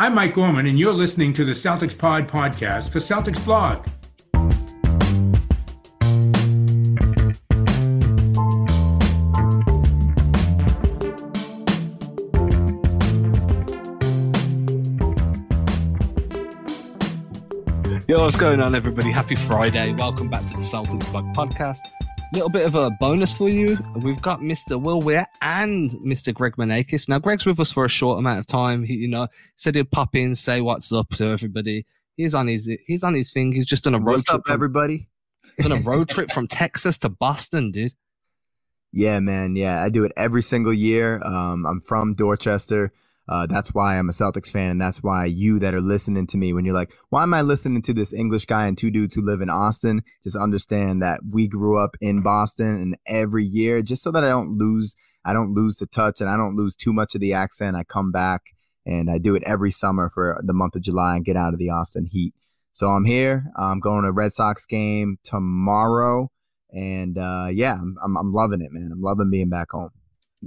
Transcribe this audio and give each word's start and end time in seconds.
I'm 0.00 0.14
Mike 0.14 0.34
Gorman, 0.34 0.68
and 0.68 0.78
you're 0.78 0.92
listening 0.92 1.32
to 1.32 1.44
the 1.44 1.54
Celtics 1.54 1.98
Pod 1.98 2.28
podcast 2.28 2.90
for 2.90 3.00
Celtics 3.00 3.44
Blog. 3.44 3.84
Yo, 18.06 18.22
what's 18.22 18.36
going 18.36 18.60
on, 18.60 18.76
everybody? 18.76 19.10
Happy 19.10 19.34
Friday. 19.34 19.94
Welcome 19.94 20.30
back 20.30 20.48
to 20.52 20.56
the 20.58 20.62
Celtics 20.62 21.10
Blog 21.10 21.24
podcast. 21.34 21.80
Little 22.34 22.50
bit 22.50 22.66
of 22.66 22.74
a 22.74 22.90
bonus 22.90 23.32
for 23.32 23.48
you. 23.48 23.78
We've 23.96 24.20
got 24.20 24.40
Mr. 24.40 24.80
Will 24.80 25.00
Weir 25.00 25.26
and 25.40 25.90
Mr. 25.92 26.32
Greg 26.34 26.56
Manakis. 26.56 27.08
Now, 27.08 27.18
Greg's 27.18 27.46
with 27.46 27.58
us 27.58 27.72
for 27.72 27.86
a 27.86 27.88
short 27.88 28.18
amount 28.18 28.38
of 28.38 28.46
time. 28.46 28.84
He, 28.84 28.94
you 28.94 29.08
know, 29.08 29.28
said 29.56 29.74
he'd 29.74 29.90
pop 29.90 30.14
in, 30.14 30.34
say 30.34 30.60
what's 30.60 30.92
up 30.92 31.08
to 31.16 31.24
everybody. 31.24 31.86
He's 32.16 32.34
on 32.34 32.46
his 32.46 32.68
he's 32.86 33.02
on 33.02 33.14
his 33.14 33.30
thing. 33.30 33.52
He's 33.52 33.64
just 33.64 33.84
done 33.84 33.94
a 33.94 33.98
road 33.98 34.12
What's 34.12 34.24
trip. 34.24 34.40
up, 34.40 34.50
everybody? 34.50 35.08
done 35.58 35.72
a 35.72 35.76
road 35.76 36.10
trip 36.10 36.30
from 36.30 36.46
Texas 36.48 36.98
to 36.98 37.08
Boston, 37.08 37.70
dude. 37.70 37.94
Yeah, 38.92 39.20
man. 39.20 39.56
Yeah, 39.56 39.82
I 39.82 39.88
do 39.88 40.04
it 40.04 40.12
every 40.16 40.42
single 40.42 40.74
year. 40.74 41.22
Um, 41.22 41.64
I'm 41.64 41.80
from 41.80 42.14
Dorchester. 42.14 42.92
Uh, 43.28 43.46
that's 43.46 43.74
why 43.74 43.98
I'm 43.98 44.08
a 44.08 44.12
Celtics 44.12 44.48
fan, 44.48 44.70
and 44.70 44.80
that's 44.80 45.02
why 45.02 45.26
you 45.26 45.58
that 45.58 45.74
are 45.74 45.80
listening 45.80 46.26
to 46.28 46.38
me, 46.38 46.52
when 46.52 46.64
you're 46.64 46.74
like, 46.74 46.92
"Why 47.10 47.22
am 47.22 47.34
I 47.34 47.42
listening 47.42 47.82
to 47.82 47.92
this 47.92 48.12
English 48.12 48.46
guy 48.46 48.66
and 48.66 48.78
two 48.78 48.90
dudes 48.90 49.14
who 49.14 49.22
live 49.22 49.42
in 49.42 49.50
Austin?" 49.50 50.02
Just 50.24 50.36
understand 50.36 51.02
that 51.02 51.20
we 51.30 51.46
grew 51.46 51.78
up 51.78 51.96
in 52.00 52.22
Boston, 52.22 52.68
and 52.80 52.96
every 53.06 53.44
year, 53.44 53.82
just 53.82 54.02
so 54.02 54.10
that 54.12 54.24
I 54.24 54.28
don't 54.28 54.56
lose, 54.56 54.96
I 55.24 55.32
don't 55.32 55.54
lose 55.54 55.76
the 55.76 55.86
touch, 55.86 56.20
and 56.20 56.30
I 56.30 56.36
don't 56.36 56.56
lose 56.56 56.74
too 56.74 56.92
much 56.92 57.14
of 57.14 57.20
the 57.20 57.34
accent. 57.34 57.76
I 57.76 57.84
come 57.84 58.12
back, 58.12 58.42
and 58.86 59.10
I 59.10 59.18
do 59.18 59.34
it 59.34 59.42
every 59.44 59.70
summer 59.70 60.08
for 60.08 60.40
the 60.42 60.54
month 60.54 60.74
of 60.74 60.82
July 60.82 61.16
and 61.16 61.24
get 61.24 61.36
out 61.36 61.52
of 61.52 61.58
the 61.58 61.70
Austin 61.70 62.06
heat. 62.06 62.34
So 62.72 62.88
I'm 62.90 63.04
here. 63.04 63.50
I'm 63.56 63.80
going 63.80 64.04
to 64.04 64.12
Red 64.12 64.32
Sox 64.32 64.64
game 64.64 65.18
tomorrow. 65.24 66.30
And 66.72 67.18
uh, 67.18 67.48
yeah, 67.50 67.74
I'm, 67.74 67.96
I'm 68.02 68.16
I'm 68.16 68.32
loving 68.32 68.60
it, 68.60 68.72
man. 68.72 68.90
I'm 68.92 69.02
loving 69.02 69.30
being 69.30 69.48
back 69.48 69.70
home. 69.70 69.90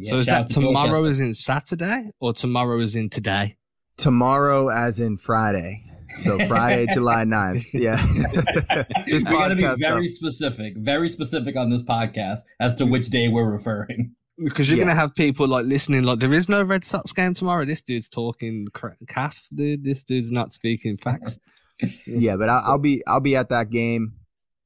So 0.03 0.17
is 0.17 0.25
that 0.27 0.49
tomorrow 0.49 1.05
is 1.05 1.19
in 1.19 1.33
Saturday 1.33 2.11
or 2.19 2.33
tomorrow 2.33 2.79
is 2.79 2.95
in 2.95 3.09
today? 3.09 3.57
Tomorrow, 3.97 4.69
as 4.69 4.99
in 4.99 5.17
Friday. 5.17 5.83
So 6.23 6.39
Friday, 6.47 6.87
July 6.93 7.23
9th. 7.23 7.65
Yeah. 7.73 7.97
This 9.05 9.23
we 9.23 9.31
got 9.31 9.49
to 9.49 9.55
be 9.55 9.63
very 9.77 10.07
stuff. 10.07 10.31
specific, 10.33 10.77
very 10.77 11.09
specific 11.09 11.55
on 11.55 11.69
this 11.69 11.83
podcast 11.83 12.39
as 12.59 12.75
to 12.75 12.85
which 12.85 13.07
day 13.09 13.27
we're 13.27 13.49
referring. 13.49 14.15
Because 14.43 14.69
you're 14.69 14.77
Yeah. 14.79 14.85
gonna 14.85 14.95
have 14.99 15.13
people 15.13 15.47
like 15.47 15.65
listening, 15.65 16.03
like 16.03 16.19
there 16.19 16.33
is 16.33 16.49
no 16.49 16.63
Red 16.63 16.83
Sox 16.83 17.11
game 17.13 17.33
tomorrow. 17.33 17.63
This 17.65 17.81
dude's 17.81 18.09
talking 18.09 18.67
cra- 18.73 18.95
calf, 19.07 19.37
dude. 19.53 19.83
This 19.83 20.03
dude's 20.03 20.31
not 20.31 20.51
speaking 20.51 20.97
facts. 20.97 21.37
yeah, 22.07 22.37
but 22.37 22.49
I'll, 22.49 22.63
I'll 22.71 22.77
be 22.79 23.03
I'll 23.05 23.19
be 23.19 23.35
at 23.35 23.49
that 23.49 23.69
game. 23.69 24.13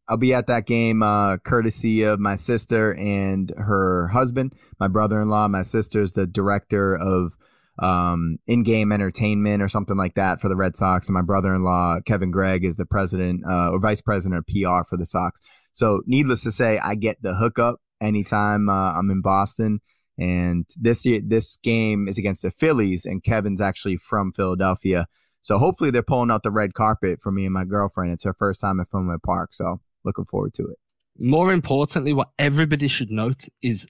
I'll 0.08 0.18
be 0.18 0.34
at 0.34 0.48
that 0.48 0.66
game, 0.66 1.02
uh, 1.02 1.38
courtesy 1.38 2.04
of 2.04 2.20
my 2.20 2.36
sister 2.36 2.94
and 2.94 3.52
her 3.58 4.08
husband, 4.10 4.54
my 4.80 4.88
brother-in-law. 4.88 5.48
My 5.48 5.64
sister's 5.64 6.12
the 6.12 6.28
director 6.28 6.96
of 6.96 7.36
um, 7.80 8.38
in-game 8.48 8.92
entertainment 8.92 9.64
or 9.64 9.68
something 9.68 9.98
like 9.98 10.16
that 10.16 10.40
for 10.40 10.48
the 10.48 10.56
Red 10.56 10.76
Sox, 10.76 11.08
and 11.08 11.14
my 11.14 11.22
brother-in-law 11.22 12.02
Kevin 12.06 12.32
Gregg 12.32 12.64
is 12.64 12.76
the 12.76 12.86
president 12.86 13.44
uh, 13.50 13.72
or 13.72 13.80
vice 13.80 14.02
president 14.02 14.40
of 14.40 14.48
PR 14.48 14.88
for 14.88 14.96
the 14.98 15.06
Sox. 15.06 15.42
So, 15.72 16.02
needless 16.06 16.44
to 16.44 16.52
say, 16.52 16.78
I 16.78 16.96
get 16.96 17.22
the 17.22 17.36
hookup 17.36 17.82
anytime 18.00 18.70
uh, 18.70 18.94
I'm 18.94 19.10
in 19.10 19.22
Boston. 19.22 19.82
And 20.18 20.66
this 20.78 21.06
year, 21.06 21.20
this 21.26 21.58
game 21.58 22.08
is 22.08 22.18
against 22.18 22.44
the 22.44 22.52
Phillies, 22.52 23.06
and 23.06 23.24
Kevin's 23.24 23.60
actually 23.60 23.98
from 23.98 24.32
Philadelphia. 24.32 25.08
So 25.42 25.60
hopefully 25.60 25.92
they're 25.92 26.02
pulling 26.02 26.32
out 26.32 26.42
the 26.44 26.52
red 26.52 26.74
carpet 26.74 27.20
for 27.22 27.32
me 27.32 27.46
and 27.46 27.54
my 27.54 27.66
girlfriend. 27.66 28.14
It's 28.14 28.24
her 28.24 28.34
first 28.34 28.62
time 28.62 28.80
at 28.80 28.90
Fenway 28.90 29.18
Park, 29.24 29.54
so 29.54 29.82
looking 30.06 30.26
forward 30.26 30.54
to 30.56 30.64
it. 30.64 30.78
More 31.18 31.54
importantly, 31.54 32.14
what 32.14 32.30
everybody 32.38 32.88
should 32.88 33.10
note 33.10 33.46
is 33.62 33.88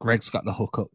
Greg's 0.00 0.28
got 0.28 0.44
the 0.44 0.54
hookup. 0.54 0.88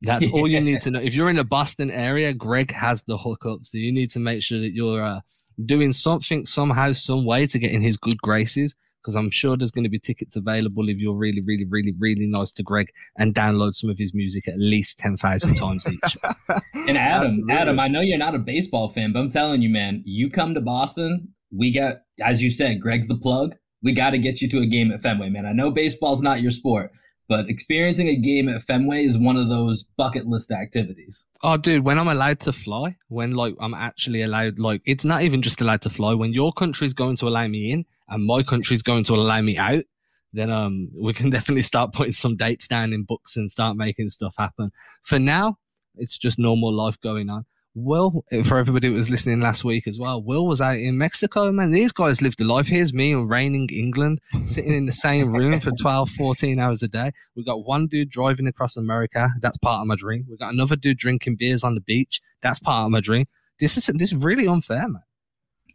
That's 0.00 0.26
all 0.32 0.46
you 0.46 0.60
need 0.60 0.80
to 0.82 0.90
know. 0.90 1.00
If 1.00 1.14
you're 1.14 1.28
in 1.28 1.36
the 1.36 1.44
Boston 1.44 1.90
area, 1.90 2.32
Greg 2.32 2.72
has 2.72 3.02
the 3.02 3.18
hookup. 3.18 3.60
So 3.64 3.78
you 3.78 3.92
need 3.92 4.10
to 4.12 4.20
make 4.20 4.42
sure 4.42 4.60
that 4.60 4.72
you're 4.72 5.02
uh, 5.02 5.20
doing 5.64 5.92
something 5.92 6.46
somehow, 6.46 6.92
some 6.92 7.24
way 7.24 7.46
to 7.46 7.58
get 7.58 7.72
in 7.72 7.82
his 7.82 7.96
good 7.96 8.18
graces. 8.18 8.74
Because 9.02 9.16
I'm 9.16 9.30
sure 9.30 9.56
there's 9.56 9.70
going 9.70 9.84
to 9.84 9.90
be 9.90 9.98
tickets 9.98 10.36
available 10.36 10.88
if 10.88 10.98
you're 10.98 11.16
really, 11.16 11.40
really, 11.40 11.64
really, 11.64 11.94
really 11.98 12.26
nice 12.26 12.52
to 12.52 12.62
Greg 12.62 12.90
and 13.16 13.34
download 13.34 13.74
some 13.74 13.88
of 13.88 13.96
his 13.96 14.12
music 14.12 14.46
at 14.48 14.58
least 14.58 14.98
10,000 14.98 15.54
times 15.54 15.86
each. 15.86 16.16
And 16.88 16.98
Adam, 16.98 17.26
Absolutely. 17.26 17.54
Adam, 17.54 17.80
I 17.80 17.88
know 17.88 18.00
you're 18.00 18.18
not 18.18 18.34
a 18.34 18.38
baseball 18.38 18.88
fan, 18.88 19.12
but 19.12 19.20
I'm 19.20 19.30
telling 19.30 19.62
you, 19.62 19.70
man, 19.70 20.02
you 20.04 20.30
come 20.30 20.54
to 20.54 20.60
Boston, 20.60 21.28
we 21.56 21.72
got, 21.72 22.02
as 22.22 22.42
you 22.42 22.50
said, 22.50 22.80
Greg's 22.80 23.08
the 23.08 23.16
plug. 23.16 23.54
We 23.82 23.92
got 23.92 24.10
to 24.10 24.18
get 24.18 24.40
you 24.40 24.48
to 24.50 24.58
a 24.58 24.66
game 24.66 24.90
at 24.90 25.02
Fenway, 25.02 25.30
man. 25.30 25.46
I 25.46 25.52
know 25.52 25.70
baseball's 25.70 26.20
not 26.20 26.40
your 26.40 26.50
sport, 26.50 26.90
but 27.28 27.48
experiencing 27.48 28.08
a 28.08 28.16
game 28.16 28.48
at 28.48 28.62
Fenway 28.62 29.04
is 29.04 29.18
one 29.18 29.36
of 29.36 29.50
those 29.50 29.84
bucket 29.96 30.26
list 30.26 30.50
activities. 30.50 31.26
Oh, 31.42 31.56
dude, 31.56 31.84
when 31.84 31.98
I'm 31.98 32.08
allowed 32.08 32.40
to 32.40 32.52
fly, 32.52 32.96
when 33.08 33.32
like 33.32 33.54
I'm 33.60 33.74
actually 33.74 34.22
allowed, 34.22 34.58
like 34.58 34.82
it's 34.86 35.04
not 35.04 35.22
even 35.22 35.42
just 35.42 35.60
allowed 35.60 35.82
to 35.82 35.90
fly. 35.90 36.14
When 36.14 36.32
your 36.32 36.52
country's 36.52 36.94
going 36.94 37.16
to 37.16 37.28
allow 37.28 37.46
me 37.46 37.70
in 37.70 37.84
and 38.08 38.24
my 38.24 38.42
country's 38.42 38.82
going 38.82 39.04
to 39.04 39.14
allow 39.14 39.40
me 39.42 39.58
out, 39.58 39.84
then 40.32 40.50
um 40.50 40.88
we 40.94 41.12
can 41.12 41.30
definitely 41.36 41.62
start 41.62 41.92
putting 41.92 42.12
some 42.12 42.36
dates 42.36 42.66
down 42.66 42.92
in 42.92 43.04
books 43.04 43.36
and 43.36 43.50
start 43.50 43.76
making 43.76 44.08
stuff 44.08 44.34
happen. 44.38 44.72
For 45.02 45.18
now, 45.18 45.58
it's 45.96 46.16
just 46.16 46.38
normal 46.38 46.72
life 46.72 46.98
going 47.00 47.28
on. 47.28 47.44
Will, 47.74 48.24
for 48.44 48.58
everybody 48.58 48.88
who 48.88 48.94
was 48.94 49.10
listening 49.10 49.40
last 49.40 49.62
week 49.62 49.86
as 49.86 49.98
well, 49.98 50.22
Will 50.22 50.46
was 50.46 50.60
out 50.60 50.78
in 50.78 50.98
Mexico, 50.98 51.52
man. 51.52 51.70
These 51.70 51.92
guys 51.92 52.20
lived 52.20 52.38
the 52.38 52.44
life. 52.44 52.66
Here's 52.66 52.92
me 52.92 53.12
in 53.12 53.28
reigning 53.28 53.68
England, 53.70 54.20
sitting 54.44 54.72
in 54.72 54.86
the 54.86 54.92
same 54.92 55.32
room 55.36 55.60
for 55.60 55.70
12, 55.70 56.10
14 56.10 56.58
hours 56.58 56.82
a 56.82 56.88
day. 56.88 57.12
We've 57.36 57.46
got 57.46 57.64
one 57.64 57.86
dude 57.86 58.10
driving 58.10 58.46
across 58.46 58.76
America. 58.76 59.30
That's 59.40 59.58
part 59.58 59.80
of 59.80 59.86
my 59.86 59.94
dream. 59.96 60.26
We've 60.28 60.38
got 60.38 60.52
another 60.52 60.76
dude 60.76 60.98
drinking 60.98 61.36
beers 61.38 61.62
on 61.62 61.74
the 61.74 61.80
beach. 61.80 62.20
That's 62.42 62.58
part 62.58 62.86
of 62.86 62.90
my 62.90 63.00
dream. 63.00 63.26
This 63.60 63.76
is 63.76 63.86
this 63.86 64.12
is 64.12 64.14
really 64.14 64.46
unfair, 64.46 64.88
man. 64.88 65.02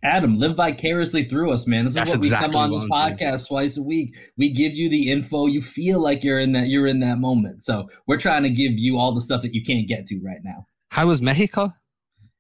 Adam, 0.04 0.38
live 0.38 0.58
vicariously 0.58 1.24
through 1.24 1.52
us, 1.54 1.66
man. 1.66 1.86
This 1.86 1.92
is 1.92 1.96
That's 1.96 2.10
what 2.10 2.20
we 2.20 2.28
exactly 2.28 2.52
come 2.52 2.62
on 2.62 2.72
this 2.72 2.84
podcast 2.86 3.48
twice 3.48 3.78
a 3.78 3.82
week. 3.82 4.16
We 4.38 4.52
give 4.52 4.74
you 4.74 4.90
the 4.90 5.10
info. 5.10 5.48
You 5.48 5.62
feel 5.62 6.02
like 6.02 6.24
you're 6.26 6.40
in 6.40 6.52
that 6.54 6.68
you're 6.68 6.88
in 6.88 7.00
that 7.00 7.20
moment. 7.20 7.64
So 7.64 7.88
we're 8.06 8.20
trying 8.20 8.44
to 8.44 8.50
give 8.50 8.74
you 8.76 8.98
all 8.98 9.14
the 9.14 9.22
stuff 9.22 9.42
that 9.44 9.54
you 9.54 9.64
can't 9.64 9.88
get 9.88 10.06
to 10.08 10.20
right 10.24 10.42
now. 10.44 10.68
How 10.90 11.08
was 11.08 11.22
Mexico? 11.22 11.74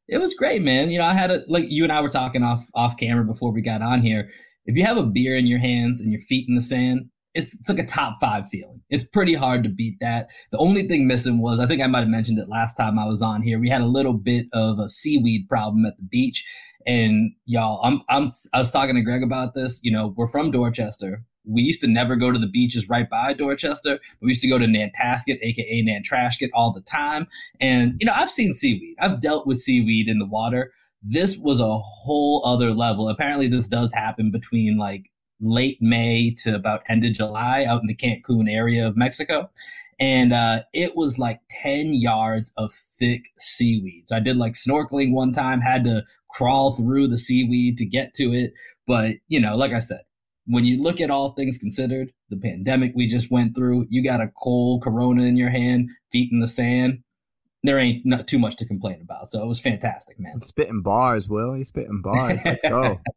It 0.07 0.19
was 0.19 0.33
great, 0.33 0.61
man. 0.61 0.89
You 0.89 0.99
know, 0.99 1.05
I 1.05 1.13
had 1.13 1.31
a 1.31 1.43
like 1.47 1.65
you 1.69 1.83
and 1.83 1.91
I 1.91 2.01
were 2.01 2.09
talking 2.09 2.43
off 2.43 2.67
off 2.75 2.97
camera 2.97 3.25
before 3.25 3.53
we 3.53 3.61
got 3.61 3.81
on 3.81 4.01
here. 4.01 4.29
If 4.65 4.75
you 4.75 4.85
have 4.85 4.97
a 4.97 5.03
beer 5.03 5.35
in 5.35 5.47
your 5.47 5.59
hands 5.59 6.01
and 6.01 6.11
your 6.11 6.21
feet 6.21 6.47
in 6.47 6.55
the 6.55 6.61
sand, 6.61 7.09
it's 7.33 7.55
it's 7.55 7.69
like 7.69 7.79
a 7.79 7.85
top 7.85 8.17
five 8.19 8.47
feeling. 8.49 8.81
It's 8.89 9.05
pretty 9.05 9.33
hard 9.33 9.63
to 9.63 9.69
beat 9.69 9.97
that. 10.01 10.29
The 10.51 10.57
only 10.57 10.87
thing 10.87 11.07
missing 11.07 11.41
was 11.41 11.59
I 11.59 11.67
think 11.67 11.81
I 11.81 11.87
might 11.87 12.01
have 12.01 12.09
mentioned 12.09 12.39
it 12.39 12.49
last 12.49 12.75
time 12.75 12.99
I 12.99 13.05
was 13.05 13.21
on 13.21 13.41
here. 13.41 13.59
We 13.59 13.69
had 13.69 13.81
a 13.81 13.87
little 13.87 14.13
bit 14.13 14.47
of 14.53 14.79
a 14.79 14.89
seaweed 14.89 15.47
problem 15.47 15.85
at 15.85 15.97
the 15.97 16.03
beach, 16.03 16.43
and 16.85 17.31
y'all, 17.45 17.81
I'm 17.83 18.01
I'm 18.09 18.31
I 18.53 18.59
was 18.59 18.71
talking 18.71 18.95
to 18.95 19.01
Greg 19.01 19.23
about 19.23 19.55
this. 19.55 19.79
You 19.83 19.91
know, 19.91 20.13
we're 20.15 20.27
from 20.27 20.51
Dorchester. 20.51 21.23
We 21.45 21.61
used 21.61 21.81
to 21.81 21.87
never 21.87 22.15
go 22.15 22.31
to 22.31 22.39
the 22.39 22.47
beaches 22.47 22.89
right 22.89 23.09
by 23.09 23.33
Dorchester. 23.33 23.99
We 24.21 24.29
used 24.29 24.41
to 24.41 24.47
go 24.47 24.57
to 24.57 24.67
Nantasket, 24.67 25.39
aka 25.41 25.83
Nantrashket, 25.83 26.49
all 26.53 26.71
the 26.71 26.81
time. 26.81 27.27
And 27.59 27.95
you 27.99 28.05
know, 28.05 28.13
I've 28.15 28.31
seen 28.31 28.53
seaweed. 28.53 28.95
I've 28.99 29.21
dealt 29.21 29.45
with 29.45 29.59
seaweed 29.59 30.07
in 30.07 30.19
the 30.19 30.25
water. 30.25 30.71
This 31.01 31.37
was 31.37 31.59
a 31.59 31.79
whole 31.79 32.43
other 32.45 32.73
level. 32.73 33.09
Apparently, 33.09 33.47
this 33.47 33.67
does 33.67 33.91
happen 33.91 34.31
between 34.31 34.77
like 34.77 35.09
late 35.41 35.77
May 35.81 36.33
to 36.43 36.55
about 36.55 36.83
end 36.87 37.05
of 37.05 37.13
July 37.13 37.65
out 37.65 37.81
in 37.81 37.87
the 37.87 37.95
Cancun 37.95 38.49
area 38.49 38.87
of 38.87 38.95
Mexico. 38.95 39.49
And 39.99 40.33
uh, 40.33 40.63
it 40.73 40.95
was 40.95 41.19
like 41.19 41.41
10 41.49 41.93
yards 41.93 42.51
of 42.57 42.73
thick 42.73 43.29
seaweed. 43.37 44.07
So 44.07 44.15
I 44.15 44.19
did 44.19 44.37
like 44.37 44.53
snorkeling 44.53 45.13
one 45.13 45.31
time, 45.31 45.61
had 45.61 45.83
to 45.85 46.03
crawl 46.31 46.75
through 46.75 47.09
the 47.09 47.19
seaweed 47.19 47.77
to 47.77 47.85
get 47.85 48.13
to 48.15 48.33
it. 48.33 48.53
But, 48.87 49.17
you 49.27 49.39
know, 49.39 49.55
like 49.55 49.71
I 49.71 49.79
said, 49.79 50.01
when 50.45 50.65
you 50.65 50.81
look 50.81 50.99
at 50.99 51.09
all 51.09 51.31
things 51.31 51.57
considered, 51.57 52.11
the 52.29 52.37
pandemic 52.37 52.93
we 52.95 53.07
just 53.07 53.31
went 53.31 53.55
through, 53.55 53.85
you 53.89 54.03
got 54.03 54.21
a 54.21 54.31
cold 54.41 54.83
corona 54.83 55.23
in 55.23 55.37
your 55.37 55.49
hand, 55.49 55.89
feet 56.11 56.31
in 56.31 56.39
the 56.39 56.47
sand. 56.47 56.99
There 57.63 57.79
ain't 57.79 58.05
not 58.05 58.27
too 58.27 58.39
much 58.39 58.57
to 58.57 58.65
complain 58.65 58.99
about. 59.01 59.31
So 59.31 59.41
it 59.41 59.47
was 59.47 59.59
fantastic, 59.59 60.19
man. 60.19 60.41
Spitting 60.41 60.81
bars, 60.81 61.29
Will. 61.29 61.53
He's 61.53 61.69
spitting 61.69 62.01
bars. 62.01 62.41
Let's 62.43 62.61
go. 62.61 62.99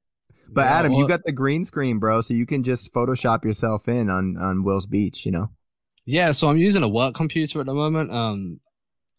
But 0.48 0.62
Yeah, 0.66 0.78
Adam, 0.78 0.92
well- 0.92 1.00
you 1.00 1.08
got 1.08 1.24
the 1.24 1.32
green 1.32 1.64
screen, 1.64 1.98
bro, 1.98 2.20
so 2.20 2.32
you 2.32 2.46
can 2.46 2.62
just 2.62 2.92
Photoshop 2.94 3.44
yourself 3.44 3.88
in 3.88 4.08
on 4.08 4.36
on 4.36 4.62
Will's 4.62 4.86
beach. 4.86 5.26
You 5.26 5.32
know. 5.32 5.50
Yeah, 6.04 6.30
so 6.30 6.48
I'm 6.48 6.56
using 6.56 6.84
a 6.84 6.88
work 6.88 7.16
computer 7.16 7.58
at 7.58 7.66
the 7.66 7.74
moment. 7.74 8.12
Um, 8.12 8.60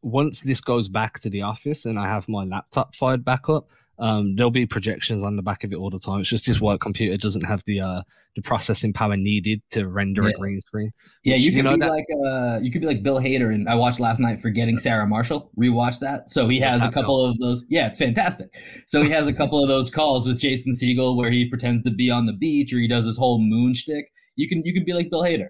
once 0.01 0.42
this 0.42 0.62
goes 0.62 0.88
back 0.88 1.19
to 1.19 1.30
the 1.30 1.42
office 1.42 1.86
and 1.86 2.00
I 2.00 2.07
have 2.07 2.30
my 2.30 2.45
laptop 2.45 2.95
fired 2.95 3.25
back 3.25 3.50
up, 3.50 3.68
Um, 3.99 4.35
there'll 4.35 4.51
be 4.51 4.65
projections 4.67 5.23
on 5.23 5.35
the 5.38 5.41
back 5.41 5.63
of 5.63 5.71
it 5.71 5.75
all 5.75 5.89
the 5.89 5.99
time. 5.99 6.19
It's 6.19 6.29
just 6.29 6.45
his 6.45 6.61
work 6.61 6.81
computer 6.81 7.17
doesn't 7.17 7.44
have 7.45 7.63
the 7.65 7.79
uh, 7.81 8.01
the 8.35 8.41
processing 8.44 8.94
power 8.94 9.17
needed 9.17 9.61
to 9.71 9.88
render 9.88 10.21
Yeah. 10.23 10.29
a 10.29 10.33
green 10.33 10.61
screen. 10.61 10.91
Yeah, 11.23 11.35
you 11.35 11.49
could 11.49 11.57
You 11.57 11.63
know 11.63 11.73
be 11.73 11.79
that- 11.79 11.89
like 11.89 12.05
uh, 12.27 12.59
you 12.61 12.71
could 12.71 12.81
be 12.81 12.88
like 12.88 13.01
Bill 13.01 13.19
Hader, 13.19 13.53
and 13.53 13.67
I 13.67 13.73
watched 13.75 13.99
last 13.99 14.19
night 14.19 14.39
Forgetting 14.39 14.77
Sarah 14.77 15.07
Marshall. 15.07 15.49
Rewatch 15.59 15.99
that. 15.99 16.29
So 16.29 16.47
he 16.47 16.59
has 16.59 16.81
a 16.83 16.91
couple 16.91 17.25
of 17.25 17.38
those. 17.39 17.65
Yeah, 17.69 17.88
it's 17.88 17.97
fantastic. 17.97 18.49
So 18.85 19.01
he 19.01 19.09
has 19.09 19.27
a 19.27 19.33
couple 19.33 19.63
of 19.63 19.67
those 19.69 19.89
calls 19.89 20.27
with 20.27 20.39
Jason 20.39 20.73
Segel 20.73 21.15
where 21.17 21.31
he 21.31 21.50
pretends 21.50 21.83
to 21.85 21.91
be 21.91 22.11
on 22.11 22.27
the 22.27 22.33
beach, 22.33 22.71
or 22.71 22.77
he 22.79 22.88
does 22.88 23.05
his 23.05 23.17
whole 23.17 23.39
moon 23.39 23.73
shtick. 23.73 24.05
You 24.35 24.47
can 24.47 24.63
you 24.63 24.73
can 24.73 24.85
be 24.85 24.93
like 24.93 25.09
Bill 25.09 25.23
Hader. 25.23 25.47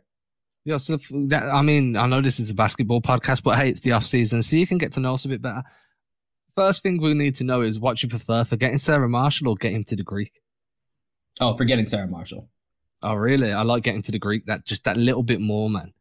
Yeah, 0.64 0.78
so 0.78 0.98
that, 1.28 1.44
I 1.44 1.62
mean, 1.62 1.96
I 1.96 2.08
know 2.08 2.20
this 2.22 2.42
is 2.42 2.50
a 2.50 2.54
basketball 2.54 3.02
podcast, 3.02 3.42
but 3.42 3.58
hey, 3.58 3.70
it's 3.70 3.80
the 3.82 3.94
off 3.94 4.06
season, 4.06 4.44
so 4.44 4.56
you 4.58 4.68
can 4.68 4.78
get 4.78 4.92
to 4.94 5.00
know 5.00 5.14
us 5.14 5.24
a 5.24 5.30
bit 5.30 5.42
better. 5.42 5.64
First 6.58 6.82
thing 6.82 7.00
we 7.00 7.14
need 7.14 7.36
to 7.36 7.44
know 7.44 7.62
is 7.62 7.80
what 7.80 8.02
you 8.02 8.10
prefer 8.10 8.44
Forgetting 8.44 8.80
Sarah 8.80 9.08
Marshall 9.08 9.50
or 9.50 9.56
Get 9.56 9.74
Him 9.74 9.84
to 9.86 9.96
the 9.96 10.02
Greek. 10.02 10.42
Oh, 11.40 11.56
Forgetting 11.56 11.86
Sarah 11.86 12.08
Marshall. 12.08 12.50
Oh, 13.04 13.14
really? 13.14 13.54
I 13.54 13.62
like 13.62 13.84
Get 13.84 13.94
Him 13.94 14.02
to 14.02 14.12
the 14.12 14.18
Greek. 14.18 14.48
That 14.48 14.66
just 14.66 14.84
that 14.86 14.98
little 14.98 15.22
bit 15.22 15.40
more, 15.40 15.70
man. 15.70 15.92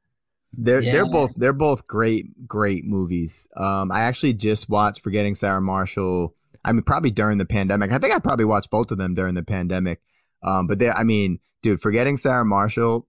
They're 0.54 0.80
Yeah. 0.80 0.92
they're 0.92 1.10
both 1.10 1.32
they're 1.36 1.52
both 1.52 1.86
great 1.86 2.48
great 2.48 2.86
movies. 2.86 3.46
Um, 3.54 3.92
I 3.92 4.00
actually 4.04 4.32
just 4.32 4.70
watched 4.70 5.02
Forgetting 5.02 5.34
Sarah 5.34 5.60
Marshall. 5.60 6.34
I 6.64 6.72
mean, 6.72 6.84
probably 6.84 7.10
during 7.10 7.36
the 7.36 7.44
pandemic. 7.44 7.92
I 7.92 7.98
think 7.98 8.14
I 8.14 8.18
probably 8.18 8.46
watched 8.46 8.70
both 8.70 8.90
of 8.90 8.96
them 8.96 9.14
during 9.14 9.34
the 9.34 9.42
pandemic. 9.42 10.00
Um, 10.42 10.66
but 10.66 10.78
they, 10.78 10.88
I 10.88 11.04
mean, 11.04 11.38
dude, 11.60 11.82
Forgetting 11.82 12.16
Sarah 12.16 12.46
Marshall, 12.46 13.06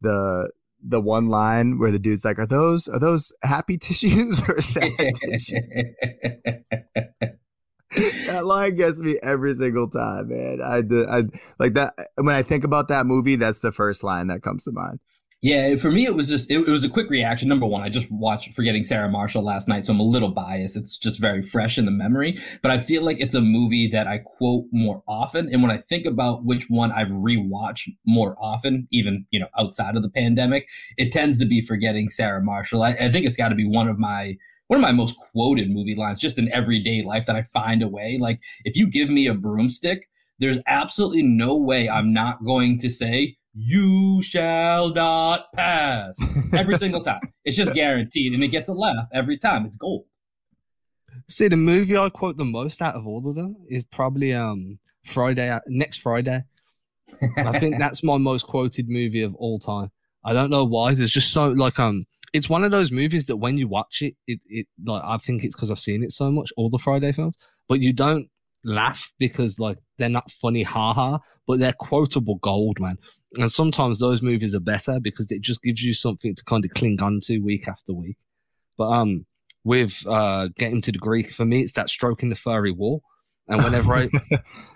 the 0.00 0.48
the 0.86 1.00
one 1.00 1.28
line 1.28 1.78
where 1.78 1.90
the 1.90 1.98
dude's 1.98 2.24
like, 2.24 2.38
"Are 2.38 2.46
those 2.46 2.88
are 2.88 3.00
those 3.00 3.32
happy 3.42 3.78
tissues 3.78 4.42
or 4.48 4.60
sad 4.60 4.92
tissues?" 4.98 5.52
that 8.26 8.44
line 8.44 8.74
gets 8.76 8.98
me 8.98 9.18
every 9.22 9.54
single 9.54 9.88
time, 9.88 10.28
man. 10.28 10.60
I, 10.60 10.78
I 11.18 11.22
like 11.58 11.74
that 11.74 11.94
when 12.16 12.34
I 12.34 12.42
think 12.42 12.64
about 12.64 12.88
that 12.88 13.06
movie. 13.06 13.36
That's 13.36 13.60
the 13.60 13.72
first 13.72 14.02
line 14.02 14.26
that 14.28 14.42
comes 14.42 14.64
to 14.64 14.72
mind. 14.72 15.00
Yeah, 15.44 15.76
for 15.76 15.90
me, 15.90 16.06
it 16.06 16.14
was 16.14 16.28
just 16.28 16.50
it, 16.50 16.66
it 16.66 16.70
was 16.70 16.84
a 16.84 16.88
quick 16.88 17.10
reaction. 17.10 17.50
Number 17.50 17.66
one, 17.66 17.82
I 17.82 17.90
just 17.90 18.10
watched 18.10 18.54
Forgetting 18.54 18.82
Sarah 18.82 19.10
Marshall 19.10 19.42
last 19.44 19.68
night, 19.68 19.84
so 19.84 19.92
I'm 19.92 20.00
a 20.00 20.02
little 20.02 20.30
biased. 20.30 20.74
It's 20.74 20.96
just 20.96 21.20
very 21.20 21.42
fresh 21.42 21.76
in 21.76 21.84
the 21.84 21.90
memory, 21.90 22.38
but 22.62 22.70
I 22.70 22.78
feel 22.78 23.02
like 23.02 23.20
it's 23.20 23.34
a 23.34 23.42
movie 23.42 23.86
that 23.88 24.06
I 24.06 24.20
quote 24.24 24.64
more 24.72 25.02
often. 25.06 25.52
And 25.52 25.60
when 25.60 25.70
I 25.70 25.76
think 25.76 26.06
about 26.06 26.46
which 26.46 26.64
one 26.70 26.92
I've 26.92 27.08
rewatched 27.08 27.90
more 28.06 28.38
often, 28.40 28.88
even 28.90 29.26
you 29.32 29.38
know 29.38 29.48
outside 29.58 29.96
of 29.96 30.02
the 30.02 30.08
pandemic, 30.08 30.66
it 30.96 31.12
tends 31.12 31.36
to 31.36 31.44
be 31.44 31.60
Forgetting 31.60 32.08
Sarah 32.08 32.42
Marshall. 32.42 32.82
I, 32.82 32.92
I 32.92 33.12
think 33.12 33.26
it's 33.26 33.36
got 33.36 33.50
to 33.50 33.54
be 33.54 33.68
one 33.68 33.86
of 33.86 33.98
my 33.98 34.38
one 34.68 34.78
of 34.78 34.82
my 34.82 34.92
most 34.92 35.14
quoted 35.18 35.68
movie 35.70 35.94
lines, 35.94 36.20
just 36.20 36.38
in 36.38 36.50
everyday 36.52 37.02
life 37.02 37.26
that 37.26 37.36
I 37.36 37.42
find 37.52 37.82
a 37.82 37.88
way. 37.88 38.16
Like 38.18 38.40
if 38.64 38.76
you 38.76 38.88
give 38.88 39.10
me 39.10 39.26
a 39.26 39.34
broomstick, 39.34 40.08
there's 40.38 40.60
absolutely 40.66 41.22
no 41.22 41.54
way 41.54 41.86
I'm 41.86 42.14
not 42.14 42.42
going 42.46 42.78
to 42.78 42.88
say 42.88 43.36
you 43.54 44.20
shall 44.22 44.92
not 44.92 45.52
pass 45.52 46.18
every 46.52 46.76
single 46.76 47.00
time. 47.00 47.20
It's 47.44 47.56
just 47.56 47.72
guaranteed, 47.72 48.34
and 48.34 48.42
it 48.42 48.48
gets 48.48 48.68
a 48.68 48.72
laugh 48.72 49.06
every 49.12 49.38
time. 49.38 49.64
It's 49.64 49.76
gold. 49.76 50.06
See, 51.28 51.48
the 51.48 51.56
movie 51.56 51.96
I 51.96 52.08
quote 52.08 52.36
the 52.36 52.44
most 52.44 52.82
out 52.82 52.96
of 52.96 53.06
all 53.06 53.28
of 53.28 53.36
them 53.36 53.56
is 53.68 53.84
probably 53.84 54.32
um 54.32 54.78
Friday 55.04 55.56
next 55.68 55.98
Friday. 55.98 56.44
I 57.36 57.58
think 57.58 57.76
that's 57.78 58.02
my 58.02 58.18
most 58.18 58.46
quoted 58.46 58.88
movie 58.88 59.22
of 59.22 59.34
all 59.36 59.58
time. 59.58 59.90
I 60.24 60.32
don't 60.32 60.50
know 60.50 60.64
why. 60.64 60.94
There's 60.94 61.10
just 61.10 61.32
so 61.32 61.48
like 61.48 61.78
um, 61.78 62.06
it's 62.32 62.48
one 62.48 62.64
of 62.64 62.70
those 62.70 62.90
movies 62.90 63.26
that 63.26 63.36
when 63.36 63.58
you 63.58 63.68
watch 63.68 64.02
it, 64.02 64.14
it 64.26 64.40
it 64.48 64.66
like 64.84 65.02
I 65.04 65.18
think 65.18 65.44
it's 65.44 65.54
because 65.54 65.70
I've 65.70 65.78
seen 65.78 66.02
it 66.02 66.12
so 66.12 66.30
much, 66.30 66.50
all 66.56 66.70
the 66.70 66.78
Friday 66.78 67.12
films, 67.12 67.36
but 67.68 67.80
you 67.80 67.92
don't 67.92 68.28
laugh 68.64 69.12
because 69.18 69.58
like 69.58 69.78
they're 69.98 70.08
not 70.08 70.30
funny, 70.30 70.62
haha, 70.62 71.18
but 71.46 71.58
they're 71.60 71.74
quotable 71.74 72.36
gold, 72.36 72.80
man. 72.80 72.98
And 73.38 73.50
sometimes 73.50 73.98
those 73.98 74.22
movies 74.22 74.54
are 74.54 74.60
better 74.60 75.00
because 75.00 75.30
it 75.30 75.40
just 75.40 75.62
gives 75.62 75.82
you 75.82 75.94
something 75.94 76.34
to 76.34 76.44
kind 76.44 76.64
of 76.64 76.70
cling 76.72 77.02
on 77.02 77.20
to 77.24 77.38
week 77.38 77.68
after 77.68 77.92
week. 77.92 78.16
But 78.76 78.90
um, 78.90 79.26
with 79.64 80.04
uh 80.06 80.48
Get 80.56 80.72
Him 80.72 80.80
to 80.82 80.92
the 80.92 80.98
Greek, 80.98 81.32
for 81.32 81.44
me, 81.44 81.62
it's 81.62 81.72
that 81.72 81.88
stroking 81.88 82.28
the 82.28 82.36
furry 82.36 82.72
wall. 82.72 83.02
And 83.48 83.62
whenever 83.62 83.94
I 83.94 84.08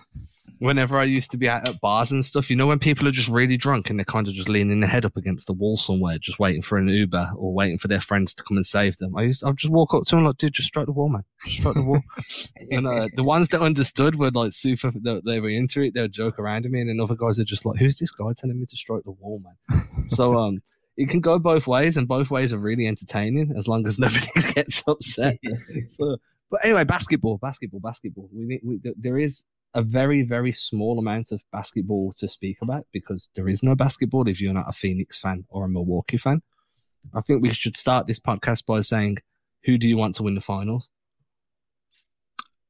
whenever 0.59 0.99
I 0.99 1.05
used 1.05 1.31
to 1.31 1.37
be 1.37 1.49
out 1.49 1.67
at 1.67 1.81
bars 1.81 2.11
and 2.11 2.23
stuff, 2.23 2.49
you 2.49 2.55
know, 2.55 2.67
when 2.67 2.79
people 2.79 3.07
are 3.07 3.11
just 3.11 3.29
really 3.29 3.57
drunk 3.57 3.89
and 3.89 3.97
they're 3.97 4.05
kind 4.05 4.27
of 4.27 4.33
just 4.33 4.49
leaning 4.49 4.81
their 4.81 4.89
head 4.89 5.05
up 5.05 5.17
against 5.17 5.47
the 5.47 5.53
wall 5.53 5.77
somewhere, 5.77 6.19
just 6.19 6.37
waiting 6.37 6.61
for 6.61 6.77
an 6.77 6.89
Uber 6.89 7.31
or 7.35 7.53
waiting 7.53 7.77
for 7.77 7.87
their 7.87 8.01
friends 8.01 8.33
to 8.35 8.43
come 8.43 8.57
and 8.57 8.65
save 8.65 8.97
them. 8.97 9.15
I 9.15 9.23
used, 9.23 9.43
I'd 9.43 9.57
just 9.57 9.73
walk 9.73 9.93
up 9.93 10.03
to 10.03 10.15
them 10.15 10.25
like, 10.25 10.37
dude, 10.37 10.53
just 10.53 10.67
stroke 10.67 10.85
the 10.85 10.91
wall, 10.91 11.09
man. 11.09 11.23
Just 11.45 11.57
stroke 11.57 11.75
the 11.75 11.83
wall. 11.83 12.01
and 12.71 12.85
uh, 12.85 13.07
the 13.15 13.23
ones 13.23 13.47
that 13.49 13.61
understood 13.61 14.15
were 14.15 14.31
like 14.31 14.51
super, 14.51 14.91
they, 14.91 15.21
they 15.25 15.39
were 15.39 15.49
into 15.49 15.81
it. 15.81 15.93
They 15.93 16.01
would 16.01 16.11
joke 16.11 16.37
around 16.37 16.63
with 16.63 16.73
me. 16.73 16.81
And 16.81 16.89
then 16.89 16.99
other 16.99 17.15
guys 17.15 17.39
are 17.39 17.45
just 17.45 17.65
like, 17.65 17.79
who's 17.79 17.97
this 17.97 18.11
guy 18.11 18.33
telling 18.37 18.59
me 18.59 18.65
to 18.65 18.75
stroke 18.77 19.05
the 19.05 19.11
wall, 19.11 19.41
man? 19.43 19.87
so, 20.07 20.33
um, 20.37 20.61
it 20.97 21.09
can 21.09 21.21
go 21.21 21.39
both 21.39 21.65
ways, 21.65 21.95
and 21.95 22.09
both 22.09 22.29
ways 22.29 22.51
are 22.51 22.57
really 22.57 22.85
entertaining 22.85 23.53
as 23.57 23.69
long 23.69 23.87
as 23.87 23.97
nobody 23.97 24.27
gets 24.53 24.83
upset. 24.85 25.37
So, 25.87 26.17
but 26.51 26.59
anyway, 26.65 26.83
basketball, 26.83 27.37
basketball, 27.37 27.79
basketball. 27.79 28.29
We 28.33 28.59
we, 28.61 28.81
there 28.97 29.17
is 29.17 29.45
a 29.73 29.81
very, 29.83 30.23
very 30.23 30.51
small 30.51 30.97
amount 30.97 31.31
of 31.31 31.41
basketball 31.51 32.13
to 32.17 32.27
speak 32.27 32.57
about 32.61 32.87
because 32.91 33.29
there 33.35 33.47
is 33.47 33.61
no 33.61 33.75
basketball 33.75 34.27
if 34.27 34.41
you're 34.41 34.53
not 34.53 34.69
a 34.69 34.73
Phoenix 34.73 35.19
fan 35.19 35.45
or 35.49 35.65
a 35.65 35.69
Milwaukee 35.69 36.17
fan. 36.17 36.41
I 37.13 37.21
think 37.21 37.41
we 37.41 37.53
should 37.53 37.77
start 37.77 38.07
this 38.07 38.19
podcast 38.19 38.65
by 38.65 38.81
saying, 38.81 39.17
who 39.63 39.77
do 39.77 39.87
you 39.87 39.97
want 39.97 40.15
to 40.15 40.23
win 40.23 40.35
the 40.35 40.41
finals? 40.41 40.89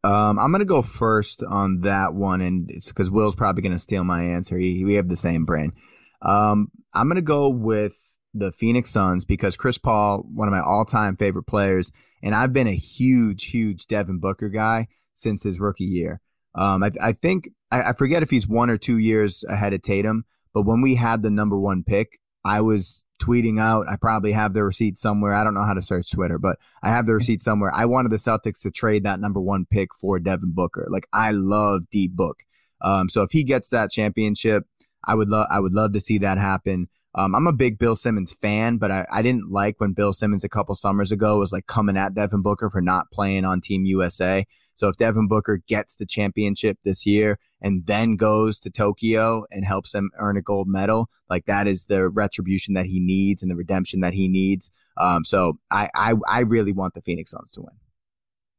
Um, 0.03 0.39
I'm 0.39 0.51
gonna 0.51 0.65
go 0.65 0.81
first 0.81 1.43
on 1.43 1.81
that 1.81 2.13
one, 2.13 2.39
and 2.39 2.71
it's 2.71 2.87
because 2.87 3.09
Will's 3.09 3.35
probably 3.35 3.61
gonna 3.61 3.79
steal 3.79 4.03
my 4.05 4.23
answer. 4.23 4.57
He, 4.57 4.85
we 4.85 4.93
have 4.93 5.09
the 5.09 5.17
same 5.17 5.45
brain. 5.45 5.73
Um, 6.21 6.71
I'm 6.93 7.09
gonna 7.09 7.21
go 7.21 7.49
with 7.49 7.97
the 8.33 8.51
Phoenix 8.51 8.91
Suns 8.91 9.25
because 9.25 9.57
Chris 9.57 9.77
Paul, 9.77 10.25
one 10.33 10.47
of 10.47 10.53
my 10.53 10.61
all-time 10.61 11.17
favorite 11.17 11.47
players, 11.47 11.91
and 12.23 12.33
I've 12.33 12.53
been 12.53 12.67
a 12.67 12.75
huge, 12.75 13.45
huge 13.45 13.87
Devin 13.87 14.19
Booker 14.19 14.47
guy 14.49 14.87
since 15.13 15.43
his 15.43 15.59
rookie 15.59 15.83
year. 15.83 16.21
Um, 16.55 16.83
I, 16.83 16.91
I 17.01 17.11
think 17.13 17.49
I, 17.71 17.81
I 17.83 17.93
forget 17.93 18.23
if 18.23 18.29
he's 18.29 18.47
one 18.47 18.69
or 18.69 18.77
two 18.77 18.97
years 18.97 19.43
ahead 19.47 19.73
of 19.73 19.81
Tatum, 19.81 20.25
but 20.53 20.63
when 20.63 20.81
we 20.81 20.95
had 20.95 21.23
the 21.23 21.29
number 21.29 21.57
one 21.57 21.83
pick, 21.83 22.19
I 22.43 22.61
was 22.61 23.03
tweeting 23.21 23.59
out. 23.59 23.87
I 23.89 23.95
probably 23.97 24.31
have 24.31 24.53
the 24.53 24.63
receipt 24.63 24.97
somewhere. 24.97 25.33
I 25.33 25.43
don't 25.43 25.53
know 25.53 25.65
how 25.65 25.73
to 25.73 25.81
search 25.81 26.11
Twitter, 26.11 26.39
but 26.39 26.57
I 26.81 26.89
have 26.89 27.05
the 27.05 27.13
receipt 27.13 27.41
somewhere. 27.41 27.71
I 27.73 27.85
wanted 27.85 28.11
the 28.11 28.17
Celtics 28.17 28.61
to 28.61 28.71
trade 28.71 29.03
that 29.03 29.19
number 29.19 29.41
one 29.41 29.65
pick 29.69 29.93
for 29.93 30.19
Devin 30.19 30.51
Booker. 30.53 30.87
Like 30.89 31.07
I 31.13 31.31
love 31.31 31.89
D 31.91 32.07
Book. 32.07 32.43
Um, 32.81 33.09
so 33.09 33.23
if 33.23 33.31
he 33.31 33.43
gets 33.43 33.69
that 33.69 33.91
championship, 33.91 34.65
I 35.03 35.15
would 35.15 35.29
love 35.29 35.47
I 35.51 35.59
would 35.59 35.73
love 35.73 35.93
to 35.93 35.99
see 35.99 36.17
that 36.19 36.37
happen. 36.37 36.87
Um, 37.15 37.33
I'm 37.33 37.47
a 37.47 37.53
big 37.53 37.79
Bill 37.79 37.95
Simmons 37.95 38.31
fan, 38.31 38.77
but 38.77 38.91
I, 38.91 39.05
I 39.11 39.21
didn't 39.21 39.51
like 39.51 39.79
when 39.79 39.93
Bill 39.93 40.13
Simmons 40.13 40.43
a 40.43 40.49
couple 40.49 40.75
summers 40.75 41.11
ago 41.11 41.39
was 41.39 41.51
like 41.51 41.65
coming 41.65 41.97
at 41.97 42.13
Devin 42.13 42.43
Booker 42.43 42.69
for 42.69 42.81
not 42.81 43.09
playing 43.11 43.45
on 43.45 43.61
Team 43.61 43.85
USA. 43.85 44.45
So 44.75 44.87
if 44.87 44.97
Devin 44.97 45.27
Booker 45.27 45.61
gets 45.67 45.95
the 45.95 46.05
championship 46.05 46.77
this 46.83 47.05
year 47.05 47.39
and 47.61 47.85
then 47.87 48.15
goes 48.15 48.59
to 48.59 48.69
Tokyo 48.69 49.43
and 49.51 49.65
helps 49.65 49.93
him 49.93 50.11
earn 50.19 50.37
a 50.37 50.41
gold 50.41 50.67
medal, 50.67 51.09
like 51.29 51.45
that 51.45 51.67
is 51.67 51.85
the 51.85 52.07
retribution 52.09 52.75
that 52.75 52.85
he 52.85 52.99
needs 52.99 53.41
and 53.41 53.51
the 53.51 53.55
redemption 53.55 54.01
that 54.01 54.13
he 54.13 54.27
needs. 54.27 54.71
Um, 54.97 55.25
so 55.25 55.57
I, 55.71 55.89
I 55.95 56.13
I 56.27 56.39
really 56.41 56.71
want 56.71 56.93
the 56.93 57.01
Phoenix 57.01 57.31
Suns 57.31 57.51
to 57.53 57.61
win. 57.61 57.75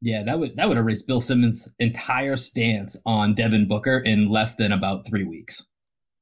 Yeah, 0.01 0.23
that 0.23 0.39
would 0.39 0.55
that 0.57 0.67
would 0.67 0.77
erase 0.77 1.01
Bill 1.01 1.21
Simmons' 1.21 1.67
entire 1.79 2.35
stance 2.35 2.97
on 3.05 3.33
Devin 3.33 3.67
Booker 3.67 3.99
in 3.99 4.29
less 4.29 4.55
than 4.55 4.71
about 4.71 5.07
three 5.07 5.23
weeks. 5.23 5.65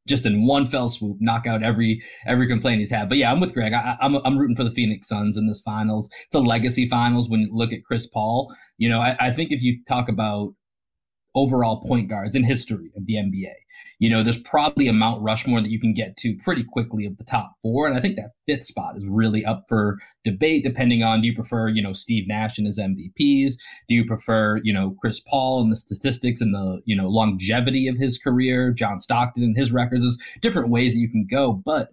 Just 0.09 0.25
in 0.25 0.45
one 0.45 0.65
fell 0.65 0.89
swoop, 0.89 1.17
knock 1.19 1.47
out 1.47 1.63
every 1.63 2.01
every 2.25 2.47
complaint 2.47 2.79
he's 2.79 2.91
had. 2.91 3.07
But 3.07 3.17
yeah, 3.17 3.31
I'm 3.31 3.39
with 3.39 3.53
Greg. 3.53 3.73
I, 3.73 3.95
I'm 4.01 4.15
I'm 4.25 4.37
rooting 4.37 4.55
for 4.55 4.63
the 4.63 4.71
Phoenix 4.71 5.07
Suns 5.07 5.37
in 5.37 5.47
this 5.47 5.61
finals. 5.61 6.09
It's 6.25 6.35
a 6.35 6.39
legacy 6.39 6.87
finals. 6.87 7.29
When 7.29 7.41
you 7.41 7.49
look 7.51 7.71
at 7.71 7.85
Chris 7.85 8.07
Paul, 8.07 8.53
you 8.77 8.89
know, 8.89 8.99
I, 8.99 9.15
I 9.19 9.31
think 9.31 9.51
if 9.51 9.61
you 9.61 9.79
talk 9.87 10.09
about 10.09 10.53
overall 11.39 11.81
point 11.81 12.09
guards 12.09 12.35
in 12.35 12.43
history 12.43 12.91
of 12.95 13.05
the 13.05 13.15
NBA. 13.15 13.53
You 13.99 14.09
know, 14.09 14.23
there's 14.23 14.41
probably 14.41 14.87
a 14.87 14.93
Mount 14.93 15.21
Rushmore 15.21 15.61
that 15.61 15.71
you 15.71 15.79
can 15.79 15.93
get 15.93 16.17
to 16.17 16.35
pretty 16.37 16.63
quickly 16.63 17.05
of 17.05 17.17
the 17.17 17.23
top 17.23 17.53
four. 17.61 17.87
And 17.87 17.97
I 17.97 18.01
think 18.01 18.15
that 18.17 18.31
fifth 18.45 18.65
spot 18.65 18.97
is 18.97 19.05
really 19.05 19.45
up 19.45 19.65
for 19.67 19.97
debate, 20.23 20.63
depending 20.63 21.03
on 21.03 21.21
do 21.21 21.27
you 21.27 21.35
prefer, 21.35 21.69
you 21.69 21.81
know, 21.81 21.93
Steve 21.93 22.27
Nash 22.27 22.57
and 22.57 22.67
his 22.67 22.79
MVPs? 22.79 23.53
Do 23.87 23.95
you 23.95 24.05
prefer, 24.05 24.59
you 24.63 24.73
know, 24.73 24.95
Chris 25.01 25.19
Paul 25.19 25.61
and 25.61 25.71
the 25.71 25.77
statistics 25.77 26.41
and 26.41 26.53
the, 26.53 26.81
you 26.85 26.95
know, 26.95 27.07
longevity 27.07 27.87
of 27.87 27.97
his 27.97 28.17
career, 28.17 28.71
John 28.71 28.99
Stockton 28.99 29.43
and 29.43 29.57
his 29.57 29.71
records? 29.71 30.03
There's 30.03 30.17
different 30.41 30.69
ways 30.69 30.93
that 30.93 30.99
you 30.99 31.09
can 31.09 31.27
go. 31.29 31.53
But 31.53 31.89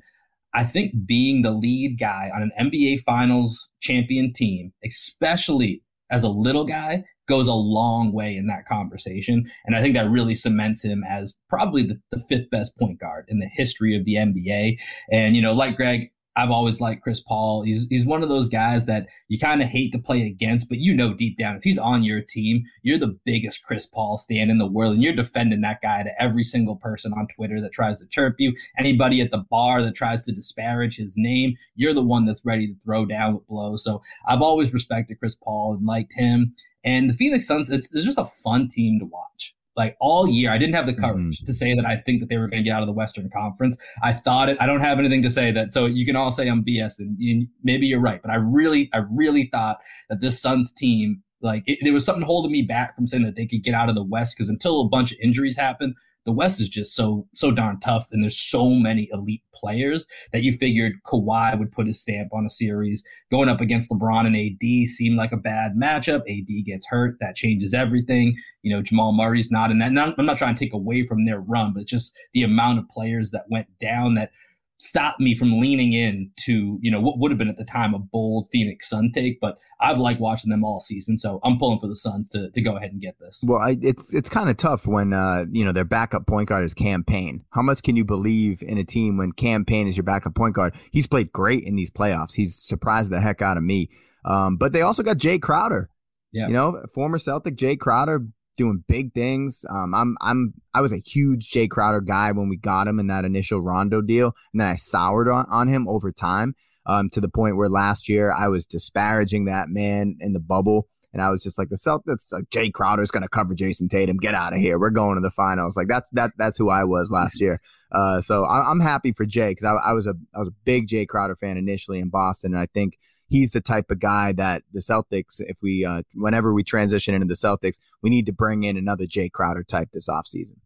I 0.55 0.65
think 0.65 0.93
being 1.07 1.43
the 1.43 1.51
lead 1.51 1.99
guy 1.99 2.31
on 2.35 2.43
an 2.43 2.53
NBA 2.59 3.03
Finals 3.05 3.69
champion 3.81 4.33
team, 4.33 4.73
especially 4.85 5.83
as 6.11 6.23
a 6.23 6.29
little 6.29 6.65
guy, 6.65 7.05
goes 7.27 7.49
a 7.49 7.55
long 7.55 8.13
way 8.13 8.37
in 8.37 8.47
that 8.47 8.67
conversation. 8.67 9.51
And 9.65 9.77
I 9.77 9.83
think 9.83 9.95
that 9.95 10.09
really 10.09 10.35
cements 10.35 10.85
him 10.85 11.03
as 11.09 11.35
probably 11.49 11.83
the, 11.83 12.01
the 12.13 12.21
fifth 12.21 12.51
best 12.51 12.77
point 12.79 13.01
guard 13.01 13.27
in 13.29 13.41
the 13.41 13.51
history 13.53 13.97
of 13.97 14.05
the 14.05 14.15
NBA. 14.15 14.79
And, 15.11 15.35
you 15.35 15.43
know, 15.43 15.53
like 15.53 15.77
Greg, 15.77 16.11
I've 16.37 16.51
always 16.51 16.81
liked 16.81 17.03
Chris 17.03 17.21
Paul. 17.21 17.63
He's 17.63 17.87
he's 17.89 18.05
one 18.05 18.23
of 18.23 18.29
those 18.29 18.49
guys 18.49 18.85
that 18.87 19.09
you 19.29 19.39
kind 19.39 19.63
of 19.63 19.69
hate 19.69 19.91
to 19.93 19.99
play 19.99 20.27
against, 20.27 20.69
but 20.69 20.79
you 20.79 20.95
know 20.95 21.15
deep 21.15 21.39
down 21.39 21.57
if 21.57 21.63
he's 21.63 21.79
on 21.79 22.05
your 22.05 22.21
team, 22.21 22.65
you're 22.83 22.99
the 22.99 23.19
biggest 23.25 23.65
Chris 23.65 23.87
Paul 23.87 24.19
stand 24.19 24.51
in 24.51 24.59
the 24.59 24.67
world, 24.67 24.95
and 24.95 25.03
you're 25.03 25.15
defending 25.15 25.63
that 25.63 25.81
guy 25.83 26.03
to 26.03 26.23
every 26.23 26.45
single 26.45 26.77
person 26.77 27.13
on 27.15 27.27
Twitter 27.29 27.61
that 27.61 27.73
tries 27.73 27.99
to 28.01 28.07
chirp 28.09 28.37
you, 28.39 28.55
anybody 28.79 29.21
at 29.21 29.31
the 29.31 29.45
bar 29.51 29.83
that 29.83 29.95
tries 29.95 30.25
to 30.27 30.33
disparage 30.33 30.97
his 30.97 31.15
name. 31.17 31.55
You're 31.75 31.95
the 31.95 32.03
one 32.03 32.27
that's 32.27 32.45
ready 32.45 32.69
to 32.69 32.75
throw 32.85 33.07
down 33.07 33.35
with 33.35 33.47
blows. 33.47 33.83
So 33.83 34.03
I've 34.29 34.43
always 34.43 34.73
respected 34.73 35.19
Chris 35.19 35.35
Paul 35.35 35.75
and 35.75 35.87
liked 35.87 36.15
him. 36.15 36.55
And 36.85 37.11
the 37.11 37.15
Phoenix 37.15 37.47
Suns, 37.47 37.71
it's, 37.71 37.89
it's 37.93 38.05
just 38.05 38.19
a 38.19 38.25
fun 38.25 38.69
team 38.69 39.01
to 39.01 39.07
watch 39.07 39.56
like 39.77 39.97
all 40.01 40.29
year. 40.29 40.51
I 40.51 40.59
didn't 40.59 40.75
have 40.75 40.87
the 40.87 40.95
courage 40.95 41.39
mm-hmm. 41.39 41.45
to 41.45 41.53
say 41.53 41.75
that 41.75 41.85
I 41.85 41.97
think 42.07 42.21
that 42.21 42.29
they 42.29 42.39
were 42.39 42.49
going 42.49 42.63
to 42.63 42.69
get 42.69 42.75
out 42.75 42.83
of 42.83 42.87
the 42.87 42.93
Western 42.93 43.29
Conference. 43.31 43.77
I 44.03 44.13
thought 44.13 44.49
it. 44.49 44.57
I 44.61 44.67
don't 44.67 44.81
have 44.81 44.99
anything 44.99 45.23
to 45.23 45.31
say 45.31 45.53
that. 45.53 45.73
So 45.73 45.87
you 45.87 46.07
can 46.07 46.17
all 46.17 46.33
say 46.33 46.49
I'm 46.49 46.65
BS, 46.65 46.99
and 46.99 47.17
you, 47.19 47.47
maybe 47.63 47.87
you're 47.87 48.01
right. 48.01 48.21
But 48.23 48.31
I 48.31 48.37
really, 48.37 48.89
I 48.95 49.03
really 49.11 49.49
thought 49.53 49.79
that 50.09 50.21
this 50.21 50.41
Suns 50.41 50.73
team, 50.73 51.23
like, 51.43 51.63
it, 51.67 51.79
there 51.83 51.93
was 51.93 52.05
something 52.05 52.25
holding 52.25 52.53
me 52.53 52.63
back 52.63 52.97
from 52.97 53.07
saying 53.07 53.25
that 53.25 53.37
they 53.37 53.47
could 53.47 53.63
get 53.63 53.75
out 53.75 53.89
of 53.89 53.95
the 53.95 54.05
West 54.05 54.37
because 54.37 54.49
until 54.49 54.81
a 54.81 54.89
bunch 54.89 55.13
of 55.13 55.19
injuries 55.23 55.57
happened, 55.57 55.95
the 56.27 56.33
West 56.33 56.61
is 56.61 56.69
just 56.69 56.95
so 56.95 57.27
so 57.35 57.51
darn 57.53 57.79
tough, 57.81 58.09
and 58.11 58.23
there's 58.23 58.39
so 58.39 58.69
many 58.71 59.09
elite 59.13 59.43
players 59.55 60.05
that 60.33 60.43
you 60.43 60.53
figured 60.53 61.03
Kawhi 61.07 61.59
would 61.59 61.73
put 61.73 61.87
his 61.87 62.01
stamp 62.01 62.35
on 62.35 62.45
a 62.45 62.51
series. 62.51 63.03
Going 63.31 63.49
up 63.49 63.61
against 63.61 63.91
LeBron 63.91 64.27
and 64.27 64.37
AD 64.37 64.89
seemed 64.89 65.17
like 65.17 65.33
a 65.33 65.37
bad 65.37 65.77
matchup. 65.77 66.23
AD 66.29 66.67
gets 66.67 66.85
hurt, 66.87 67.17
that 67.21 67.37
changes 67.37 67.73
everything. 67.73 68.37
You 68.63 68.75
know, 68.75 68.83
Jamal 68.83 69.13
Murray's 69.13 69.53
not 69.53 69.71
in 69.71 69.79
that. 69.79 69.87
I'm 70.19 70.27
not 70.27 70.37
trying 70.37 70.55
to 70.55 70.65
take 70.65 70.75
away 70.75 71.05
from 71.05 71.25
their 71.25 71.41
run, 71.41 71.73
but 71.73 71.87
just 71.87 72.13
the 72.35 72.43
amount 72.43 72.81
of 72.81 72.89
players 72.89 73.31
that 73.31 73.45
went 73.49 73.69
down 73.81 74.15
that 74.17 74.33
stopped 74.79 75.21
me 75.21 75.35
from 75.35 75.59
leaning 75.61 75.93
in 75.93 76.31
to 76.37 76.79
you 76.81 76.91
know 76.91 77.01
what 77.01 77.19
would 77.19 77.31
have 77.31 77.39
been 77.39 77.49
at 77.49 77.59
the 77.59 77.65
time 77.65 77.95
a 77.95 77.99
bold 77.99 78.49
Phoenix 78.53 78.89
Sun 78.89 79.13
take, 79.15 79.41
but 79.41 79.59
I've 79.81 79.99
liked 79.99 80.21
watching 80.21 80.51
them 80.51 80.65
all 80.65 80.81
season, 80.81 81.19
so 81.19 81.41
I'm 81.43 81.59
pulling 81.59 81.79
for 81.79 81.89
the 81.89 81.97
Suns 81.97 82.29
to 82.31 82.51
to 82.51 82.61
go 82.61 82.77
ahead 82.77 82.93
and 82.93 83.01
get 83.01 83.19
this. 83.19 83.43
Well, 83.47 83.61
I, 83.61 83.77
it's 83.81 84.13
it's 84.13 84.29
kind 84.29 84.51
of 84.51 84.57
tough 84.57 84.87
when 84.87 85.13
uh, 85.13 85.47
you 85.51 85.65
know 85.65 85.73
their 85.73 85.85
backup 85.85 86.27
point 86.27 86.49
guard 86.49 86.65
is 86.65 86.75
Cam 86.75 87.05
Payne. 87.05 87.45
How 87.51 87.63
much 87.63 87.83
can 87.83 87.97
you 87.97 88.05
believe 88.05 88.63
in 88.63 88.79
a 88.79 88.85
team 88.85 89.17
when 89.17 89.33
Cam 89.33 89.65
Payne 89.65 89.89
is 89.89 89.97
your 89.97 90.05
backup 90.05 90.35
point 90.35 90.55
guard? 90.55 90.75
He's 90.91 91.07
played 91.07 91.33
great 91.33 91.65
in 91.65 91.77
these 91.77 91.91
playoffs. 91.91 92.35
He's 92.35 92.57
surprised 92.57 93.11
the 93.11 93.21
heck 93.21 93.43
out 93.43 93.57
of 93.57 93.63
me. 93.63 93.91
Um, 94.25 94.57
but 94.57 94.73
they 94.73 94.83
also 94.83 95.03
got 95.03 95.19
Jay 95.19 95.39
Crowder. 95.39 95.89
Yeah. 96.33 96.49
You 96.49 96.53
know, 96.53 96.83
former 96.93 97.19
Celtic 97.19 97.57
Jay 97.57 97.77
Crowder 97.77 98.27
doing 98.57 98.85
big 98.87 99.13
things. 99.13 99.65
Um, 99.69 99.95
I'm 99.95 100.17
I'm 100.21 100.55
I 100.75 100.81
was 100.81 100.93
a 100.93 101.03
huge 101.05 101.51
Jay 101.51 101.69
Crowder 101.69 102.01
guy 102.01 102.33
when 102.33 102.49
we 102.49 102.57
got 102.57 102.89
him 102.89 102.99
in 102.99 103.07
that 103.09 103.25
initial 103.25 103.61
Rondo 103.61 104.01
deal, 104.01 104.35
and 104.53 104.61
then 104.61 104.69
I 104.69 104.75
soured 104.75 105.29
on, 105.29 105.47
on 105.49 105.69
him 105.69 105.89
over 105.89 106.13
time 106.13 106.55
um, 106.87 107.11
to 107.11 107.21
the 107.21 107.29
point 107.29 107.57
where 107.57 107.69
last 107.69 108.09
year 108.09 108.33
I 108.33 108.49
was 108.49 108.67
disparaging 108.67 109.47
that 109.47 109.69
man 109.69 110.17
in 110.21 110.33
the 110.33 110.41
bubble. 110.41 110.89
And 111.13 111.23
I 111.23 111.31
was 111.31 111.43
just 111.43 111.57
like 111.57 111.71
the 111.71 111.77
Celtics, 111.77 112.31
like 112.31 112.51
Jay 112.51 112.71
Crowder's 112.71 113.11
going 113.11 113.23
to 113.23 113.29
cover 113.29 113.55
Jayson 113.55 113.89
Tatum. 113.89 114.19
Get 114.19 114.35
out 114.35 114.53
of 114.53 114.59
here. 114.59 114.79
We're 114.79 114.91
going 114.91 115.15
to 115.15 115.23
the 115.23 115.31
finals. 115.31 115.75
Like 115.75 115.89
that's 115.89 116.11
that 116.11 116.33
that's 116.37 116.59
who 116.59 116.69
I 116.69 116.85
was 116.85 117.11
last 117.11 117.41
year. 117.41 117.59
Uh, 117.91 118.21
so 118.21 118.45
I, 118.45 118.71
am 118.71 118.81
happy 118.81 119.13
for 119.13 119.25
Jay 119.25 119.53
because 119.53 119.65
I, 119.65 119.73
I 119.73 119.93
was 119.95 120.07
a 120.07 120.15
I 120.35 120.41
was 120.41 120.49
a 120.49 120.55
big 120.65 120.89
Jay 120.89 121.07
Crowder 121.07 121.37
fan 121.37 121.57
initially 121.57 122.01
in 122.01 122.11
Boston, 122.11 122.53
and 122.53 122.61
I 122.61 122.67
think 122.67 122.99
he's 123.29 123.51
the 123.51 123.61
type 123.61 123.91
of 123.91 123.99
guy 123.99 124.33
that 124.33 124.63
the 124.73 124.81
Celtics, 124.81 125.41
if 125.41 125.59
we, 125.63 125.85
uh, 125.85 126.03
whenever 126.15 126.55
we 126.55 126.63
transition 126.63 127.15
into 127.15 127.27
the 127.27 127.35
Celtics, 127.35 127.79
we 128.03 128.11
need 128.11 128.27
to 128.27 128.33
bring 128.33 128.63
in 128.63 128.77
another 128.77 129.07
Jay 129.07 129.29
Crowder 129.29 129.65
type 129.65 129.89
this 129.93 130.09
offseason. 130.09 130.57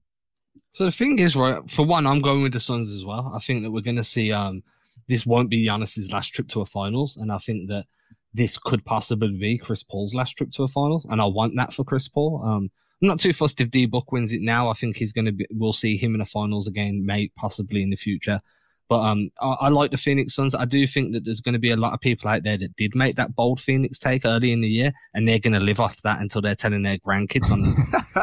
So 0.72 0.84
the 0.84 0.92
thing 0.92 1.18
is, 1.18 1.34
right, 1.34 1.68
for 1.68 1.84
one, 1.84 2.06
I'm 2.06 2.20
going 2.20 2.42
with 2.42 2.52
the 2.52 2.60
Suns 2.60 2.92
as 2.92 3.04
well. 3.04 3.32
I 3.34 3.40
think 3.40 3.62
that 3.62 3.70
we're 3.70 3.80
going 3.80 3.96
to 3.96 4.04
see, 4.04 4.30
um, 4.32 4.62
this 5.08 5.26
won't 5.26 5.50
be 5.50 5.66
Giannis's 5.66 6.12
last 6.12 6.28
trip 6.28 6.48
to 6.48 6.60
a 6.60 6.66
finals. 6.66 7.16
And 7.16 7.32
I 7.32 7.38
think 7.38 7.68
that 7.68 7.86
this 8.32 8.56
could 8.58 8.84
possibly 8.84 9.32
be 9.32 9.58
Chris 9.58 9.82
Paul's 9.82 10.14
last 10.14 10.36
trip 10.36 10.52
to 10.52 10.62
a 10.62 10.68
finals. 10.68 11.04
And 11.06 11.20
I 11.20 11.24
want 11.24 11.56
that 11.56 11.72
for 11.72 11.84
Chris 11.84 12.06
Paul. 12.06 12.42
Um, 12.44 12.70
I'm 13.02 13.08
not 13.08 13.18
too 13.18 13.32
fussed 13.32 13.60
if 13.60 13.70
D 13.70 13.86
Book 13.86 14.12
wins 14.12 14.32
it 14.32 14.42
now. 14.42 14.68
I 14.68 14.74
think 14.74 14.96
he's 14.96 15.12
going 15.12 15.24
to 15.24 15.32
be, 15.32 15.46
we'll 15.50 15.72
see 15.72 15.96
him 15.96 16.14
in 16.14 16.20
the 16.20 16.26
finals 16.26 16.68
again, 16.68 17.04
may 17.04 17.32
possibly 17.36 17.82
in 17.82 17.90
the 17.90 17.96
future. 17.96 18.40
But 18.90 19.02
um, 19.02 19.30
I, 19.40 19.52
I, 19.52 19.68
like 19.68 19.92
the 19.92 19.96
Phoenix 19.96 20.34
Suns. 20.34 20.52
I 20.52 20.64
do 20.64 20.84
think 20.84 21.12
that 21.12 21.24
there's 21.24 21.40
going 21.40 21.52
to 21.52 21.60
be 21.60 21.70
a 21.70 21.76
lot 21.76 21.94
of 21.94 22.00
people 22.00 22.28
out 22.28 22.42
there 22.42 22.58
that 22.58 22.74
did 22.74 22.96
make 22.96 23.14
that 23.14 23.36
bold 23.36 23.60
Phoenix 23.60 24.00
take 24.00 24.24
early 24.24 24.50
in 24.50 24.62
the 24.62 24.68
year, 24.68 24.92
and 25.14 25.28
they're 25.28 25.38
going 25.38 25.52
to 25.52 25.60
live 25.60 25.78
off 25.78 26.02
that 26.02 26.20
until 26.20 26.42
they're 26.42 26.56
telling 26.56 26.82
their 26.82 26.98
grandkids 26.98 27.52
on. 27.52 27.62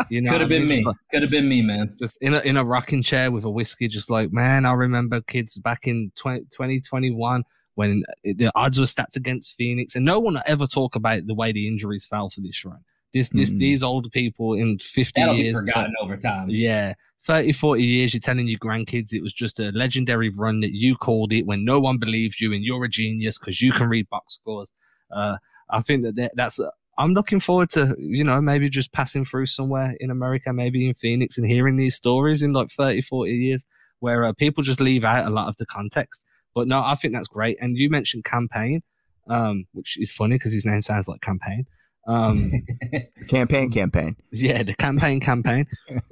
you 0.09 0.19
know, 0.19 0.29
could 0.29 0.41
have 0.41 0.49
been 0.49 0.67
me. 0.67 0.83
Like, 0.83 0.97
could 1.09 1.21
have 1.21 1.31
been 1.31 1.47
me, 1.47 1.61
man. 1.61 1.95
Just 1.97 2.17
in 2.19 2.33
a 2.33 2.39
in 2.39 2.57
a 2.57 2.65
rocking 2.65 3.01
chair 3.01 3.31
with 3.31 3.45
a 3.45 3.49
whiskey, 3.49 3.87
just 3.87 4.09
like 4.11 4.33
man, 4.33 4.65
I 4.65 4.73
remember 4.73 5.21
kids 5.21 5.57
back 5.57 5.87
in 5.87 6.11
20, 6.17 6.41
2021 6.51 7.45
when 7.75 8.03
the 8.25 8.51
odds 8.53 8.77
were 8.77 8.87
stacked 8.87 9.15
against 9.15 9.55
Phoenix, 9.55 9.95
and 9.95 10.03
no 10.03 10.19
one 10.19 10.37
ever 10.45 10.67
talk 10.67 10.95
about 10.95 11.27
the 11.27 11.33
way 11.33 11.53
the 11.53 11.69
injuries 11.69 12.05
fell 12.05 12.29
for 12.29 12.41
this 12.41 12.65
run. 12.65 12.83
This, 13.13 13.29
this, 13.29 13.51
mm. 13.51 13.59
these 13.59 13.83
old 13.83 14.11
people 14.11 14.53
in 14.53 14.79
50 14.79 15.13
That'll 15.15 15.35
years. 15.35 15.53
Be 15.61 15.67
forgotten 15.67 15.93
over 16.01 16.17
time. 16.17 16.49
Yeah. 16.49 16.93
30, 17.27 17.51
40 17.51 17.83
years, 17.83 18.13
you're 18.13 18.21
telling 18.21 18.47
your 18.47 18.57
grandkids 18.59 19.11
it 19.11 19.21
was 19.21 19.33
just 19.33 19.59
a 19.59 19.71
legendary 19.71 20.29
run 20.29 20.61
that 20.61 20.71
you 20.71 20.95
called 20.95 21.33
it 21.33 21.45
when 21.45 21.65
no 21.65 21.79
one 21.79 21.97
believes 21.97 22.39
you 22.39 22.53
and 22.53 22.63
you're 22.63 22.85
a 22.85 22.89
genius 22.89 23.37
because 23.37 23.61
you 23.61 23.73
can 23.73 23.89
read 23.89 24.09
box 24.09 24.35
scores. 24.35 24.71
Uh, 25.11 25.35
I 25.69 25.81
think 25.81 26.03
that 26.03 26.31
that's, 26.35 26.57
uh, 26.59 26.69
I'm 26.97 27.13
looking 27.13 27.41
forward 27.41 27.69
to, 27.71 27.95
you 27.99 28.23
know, 28.23 28.39
maybe 28.41 28.69
just 28.69 28.93
passing 28.93 29.25
through 29.25 29.47
somewhere 29.47 29.95
in 29.99 30.09
America, 30.09 30.53
maybe 30.53 30.87
in 30.87 30.95
Phoenix 30.95 31.37
and 31.37 31.45
hearing 31.45 31.75
these 31.75 31.95
stories 31.95 32.41
in 32.41 32.53
like 32.53 32.69
30, 32.69 33.01
40 33.01 33.31
years 33.33 33.65
where 33.99 34.25
uh, 34.25 34.33
people 34.33 34.63
just 34.63 34.79
leave 34.79 35.03
out 35.03 35.27
a 35.27 35.29
lot 35.29 35.49
of 35.49 35.57
the 35.57 35.65
context. 35.65 36.23
But 36.55 36.67
no, 36.67 36.81
I 36.81 36.95
think 36.95 37.13
that's 37.13 37.27
great. 37.27 37.57
And 37.59 37.77
you 37.77 37.89
mentioned 37.89 38.23
Cam 38.23 38.47
Payne, 38.49 38.81
um, 39.29 39.65
which 39.73 39.97
is 39.99 40.11
funny 40.11 40.35
because 40.35 40.53
his 40.53 40.65
name 40.65 40.81
sounds 40.81 41.07
like 41.07 41.21
campaign. 41.21 41.65
Um, 42.07 42.65
campaign, 43.27 43.69
campaign. 43.69 44.15
Yeah, 44.31 44.63
the 44.63 44.73
campaign, 44.73 45.19
campaign. 45.19 45.67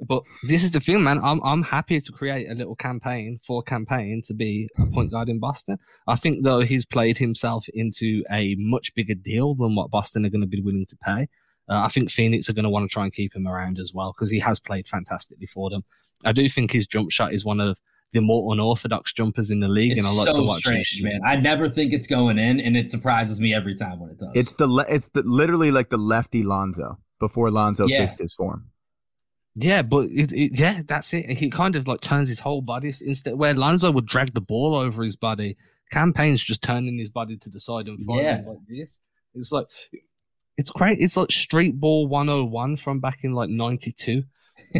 but 0.06 0.22
this 0.46 0.62
is 0.62 0.70
the 0.70 0.80
thing, 0.80 1.02
man. 1.02 1.18
I'm 1.22 1.42
I'm 1.42 1.62
happy 1.62 2.00
to 2.00 2.12
create 2.12 2.50
a 2.50 2.54
little 2.54 2.76
campaign 2.76 3.40
for 3.46 3.62
Cam 3.62 3.86
Payne 3.86 4.22
to 4.26 4.34
be 4.34 4.68
a 4.78 4.86
point 4.86 5.10
guard 5.10 5.28
in 5.28 5.38
Boston. 5.38 5.78
I 6.06 6.16
think 6.16 6.44
though 6.44 6.60
he's 6.60 6.84
played 6.84 7.16
himself 7.18 7.66
into 7.72 8.22
a 8.30 8.54
much 8.58 8.94
bigger 8.94 9.14
deal 9.14 9.54
than 9.54 9.74
what 9.74 9.90
Boston 9.90 10.26
are 10.26 10.30
going 10.30 10.42
to 10.42 10.46
be 10.46 10.60
willing 10.60 10.86
to 10.86 10.96
pay. 10.96 11.28
Uh, 11.68 11.78
I 11.78 11.88
think 11.88 12.10
Phoenix 12.10 12.48
are 12.48 12.52
going 12.52 12.64
to 12.64 12.70
want 12.70 12.88
to 12.88 12.92
try 12.92 13.04
and 13.04 13.12
keep 13.12 13.34
him 13.34 13.48
around 13.48 13.78
as 13.78 13.92
well 13.92 14.12
because 14.12 14.30
he 14.30 14.38
has 14.40 14.60
played 14.60 14.86
fantastically 14.86 15.46
for 15.46 15.70
them. 15.70 15.82
I 16.24 16.32
do 16.32 16.48
think 16.48 16.70
his 16.70 16.86
jump 16.86 17.10
shot 17.10 17.32
is 17.32 17.44
one 17.44 17.60
of 17.60 17.80
the 18.12 18.20
more 18.20 18.52
unorthodox 18.52 19.12
jumpers 19.12 19.50
in 19.50 19.60
the 19.60 19.68
league, 19.68 19.92
it's 19.92 20.00
and 20.00 20.08
I 20.08 20.12
like 20.12 20.26
so 20.26 20.36
to 20.36 20.42
watch 20.42 20.60
strange, 20.60 21.00
man. 21.02 21.20
I 21.24 21.36
never 21.36 21.68
think 21.68 21.92
it's 21.92 22.06
going 22.06 22.38
in, 22.38 22.60
and 22.60 22.76
it 22.76 22.90
surprises 22.90 23.40
me 23.40 23.54
every 23.54 23.74
time 23.74 24.00
when 24.00 24.10
it 24.10 24.18
does. 24.18 24.30
It's 24.34 24.54
the 24.54 24.66
le- 24.66 24.86
it's 24.88 25.08
the 25.10 25.22
literally 25.22 25.70
like 25.70 25.90
the 25.90 25.98
lefty 25.98 26.42
Lonzo 26.42 26.98
before 27.18 27.50
Lonzo 27.50 27.86
yeah. 27.86 28.00
fixed 28.00 28.18
his 28.20 28.32
form. 28.32 28.70
Yeah, 29.54 29.82
but 29.82 30.08
it, 30.10 30.32
it, 30.32 30.58
yeah, 30.58 30.82
that's 30.86 31.12
it. 31.14 31.30
He 31.30 31.50
kind 31.50 31.76
of 31.76 31.88
like 31.88 32.02
turns 32.02 32.28
his 32.28 32.40
whole 32.40 32.60
body 32.60 32.92
instead 33.00 33.34
where 33.34 33.54
Lonzo 33.54 33.90
would 33.90 34.06
drag 34.06 34.34
the 34.34 34.40
ball 34.40 34.74
over 34.74 35.02
his 35.02 35.16
body. 35.16 35.56
Cam 35.90 36.12
Payne's 36.12 36.42
just 36.42 36.62
turning 36.62 36.98
his 36.98 37.08
body 37.08 37.36
to 37.38 37.48
the 37.48 37.60
side 37.60 37.86
and 37.86 38.04
fighting 38.04 38.24
yeah. 38.24 38.42
like 38.46 38.58
this. 38.68 39.00
It's 39.34 39.52
like 39.52 39.66
it's 40.56 40.70
great. 40.70 40.98
It's 41.00 41.16
like 41.16 41.30
street 41.30 41.78
ball 41.78 42.06
101 42.06 42.76
from 42.76 43.00
back 43.00 43.20
in 43.22 43.32
like 43.32 43.48
92. 43.48 44.24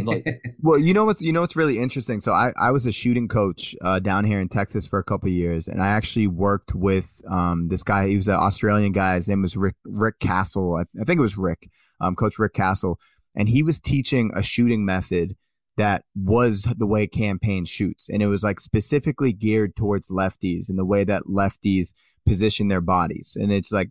Like, 0.05 0.27
well, 0.63 0.79
you 0.79 0.93
know 0.95 1.05
what's 1.05 1.21
you 1.21 1.33
know 1.33 1.41
what's 1.41 1.57
really 1.57 1.79
interesting. 1.79 2.21
So 2.21 2.33
I, 2.33 2.53
I 2.59 2.71
was 2.71 2.87
a 2.87 2.93
shooting 2.93 3.29
coach 3.29 3.75
uh, 3.83 3.99
down 3.99 4.25
here 4.25 4.41
in 4.41 4.49
Texas 4.49 4.87
for 4.87 4.99
a 4.99 5.05
couple 5.05 5.29
years, 5.29 5.69
and 5.69 5.83
I 5.83 5.89
actually 5.89 6.27
worked 6.27 6.75
with 6.75 7.09
um, 7.29 7.69
this 7.69 7.83
guy. 7.83 8.09
He 8.09 8.17
was 8.17 8.29
an 8.29 8.35
Australian 8.35 8.93
guy. 8.93 9.15
His 9.15 9.29
name 9.29 9.43
was 9.43 9.57
Rick 9.57 9.77
Rick 9.85 10.19
Castle. 10.19 10.77
I, 10.77 10.83
I 11.01 11.05
think 11.05 11.19
it 11.19 11.23
was 11.23 11.39
Rick, 11.39 11.71
um, 12.01 12.15
Coach 12.17 12.39
Rick 12.39 12.55
Castle, 12.55 12.99
and 13.35 13.49
he 13.49 13.63
was 13.63 13.81
teaching 13.81 14.31
a 14.35 14.43
shooting 14.43 14.85
method 14.85 15.37
that 15.77 16.05
was 16.15 16.63
the 16.77 16.87
way 16.87 17.07
Cam 17.07 17.39
Payne 17.39 17.65
shoots, 17.65 18.09
and 18.09 18.23
it 18.23 18.29
was 18.29 18.43
like 18.43 18.61
specifically 18.61 19.33
geared 19.33 19.77
towards 19.77 20.09
lefties 20.09 20.69
and 20.69 20.79
the 20.79 20.87
way 20.87 21.05
that 21.05 21.25
lefties 21.25 21.93
position 22.27 22.69
their 22.69 22.81
bodies, 22.81 23.37
and 23.39 23.53
it's 23.53 23.73
like 23.73 23.91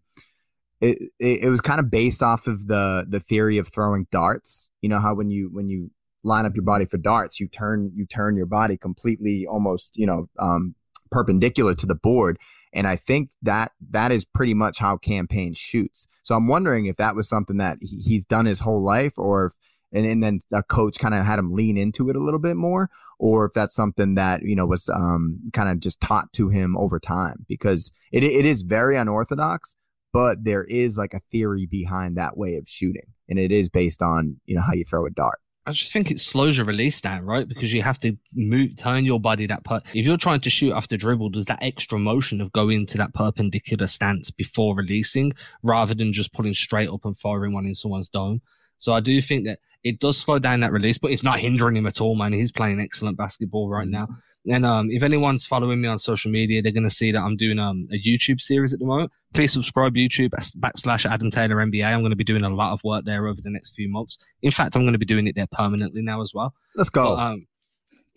it, 0.81 1.12
it, 1.19 1.43
it 1.43 1.50
was 1.50 1.62
kind 1.62 1.79
of 1.79 1.89
based 1.89 2.21
off 2.21 2.47
of 2.47 2.67
the 2.67 3.05
the 3.07 3.19
theory 3.19 3.57
of 3.57 3.67
throwing 3.67 4.07
darts. 4.12 4.71
You 4.81 4.89
know 4.89 5.00
how 5.00 5.15
when 5.15 5.29
you 5.29 5.50
when 5.51 5.69
you 5.69 5.91
line 6.25 6.46
up 6.46 6.55
your 6.55 6.63
body 6.63 6.86
for 6.86 6.98
darts, 6.98 7.39
you 7.39 7.48
turn 7.48 7.91
you 7.96 8.05
turn 8.05 8.36
your 8.36 8.46
body 8.46 8.77
completely 8.77 9.46
almost 9.46 9.96
you 9.96 10.05
know 10.05 10.27
um, 10.39 10.75
perpendicular 11.12 11.75
to 11.75 11.86
the 11.86 11.96
board. 11.96 12.38
And 12.74 12.88
I 12.88 12.98
think 12.98 13.29
that 13.41 13.72
that 13.91 14.12
is 14.12 14.25
pretty 14.25 14.53
much 14.53 14.79
how 14.79 14.98
Cam 14.98 15.27
Payne 15.27 15.53
shoots. 15.53 16.08
So 16.24 16.36
I'm 16.36 16.48
wondering 16.48 16.88
if 16.88 16.98
that 16.98 17.15
was 17.15 17.29
something 17.29 17.58
that 17.58 17.77
he, 17.79 18.01
he's 18.01 18.25
done 18.25 18.46
his 18.46 18.60
whole 18.60 18.84
life, 18.84 19.17
or 19.17 19.46
if 19.46 19.53
and, 19.94 20.05
and 20.05 20.24
then 20.24 20.41
a 20.51 20.63
coach 20.63 20.98
kind 20.98 21.13
of 21.13 21.25
had 21.25 21.39
him 21.39 21.53
lean 21.53 21.77
into 21.77 22.10
it 22.10 22.17
a 22.17 22.24
little 22.24 22.39
bit 22.39 22.58
more, 22.58 22.89
or 23.20 23.46
if 23.46 23.53
that's 23.53 23.75
something 23.75 24.15
that 24.15 24.41
you 24.41 24.55
know 24.55 24.65
was 24.65 24.89
um, 24.89 25.39
kind 25.53 25.70
of 25.70 25.79
just 25.79 26.01
taught 26.01 26.34
to 26.34 26.50
him 26.50 26.75
over 26.77 27.00
time 27.00 27.46
because 27.48 27.91
it 28.12 28.24
it 28.24 28.46
is 28.46 28.63
very 28.63 28.98
unorthodox 28.98 29.75
but 30.15 30.46
there 30.46 30.63
is 30.63 30.98
like 30.98 31.13
a 31.13 31.20
theory 31.29 31.67
behind 31.70 32.15
that 32.15 32.38
way 32.38 32.55
of 32.55 32.63
shooting 32.70 33.08
and 33.27 33.38
it 33.38 33.51
is 33.51 33.67
based 33.67 34.01
on 34.01 34.38
you 34.46 34.55
know 34.55 34.62
how 34.62 34.74
you 34.74 34.86
throw 34.86 35.05
a 35.05 35.10
dart 35.10 35.39
I 35.67 35.72
just 35.72 35.91
think 35.91 36.12
it 36.12 36.19
slows 36.19 36.57
your 36.57 36.65
release 36.65 37.01
down, 37.01 37.25
right? 37.25 37.48
Because 37.48 37.74
you 37.74 37.81
have 37.81 38.00
to 38.01 38.15
move, 38.34 38.77
turn 38.77 39.03
your 39.03 39.19
body 39.19 39.48
that 39.48 39.63
part. 39.63 39.84
If 39.95 40.05
you're 40.05 40.17
trying 40.17 40.41
to 40.41 40.50
shoot 40.50 40.74
after 40.74 40.95
dribble, 40.95 41.29
does 41.29 41.45
that 41.45 41.57
extra 41.62 41.98
motion 41.98 42.39
of 42.39 42.51
going 42.51 42.86
to 42.88 42.98
that 43.00 43.15
perpendicular 43.15 43.88
stance 43.88 44.29
before 44.29 44.75
releasing 44.75 45.34
rather 45.63 45.95
than 45.95 46.13
just 46.13 46.34
pulling 46.34 46.53
straight 46.53 46.89
up 46.89 47.03
and 47.03 47.17
firing 47.17 47.53
one 47.53 47.65
in 47.65 47.74
someone's 47.74 48.10
dome? 48.10 48.41
So 48.77 48.93
I 48.93 49.00
do 49.00 49.19
think 49.22 49.45
that 49.45 49.60
it 49.84 50.00
does 50.00 50.17
slow 50.17 50.38
down 50.38 50.60
that 50.60 50.72
release, 50.72 51.00
but 51.00 51.12
it's 51.12 51.24
not 51.24 51.39
hindering 51.39 51.77
him 51.77 51.88
at 51.88 52.00
all, 52.00 52.15
man. 52.15 52.34
He's 52.34 52.51
playing 52.51 52.79
excellent 52.79 53.17
basketball 53.17 53.69
right 53.69 53.88
now. 53.88 54.07
And 54.52 54.66
um, 54.66 54.90
if 54.92 55.02
anyone's 55.02 55.46
following 55.46 55.82
me 55.82 55.88
on 55.88 55.98
social 55.98 56.32
media, 56.32 56.62
they're 56.62 56.72
going 56.72 56.84
to 56.84 56.90
see 56.90 57.12
that 57.12 57.20
I'm 57.20 57.36
doing 57.36 57.58
um, 57.58 57.88
a 57.92 57.96
YouTube 57.96 58.40
series 58.40 58.74
at 58.74 58.80
the 58.80 58.86
moment. 58.86 59.12
Please 59.34 59.52
subscribe 59.52 59.96
YouTube 59.96 60.32
backslash 60.58 61.10
Adam 61.10 61.32
Taylor 61.32 61.56
NBA. 61.56 61.84
I'm 61.84 62.02
going 62.02 62.12
to 62.12 62.16
be 62.16 62.24
doing 62.24 62.44
a 62.44 62.50
lot 62.50 62.72
of 62.72 62.84
work 62.84 63.06
there 63.06 63.28
over 63.28 63.42
the 63.42 63.50
next 63.50 63.72
few 63.75 63.90
months. 63.90 64.20
In 64.42 64.52
fact, 64.52 64.75
I'm 64.75 64.84
going 64.84 64.94
to 64.94 65.00
be 65.00 65.06
doing 65.06 65.28
it 65.28 65.36
there 65.36 65.48
permanently 65.52 66.02
now 66.02 66.22
as 66.22 66.32
well. 66.34 66.54
Let's 66.75 66.90
go. 66.90 67.16
But, 67.16 67.22
um, 67.22 67.48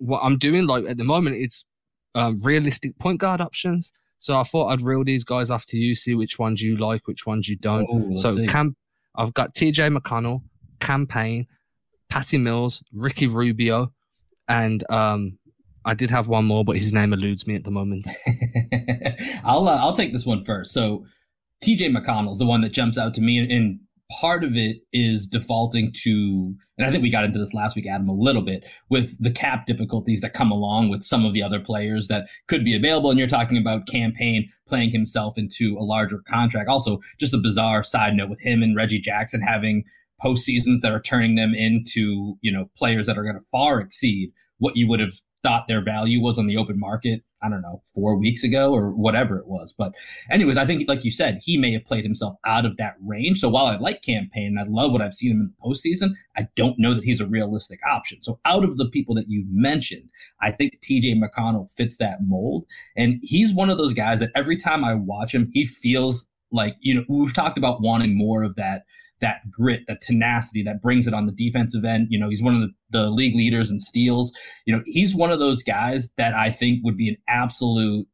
what 0.01 0.21
I'm 0.21 0.39
doing, 0.39 0.67
like 0.67 0.85
at 0.87 0.97
the 0.97 1.05
moment, 1.05 1.37
it's 1.37 1.65
um, 2.15 2.41
realistic 2.43 2.99
point 2.99 3.21
guard 3.21 3.41
options. 3.41 3.93
So 4.19 4.39
I 4.39 4.43
thought 4.43 4.69
I'd 4.69 4.83
reel 4.83 5.05
these 5.05 5.25
guys 5.25 5.51
off 5.51 5.65
to 5.67 5.77
you, 5.77 5.95
see 5.95 6.15
which 6.15 6.39
ones 6.39 6.61
you 6.61 6.77
like, 6.77 7.07
which 7.07 7.27
ones 7.27 7.49
you 7.49 7.57
don't. 7.57 7.87
Oh, 7.91 8.17
so 8.17 8.47
Cam, 8.47 8.77
I've 9.17 9.33
got 9.33 9.55
TJ 9.55 9.97
McConnell, 9.97 10.43
Cam 10.81 11.07
Payne, 11.07 11.47
Patty 12.09 12.39
Mills, 12.39 12.83
Ricky 12.93 13.29
Rubio, 13.29 13.93
and 14.49 14.89
um, 14.91 15.39
I 15.89 15.95
did 15.95 16.11
have 16.11 16.29
one 16.29 16.45
more, 16.45 16.65
but 16.67 16.77
his 16.77 16.93
name 16.93 17.15
eludes 17.15 17.47
me 17.47 17.55
at 17.55 17.65
the 17.65 17.71
moment. 17.71 18.07
I'll 19.45 19.67
uh, 19.67 19.79
I'll 19.79 19.97
take 19.97 20.13
this 20.13 20.27
one 20.27 20.45
first. 20.45 20.73
So 20.73 21.07
TJ 21.65 21.97
McConnell's 21.97 22.39
the 22.39 22.45
one 22.45 22.61
that 22.61 22.73
jumps 22.73 22.99
out 22.99 23.15
to 23.15 23.23
me, 23.23 23.39
and 23.39 23.81
part 24.21 24.45
of 24.45 24.55
it 24.55 24.79
is 24.93 25.27
defaulting 25.27 25.93
to, 26.03 26.55
and 26.77 26.87
I 26.87 26.91
think 26.91 27.03
we 27.03 27.11
got 27.11 27.25
into 27.25 27.39
this 27.39 27.55
last 27.55 27.75
week, 27.75 27.87
Adam, 27.87 28.09
a 28.09 28.13
little 28.13 28.43
bit 28.43 28.65
with 28.91 29.17
the 29.19 29.31
cap 29.31 29.67
difficulties 29.67 30.21
that 30.21 30.35
come 30.35 30.51
along 30.51 30.91
with 30.91 31.05
some 31.05 31.25
of 31.25 31.33
the 31.33 31.43
other 31.43 31.59
players 31.59 32.09
that 32.09 32.29
could 32.49 32.67
be 32.67 32.77
available. 32.77 33.09
And 33.09 33.19
you're 33.19 33.27
talking 33.27 33.57
about 33.57 33.87
Cam 33.87 34.13
Payne 34.13 34.47
playing 34.69 34.91
himself 34.91 35.39
into 35.39 35.75
a 35.79 35.85
larger 35.85 36.19
contract. 36.29 36.69
Also, 36.69 37.01
just 37.19 37.33
a 37.33 37.39
bizarre 37.39 37.83
side 37.83 38.15
note 38.15 38.29
with 38.29 38.43
him 38.43 38.63
and 38.63 38.77
Reggie 38.77 39.01
Jackson 39.01 39.41
having 39.41 39.85
postseasons 40.23 40.81
that 40.83 40.93
are 40.93 41.01
turning 41.01 41.37
them 41.37 41.55
into 41.55 42.37
you 42.43 42.53
know 42.53 42.69
players 42.77 43.07
that 43.07 43.17
are 43.17 43.23
going 43.23 43.37
to 43.37 43.45
far 43.51 43.81
exceed 43.81 44.33
what 44.59 44.77
you 44.77 44.89
would 44.89 45.01
have 45.01 45.13
thought 45.49 45.67
their 45.67 45.83
value 45.83 46.21
was 46.21 46.39
on 46.39 46.47
the 46.47 46.59
open 46.59 46.79
market, 46.79 47.23
I 47.43 47.49
don't 47.49 47.63
know, 47.63 47.81
four 47.95 48.17
weeks 48.17 48.45
ago 48.45 48.75
or 48.75 48.91
whatever 48.91 49.39
it 49.39 49.47
was. 49.47 49.73
But, 49.73 49.95
anyways, 50.31 50.59
I 50.59 50.67
think, 50.67 50.87
like 50.87 51.05
you 51.05 51.11
said, 51.11 51.39
he 51.43 51.57
may 51.57 51.73
have 51.73 51.87
played 51.87 52.05
himself 52.05 52.37
out 52.45 52.67
of 52.67 52.77
that 52.77 52.97
range. 53.03 53.41
So 53.41 53.49
while 53.49 53.65
I 53.65 53.77
like 53.77 54.03
campaign 54.03 54.29
Payne, 54.35 54.59
I 54.59 54.65
love 54.69 54.93
what 54.93 55.01
I've 55.01 55.15
seen 55.15 55.31
him 55.31 55.41
in 55.41 55.51
the 55.51 55.67
postseason, 55.67 56.11
I 56.37 56.49
don't 56.55 56.79
know 56.79 56.93
that 56.93 57.05
he's 57.05 57.21
a 57.21 57.27
realistic 57.27 57.81
option. 57.91 58.21
So 58.21 58.39
out 58.45 58.63
of 58.63 58.77
the 58.77 58.91
people 58.91 59.15
that 59.15 59.31
you 59.31 59.47
mentioned, 59.51 60.11
I 60.43 60.53
think 60.53 60.81
TJ 60.83 61.19
McConnell 61.19 61.71
fits 61.71 61.97
that 61.97 62.19
mold. 62.21 62.67
And 62.95 63.19
he's 63.23 63.55
one 63.55 63.71
of 63.71 63.79
those 63.79 63.95
guys 63.95 64.21
that 64.21 64.33
every 64.37 64.59
time 64.59 64.85
I 64.85 64.95
watch 64.95 65.35
him, 65.35 65.51
he 65.55 65.65
feels 65.65 66.29
like, 66.53 66.77
you 66.81 66.95
know, 66.95 67.05
we've 67.09 67.35
talked 67.35 67.57
about 67.57 67.81
wanting 67.81 68.19
more 68.19 68.43
of 68.43 68.57
that 68.57 68.83
that 69.21 69.51
grit, 69.51 69.85
that 69.89 70.01
tenacity 70.01 70.63
that 70.63 70.83
brings 70.83 71.07
it 71.07 71.15
on 71.15 71.27
the 71.27 71.33
defensive 71.33 71.85
end. 71.85 72.09
You 72.11 72.19
know, 72.19 72.29
he's 72.29 72.43
one 72.43 72.55
of 72.55 72.61
the, 72.61 72.71
the 72.91 73.11
league 73.11 73.35
leaders 73.35 73.71
in 73.71 73.81
steals. 73.81 74.33
You 74.65 74.77
know, 74.77 74.83
he's 74.87 75.15
one 75.15 75.31
of 75.31 75.41
those 75.41 75.63
guys 75.63 76.09
that 76.17 76.35
I 76.35 76.51
think 76.51 76.81
would 76.85 76.97
be 76.97 77.09
an 77.09 77.17
absolute, 77.29 78.07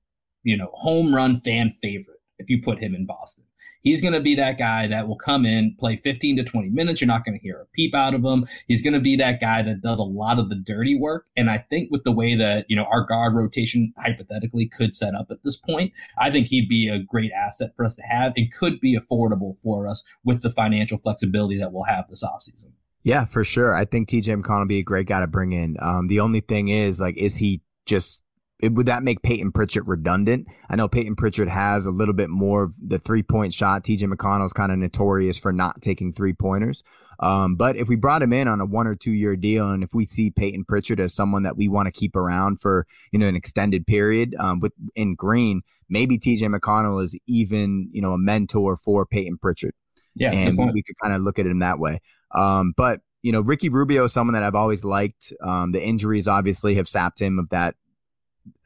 you 0.43 0.57
know, 0.57 0.71
home 0.75 1.15
run 1.15 1.41
fan 1.41 1.75
favorite 1.83 2.21
if 2.39 2.51
you 2.51 2.63
put 2.63 2.79
him 2.79 2.95
in 2.95 3.07
Boston. 3.07 3.44
He's 3.83 4.01
going 4.01 4.15
to 4.15 4.21
be 4.21 4.35
that 4.37 4.59
guy 4.59 4.87
that 4.87 5.07
will 5.07 5.17
come 5.17 5.45
in, 5.45 5.77
play 5.79 5.97
15 5.97 6.39
to 6.39 6.45
20 6.45 6.71
minutes. 6.71 7.01
You're 7.01 7.09
not 7.09 7.25
going 7.25 7.39
to 7.39 7.43
hear 7.43 7.61
a 7.61 7.67
peep 7.75 7.95
out 7.95 8.15
of 8.15 8.25
him. 8.25 8.47
He's 8.67 8.81
going 8.81 8.95
to 8.95 9.01
be 9.01 9.15
that 9.17 9.41
guy 9.41 9.63
that 9.63 9.83
does 9.83 9.99
a 9.99 10.03
lot 10.03 10.39
of 10.39 10.49
the 10.49 10.55
dirty 10.55 10.99
work. 10.99 11.27
And 11.37 11.51
I 11.51 11.59
think 11.59 11.91
with 11.91 12.03
the 12.03 12.13
way 12.13 12.35
that, 12.35 12.65
you 12.69 12.77
know, 12.77 12.85
our 12.85 13.05
guard 13.05 13.35
rotation 13.35 13.93
hypothetically 13.99 14.67
could 14.67 14.95
set 14.95 15.15
up 15.15 15.27
at 15.31 15.45
this 15.45 15.57
point, 15.57 15.93
I 16.19 16.31
think 16.31 16.47
he'd 16.47 16.69
be 16.69 16.89
a 16.89 16.99
great 16.99 17.31
asset 17.33 17.73
for 17.77 17.85
us 17.85 17.95
to 17.97 18.03
have 18.03 18.33
and 18.37 18.53
could 18.53 18.81
be 18.81 18.99
affordable 18.99 19.59
for 19.63 19.87
us 19.87 20.03
with 20.25 20.41
the 20.41 20.51
financial 20.51 20.97
flexibility 20.97 21.59
that 21.59 21.73
we'll 21.73 21.85
have 21.85 22.09
this 22.09 22.25
offseason. 22.25 22.73
Yeah, 23.03 23.27
for 23.27 23.45
sure. 23.45 23.75
I 23.75 23.85
think 23.85 24.09
TJ 24.09 24.43
McConnell 24.43 24.61
would 24.61 24.69
be 24.69 24.79
a 24.79 24.83
great 24.83 25.07
guy 25.07 25.21
to 25.21 25.27
bring 25.27 25.53
in. 25.53 25.77
Um, 25.81 26.09
the 26.09 26.21
only 26.21 26.41
thing 26.41 26.69
is, 26.69 27.03
like, 27.03 27.19
is 27.19 27.37
he 27.37 27.61
just 27.85 28.23
it, 28.61 28.73
would 28.73 28.87
that 28.87 29.03
make 29.03 29.23
Payton 29.23 29.53
Pritchard 29.53 29.89
redundant? 29.89 30.47
I 30.71 30.77
know 30.77 30.89
Payton 30.89 31.17
Pritchard 31.17 31.49
has 31.49 31.87
a 31.87 31.91
little 31.91 32.15
bit 32.15 32.31
more 32.31 32.63
of 32.63 32.75
the 32.81 32.99
three 32.99 33.23
point 33.23 33.53
shot. 33.53 33.83
TJ 33.83 34.13
McConnell 34.13 34.47
is 34.47 34.53
kind 34.53 34.71
of 34.71 34.79
notorious 34.79 35.37
for 35.37 35.53
not 35.53 35.83
taking 35.83 36.13
three 36.13 36.33
pointers. 36.33 36.83
Um, 37.21 37.57
but 37.57 37.77
if 37.77 37.89
we 37.89 37.97
brought 37.97 38.23
him 38.23 38.33
in 38.33 38.49
on 38.49 38.61
a 38.61 38.65
one 38.65 38.87
or 38.87 38.95
two 38.95 39.13
year 39.13 39.37
deal, 39.37 39.71
and 39.71 39.83
if 39.83 39.93
we 39.93 40.07
see 40.07 40.31
Payton 40.31 40.65
Pritchard 40.65 41.01
as 41.01 41.15
someone 41.15 41.43
that 41.43 41.57
we 41.57 41.69
want 41.69 41.87
to 41.87 41.93
keep 41.93 42.17
around 42.17 42.61
for 42.61 42.87
you 43.13 43.19
know 43.19 43.27
an 43.27 43.37
extended 43.37 43.87
period 43.87 44.35
um, 44.39 44.61
with 44.61 44.73
in 44.95 45.15
Green, 45.15 45.63
maybe 45.89 46.19
TJ 46.19 46.55
McConnell 46.55 47.03
is 47.03 47.19
even 47.27 47.89
you 47.93 48.01
know 48.01 48.13
a 48.13 48.19
mentor 48.19 48.77
for 48.77 49.05
Payton 49.05 49.39
Pritchard. 49.39 49.75
Yeah, 50.15 50.33
and 50.33 50.57
we 50.73 50.83
could 50.83 50.97
kind 51.03 51.13
of 51.13 51.23
look 51.23 51.41
at 51.41 51.47
it 51.47 51.51
in 51.51 51.59
that 51.59 51.81
way. 51.81 52.01
Um, 52.31 52.73
but 52.77 53.01
you 53.23 53.33
know, 53.33 53.41
Ricky 53.41 53.69
Rubio 53.69 54.05
is 54.05 54.13
someone 54.13 54.35
that 54.35 54.43
I've 54.43 54.55
always 54.55 54.85
liked. 54.85 55.33
Um, 55.43 55.73
the 55.73 55.83
injuries 55.83 56.29
obviously 56.29 56.77
have 56.77 56.89
sapped 56.89 57.21
him 57.21 57.39
of 57.39 57.49
that 57.49 57.75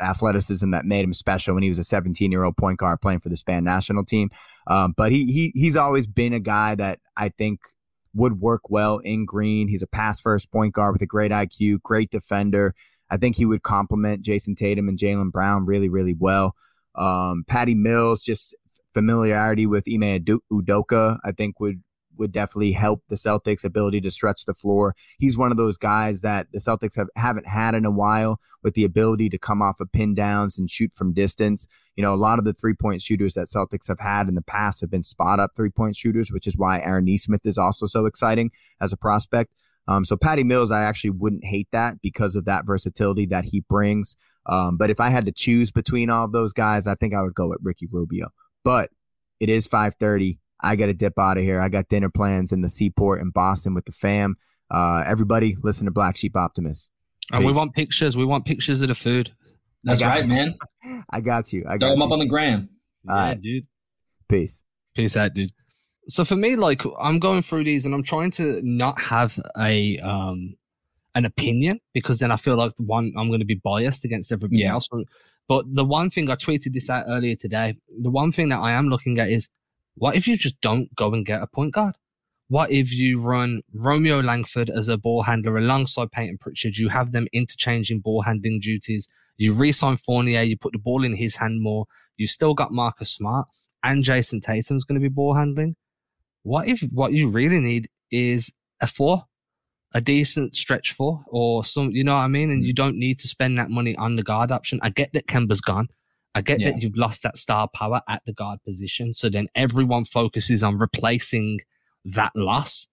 athleticism 0.01 0.71
that 0.71 0.85
made 0.85 1.05
him 1.05 1.13
special 1.13 1.55
when 1.55 1.63
he 1.63 1.69
was 1.69 1.79
a 1.79 1.85
17 1.85 2.31
year 2.31 2.45
old 2.45 2.57
point 2.57 2.79
guard 2.79 3.01
playing 3.01 3.21
for 3.21 3.29
the 3.29 3.37
Span 3.37 3.65
national 3.65 4.05
team. 4.05 4.31
Um, 4.67 4.95
but 4.97 5.13
he, 5.13 5.27
he 5.27 5.53
he's 5.55 5.77
always 5.77 6.07
been 6.07 6.33
a 6.33 6.41
guy 6.41 6.75
that 6.75 7.01
I 7.17 7.31
think 7.31 7.61
would 8.15 8.41
work 8.41 8.71
well 8.71 8.99
in 8.99 9.25
green. 9.25 9.69
He's 9.69 9.83
a 9.83 9.87
pass 9.87 10.21
first 10.21 10.51
point 10.51 10.75
guard 10.75 10.95
with 10.95 11.03
a 11.03 11.07
great 11.07 11.31
IQ, 11.31 11.83
great 11.83 12.11
defender. 12.11 12.75
I 13.11 13.17
think 13.17 13.37
he 13.37 13.47
would 13.47 13.63
complement 13.63 14.23
Jayson 14.23 14.55
Tatum 14.55 14.89
and 14.89 14.99
Jaylen 14.99 15.31
Brown 15.31 15.65
really, 15.65 15.89
really 15.89 16.15
well. 16.15 16.55
Um, 16.95 17.45
Patty 17.47 17.75
Mills, 17.75 18.23
just 18.23 18.55
familiarity 18.93 19.67
with 19.67 19.85
Ime 19.89 20.25
Udoka, 20.53 21.19
I 21.25 21.33
think 21.33 21.61
would 21.61 21.83
would 22.19 22.33
definitely 22.33 22.73
help 22.73 23.03
the 23.09 23.17
Celtics' 23.17 23.65
ability 23.65 24.01
to 24.03 24.11
stretch 24.11 24.45
the 24.45 24.55
floor. 24.55 24.95
He's 25.19 25.37
one 25.37 25.51
of 25.51 25.57
those 25.57 25.79
guys 25.79 26.21
that 26.23 26.49
the 26.53 26.59
Celtics 26.59 26.97
have, 26.97 27.09
haven't 27.17 27.49
had 27.49 27.75
in 27.75 27.85
a 27.85 27.91
while 27.91 28.41
with 28.63 28.75
the 28.75 28.85
ability 28.85 29.29
to 29.31 29.39
come 29.39 29.63
off 29.63 29.81
of 29.81 29.93
pin 29.93 30.15
downs 30.15 30.59
and 30.59 30.71
shoot 30.71 30.93
from 30.95 31.13
distance. 31.13 31.67
You 31.97 32.03
know, 32.03 32.15
a 32.15 32.17
lot 32.17 32.39
of 32.39 32.45
the 32.45 32.55
three 32.55 32.75
point 32.75 33.03
shooters 33.03 33.35
that 33.35 33.49
Celtics 33.49 33.89
have 33.89 34.01
had 34.01 34.29
in 34.29 34.35
the 34.35 34.43
past 34.43 34.81
have 34.81 34.91
been 34.91 35.03
spot 35.03 35.41
up 35.41 35.53
three 35.55 35.71
point 35.71 35.97
shooters, 35.97 36.31
which 36.31 36.47
is 36.47 36.57
why 36.57 36.81
Aaron 36.81 37.05
Nesmith 37.05 37.45
is 37.45 37.59
also 37.59 37.87
so 37.87 38.07
exciting 38.07 38.51
as 38.81 38.93
a 38.93 38.97
prospect. 38.97 39.53
Um, 39.89 40.05
so 40.05 40.17
Patty 40.17 40.45
Mills, 40.45 40.71
I 40.71 40.83
actually 40.83 41.11
wouldn't 41.11 41.47
hate 41.47 41.69
that 41.73 42.03
because 42.03 42.37
of 42.37 42.45
that 42.45 42.67
versatility 42.67 43.25
that 43.27 43.47
he 43.47 43.61
brings. 43.61 44.17
Um, 44.45 44.77
but 44.77 44.91
if 44.91 45.01
I 45.01 45.09
had 45.09 45.25
to 45.25 45.33
choose 45.33 45.71
between 45.71 46.11
all 46.11 46.27
of 46.27 46.33
those 46.33 46.53
guys, 46.53 46.87
I 46.87 46.95
think 46.95 47.15
I 47.15 47.23
would 47.23 47.35
go 47.35 47.49
with 47.49 47.61
Ricky 47.63 47.89
Rubio. 47.91 48.29
But 48.65 48.91
it 49.41 49.49
is 49.49 49.67
530. 49.67 50.39
I 50.61 50.77
got 50.77 50.87
to 50.87 50.95
dip 50.95 51.19
out 51.19 51.39
of 51.39 51.45
here. 51.45 51.61
I 51.61 51.69
got 51.69 51.89
dinner 51.89 52.11
plans 52.11 52.53
in 52.53 52.63
the 52.63 52.69
seaport 52.69 53.21
in 53.21 53.31
Boston 53.31 53.75
with 53.75 53.85
the 53.85 53.93
fam. 53.93 54.37
Uh, 54.71 55.05
everybody, 55.07 55.57
listen 55.63 55.87
to 55.87 55.91
Black 55.91 56.17
Sheep 56.17 56.37
Optimist. 56.37 56.91
And 57.33 57.45
we 57.45 57.53
want 57.53 57.75
pictures. 57.75 58.17
We 58.17 58.25
want 58.25 58.45
pictures 58.45 58.83
of 58.83 58.89
the 58.89 58.95
food. 58.95 59.33
That's 59.85 60.03
right, 60.03 60.27
man. 60.27 60.57
I 61.11 61.21
got 61.21 61.53
you. 61.53 61.65
I 61.67 61.73
got 61.73 61.81
Throw 61.81 61.91
them 61.91 61.99
you. 61.99 62.05
up 62.07 62.13
on 62.13 62.19
the 62.19 62.27
gram. 62.27 62.69
All 63.09 63.17
yeah, 63.17 63.23
right. 63.23 63.41
dude. 63.41 63.65
Peace. 64.29 64.63
Peace 64.95 65.17
out, 65.17 65.35
dude. 65.35 65.53
So 66.09 66.25
for 66.25 66.37
me, 66.37 66.57
like 66.57 66.83
I'm 66.99 67.19
going 67.19 67.43
through 67.43 67.65
these 67.65 67.85
and 67.85 67.95
I'm 67.95 68.03
trying 68.03 68.31
to 68.33 68.61
not 68.63 69.01
have 69.01 69.39
a 69.59 69.99
um 69.99 70.57
an 71.15 71.25
opinion 71.25 71.81
because 71.93 72.19
then 72.19 72.31
I 72.31 72.37
feel 72.37 72.57
like 72.57 72.75
the 72.77 72.85
one 72.85 73.13
I'm 73.17 73.29
going 73.29 73.41
to 73.41 73.47
be 73.47 73.61
biased 73.63 74.05
against 74.05 74.33
everybody 74.33 74.63
yeah. 74.63 74.73
else. 74.73 74.89
But 75.49 75.65
the 75.75 75.85
one 75.85 76.11
thing 76.11 76.31
I 76.31 76.37
tweeted 76.37 76.75
this 76.75 76.91
out 76.91 77.05
earlier 77.09 77.37
today. 77.37 77.77
The 78.03 78.11
one 78.11 78.33
thing 78.33 78.49
that 78.51 78.59
I 78.59 78.73
am 78.73 78.89
looking 78.89 79.19
at 79.19 79.31
is 79.31 79.49
what 79.99 80.17
if 80.17 80.27
you 80.27 80.37
just 80.37 80.61
don't 80.61 80.95
go 80.95 81.13
and 81.13 81.27
get 81.27 81.43
a 81.43 81.47
point 81.47 81.75
guard? 81.75 81.95
What 82.49 82.71
if 82.71 82.93
you 82.93 83.21
run 83.21 83.63
Romeo 83.75 84.21
Langford 84.21 84.71
as 84.71 84.89
a 84.89 84.97
ball 84.97 85.23
handler 85.23 85.59
alongside 85.59 86.13
Payton 86.13 86.39
Pritchard? 86.39 86.77
You 86.77 86.89
have 86.89 87.13
them 87.13 87.29
interchanging 87.33 88.01
ball 88.01 88.23
handling 88.23 88.61
duties. 88.61 89.07
You 89.37 89.53
re-sign 89.53 89.99
Fournier. 89.99 90.43
You 90.43 90.57
put 90.57 90.73
the 90.73 90.79
ball 90.79 91.05
in 91.05 91.15
his 91.15 91.37
hand 91.37 91.63
more. 91.63 91.87
You 92.17 92.27
still 92.27 92.55
got 92.55 92.73
Marcus 92.73 93.11
Smart 93.11 93.47
and 93.83 94.03
Jayson 94.03 94.41
Tatum's 94.41 94.85
going 94.85 95.01
to 95.01 95.03
be 95.03 95.13
ball 95.13 95.35
handling. 95.35 95.77
What 96.43 96.69
if 96.69 96.81
what 96.93 97.13
you 97.13 97.29
really 97.29 97.61
need 97.61 97.89
is 98.11 98.51
a 98.81 98.87
four, 98.87 99.25
a 99.93 100.01
decent 100.01 100.55
stretch 100.55 100.93
four, 100.93 101.25
or 101.29 101.65
some, 101.65 101.91
you 101.91 102.05
know 102.05 102.15
what 102.15 102.21
I 102.21 102.29
mean? 102.29 102.51
And 102.51 102.65
you 102.65 102.73
mm. 102.73 102.77
don't 102.77 102.97
need 102.97 103.19
to 103.21 103.29
spend 103.29 103.59
that 103.59 103.71
money 103.71 103.95
on 103.97 104.17
the 104.17 104.23
guard 104.23 104.51
option. 104.51 104.81
I 104.83 104.91
get 104.91 105.13
that 105.13 105.27
Kemba's 105.27 105.61
gone. 105.61 105.89
I 106.35 106.41
get 106.41 106.61
yeah. 106.61 106.71
that 106.71 106.83
you've 106.83 106.97
lost 106.97 107.23
that 107.23 107.37
star 107.37 107.69
power 107.69 108.03
at 108.09 108.23
the 108.27 108.33
guard 108.33 108.61
position. 108.65 109.15
So 109.15 109.29
then 109.29 109.49
everyone 109.55 110.05
focuses 110.05 110.63
on 110.63 110.79
replacing 110.79 111.61
that 112.05 112.33
loss. 112.35 112.87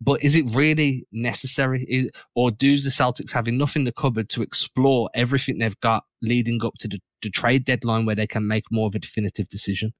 But 0.00 0.22
is 0.22 0.34
it 0.34 0.44
really 0.54 1.06
necessary? 1.12 1.86
Is, 1.88 2.10
or 2.34 2.50
do 2.50 2.76
the 2.78 2.90
Celtics 2.90 3.30
have 3.30 3.48
enough 3.48 3.76
in 3.76 3.84
the 3.84 3.92
cupboard 3.92 4.28
to 4.30 4.42
explore 4.42 5.08
everything 5.14 5.58
they've 5.58 5.80
got 5.80 6.04
leading 6.20 6.62
up 6.64 6.74
to 6.80 6.88
the, 6.88 7.00
the 7.22 7.30
trade 7.30 7.64
deadline 7.64 8.04
where 8.04 8.16
they 8.16 8.26
can 8.26 8.46
make 8.46 8.64
more 8.70 8.88
of 8.88 8.94
a 8.94 8.98
definitive 8.98 9.48
decision? 9.48 9.94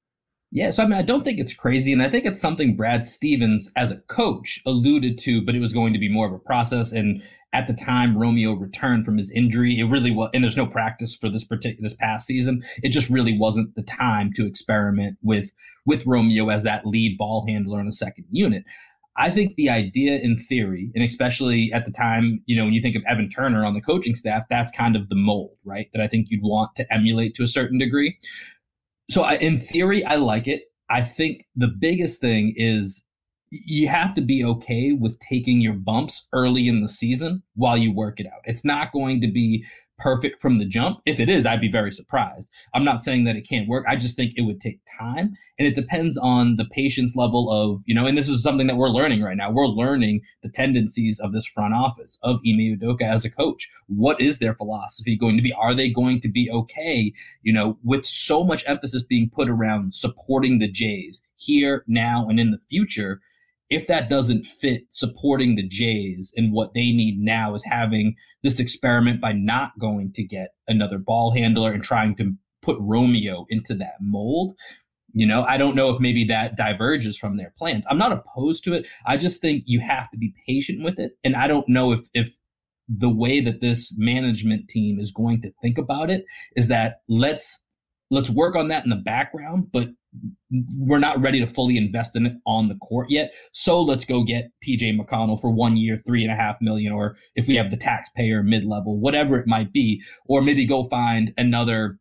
Yeah, 0.55 0.71
so 0.71 0.85
I 0.85 0.87
mean, 0.87 0.97
I 0.97 1.03
don't 1.03 1.25
think 1.25 1.41
it's 1.41 1.53
crazy, 1.53 1.93
and 1.93 2.01
I 2.01 2.09
think 2.09 2.25
it's 2.25 2.41
something 2.41 2.77
Brad 2.77 3.03
Stevens, 3.03 3.73
as 3.75 3.91
a 3.91 3.97
coach, 4.07 4.61
alluded 4.65 5.19
to, 5.19 5.45
but 5.45 5.57
it 5.57 5.61
was 5.61 5.73
going 5.73 5.93
to 5.93 5.99
be 5.99 6.09
more 6.09 6.29
of 6.29 6.33
a 6.33 6.39
process. 6.39 6.93
And 6.93 7.21
at 7.53 7.67
the 7.67 7.73
time 7.73 8.17
Romeo 8.17 8.53
returned 8.53 9.05
from 9.05 9.19
his 9.19 9.33
injury, 9.33 9.81
it 9.81 9.87
really 9.87 10.13
was, 10.13 10.31
and 10.33 10.45
there's 10.45 10.57
no 10.57 10.65
practice 10.65 11.17
for 11.17 11.29
this 11.29 11.43
particular 11.43 11.83
this 11.83 11.97
past 11.97 12.29
season. 12.29 12.63
It 12.85 12.91
just 12.91 13.11
really 13.11 13.37
wasn't 13.37 13.75
the 13.75 13.83
time 13.83 14.33
to 14.37 14.47
experiment 14.47 15.19
with 15.25 15.51
with 15.87 16.07
Romeo 16.07 16.49
as 16.51 16.63
that 16.63 16.87
lead 16.87 17.19
ball 17.19 17.45
handler 17.49 17.81
in 17.81 17.87
the 17.87 17.93
second 17.93 18.27
unit. 18.31 18.63
I 19.17 19.31
think 19.31 19.55
the 19.55 19.71
idea 19.71 20.19
in 20.19 20.37
theory, 20.37 20.91
and 20.95 21.05
especially 21.05 21.73
at 21.73 21.85
the 21.85 21.93
time, 21.93 22.43
you 22.47 22.57
know, 22.57 22.65
when 22.65 22.75
you 22.75 22.83
think 22.83 22.97
of 22.97 23.03
Evan 23.09 23.29
Turner 23.29 23.65
on 23.65 23.75
the 23.75 23.81
coaching 23.81 24.17
staff, 24.17 24.45
that's 24.51 24.73
kind 24.73 24.97
of 24.97 25.09
the 25.09 25.15
mold, 25.15 25.57
right? 25.65 25.89
That 25.93 26.03
I 26.03 26.09
think 26.09 26.29
you'd 26.31 26.43
want 26.43 26.75
to 26.77 26.93
emulate 26.93 27.35
to 27.37 27.45
a 27.45 27.49
certain 27.49 27.79
degree. 27.79 28.19
So 29.11 29.23
I, 29.23 29.35
in 29.35 29.59
theory, 29.59 30.05
I 30.05 30.17
like 30.17 30.47
it. 30.47 30.63
I 30.89 31.03
think 31.03 31.47
the 31.57 31.69
biggest 31.69 32.21
thing 32.21 32.55
is 32.57 33.03
you 33.51 33.89
have 33.89 34.15
to 34.15 34.21
be 34.21 34.45
okay 34.45 34.93
with 34.93 35.19
taking 35.21 35.61
your 35.61 35.75
bumps 35.75 36.27
early 36.33 36.69
in 36.69 36.83
the 36.83 36.89
season 36.89 37.43
while 37.55 37.77
you 37.77 37.93
work 37.93 38.19
it 38.19 38.27
out. 38.27 38.41
It's 38.45 38.65
not 38.65 38.93
going 38.93 39.21
to 39.21 39.31
be 39.31 39.65
perfect 40.05 40.43
from 40.43 40.59
the 40.59 40.67
jump. 40.67 41.01
If 41.07 41.19
it 41.19 41.31
is, 41.31 41.47
I'd 41.47 41.63
be 41.63 41.71
very 41.71 41.91
surprised. 41.91 42.51
I'm 42.75 42.85
not 42.85 43.03
saying 43.03 43.25
that 43.25 43.37
it 43.37 43.49
can't 43.49 43.67
work. 43.67 43.87
I 43.89 43.97
just 43.97 44.17
think 44.17 44.35
it 44.37 44.43
would 44.43 44.61
take 44.61 44.81
time 44.99 45.33
and 45.59 45.67
it 45.67 45.75
depends 45.75 46.19
on 46.19 46.57
the 46.57 46.67
patience 46.67 47.17
level 47.17 47.51
of, 47.51 47.81
you 47.87 47.95
know, 47.95 48.05
and 48.05 48.17
this 48.17 48.29
is 48.29 48.43
something 48.43 48.67
that 48.67 48.77
we're 48.77 48.91
learning 48.91 49.23
right 49.23 49.35
now. 49.35 49.51
We're 49.51 49.67
learning 49.67 50.21
the 50.43 50.51
tendencies 50.51 51.19
of 51.19 51.33
this 51.33 51.47
front 51.47 51.73
office 51.73 52.19
of 52.23 52.41
Ime 52.47 52.77
Udoka 52.77 53.01
as 53.01 53.25
a 53.25 53.31
coach. 53.31 53.71
What 53.87 54.21
is 54.21 54.41
their 54.41 54.55
philosophy 54.55 55.17
going 55.17 55.39
to 55.39 55.43
be? 55.43 55.55
Are 55.55 55.75
they 55.75 55.89
going 55.89 56.21
to 56.21 56.29
be 56.29 56.51
okay, 56.51 57.15
you 57.43 57.55
know, 57.55 57.79
with 57.83 58.05
so 58.05 58.45
much 58.45 58.63
emphasis 58.67 59.03
being 59.03 59.31
put 59.31 59.49
around 59.49 59.95
supporting 59.95 60.59
the 60.59 60.71
Jays 60.71 61.23
here, 61.37 61.83
now, 61.87 62.29
and 62.29 62.39
in 62.39 62.51
the 62.51 62.61
future? 62.69 63.23
If 63.75 63.89
that 63.89 64.09
doesn't 64.09 64.47
fit 64.47 64.85
supporting 64.91 65.57
the 65.57 65.67
Jays 65.67 66.33
and 66.37 66.53
what 66.53 66.75
they 66.75 66.93
need 66.93 67.19
now 67.19 67.55
is 67.55 67.65
having 67.65 68.15
this 68.45 68.61
experiment 68.61 69.21
by 69.21 69.33
not 69.33 69.73
going 69.81 70.13
to 70.13 70.23
get 70.23 70.51
another 70.69 70.97
ball 70.97 71.33
handler 71.33 71.73
and 71.73 71.83
trying 71.83 72.15
to 72.17 72.35
put 72.63 72.77
Romeo 72.79 73.47
into 73.49 73.75
that 73.75 73.95
mold. 74.01 74.57
You 75.13 75.27
know, 75.27 75.43
I 75.43 75.57
don't 75.57 75.75
know 75.75 75.91
if 75.91 76.01
maybe 76.01 76.25
that 76.27 76.57
diverges 76.57 77.19
from 77.19 77.37
their 77.37 77.53
plans. 77.59 77.85
I'm 77.91 77.99
not 77.99 78.13
opposed 78.13 78.63
to 78.65 78.75
it. 78.75 78.87
I 79.07 79.17
just 79.17 79.41
think 79.41 79.65
you 79.67 79.81
have 79.81 80.09
to 80.13 80.19
be 80.19 80.35
patient 80.47 80.85
with 80.85 81.01
it. 81.01 81.13
And 81.25 81.35
I 81.35 81.49
don't 81.49 81.69
know 81.69 81.91
if 81.91 82.03
if 82.15 82.37
the 82.89 83.11
way 83.11 83.41
that 83.41 83.61
this 83.61 83.93
management 83.97 84.69
team 84.69 85.01
is 85.01 85.11
going 85.11 85.43
to 85.43 85.53
think 85.63 85.79
about 85.79 86.11
it 86.11 86.25
is 86.55 86.69
that 86.69 87.01
let's 87.09 87.65
let's 88.11 88.31
work 88.31 88.55
on 88.55 88.69
that 88.69 88.85
in 88.85 88.91
the 88.91 88.97
background, 88.97 89.73
but 89.73 89.89
we're 90.79 90.99
not 90.99 91.21
ready 91.21 91.41
to 91.41 91.47
fully 91.47 91.77
invest 91.77 92.15
in 92.17 92.27
it 92.27 92.35
on 92.47 92.69
the 92.69 92.77
court 92.77 93.11
yet. 93.11 93.35
So 93.53 93.81
let's 93.83 94.05
go 94.05 94.23
get 94.23 94.51
TJ 94.65 94.99
McConnell 94.99 95.41
for 95.41 95.51
one 95.51 95.77
year, 95.77 96.01
three 96.07 96.23
and 96.23 96.33
a 96.33 96.37
half 96.37 96.57
million, 96.61 96.93
or 96.93 97.17
if 97.35 97.49
we 97.49 97.57
have 97.57 97.71
the 97.71 97.77
taxpayer 97.77 98.43
mid 98.43 98.65
level, 98.65 98.99
whatever 98.99 99.37
it 99.39 99.47
might 99.47 99.73
be, 99.73 100.03
or 100.27 100.43
maybe 100.43 100.65
go 100.65 100.85
find 100.85 101.33
another, 101.37 101.99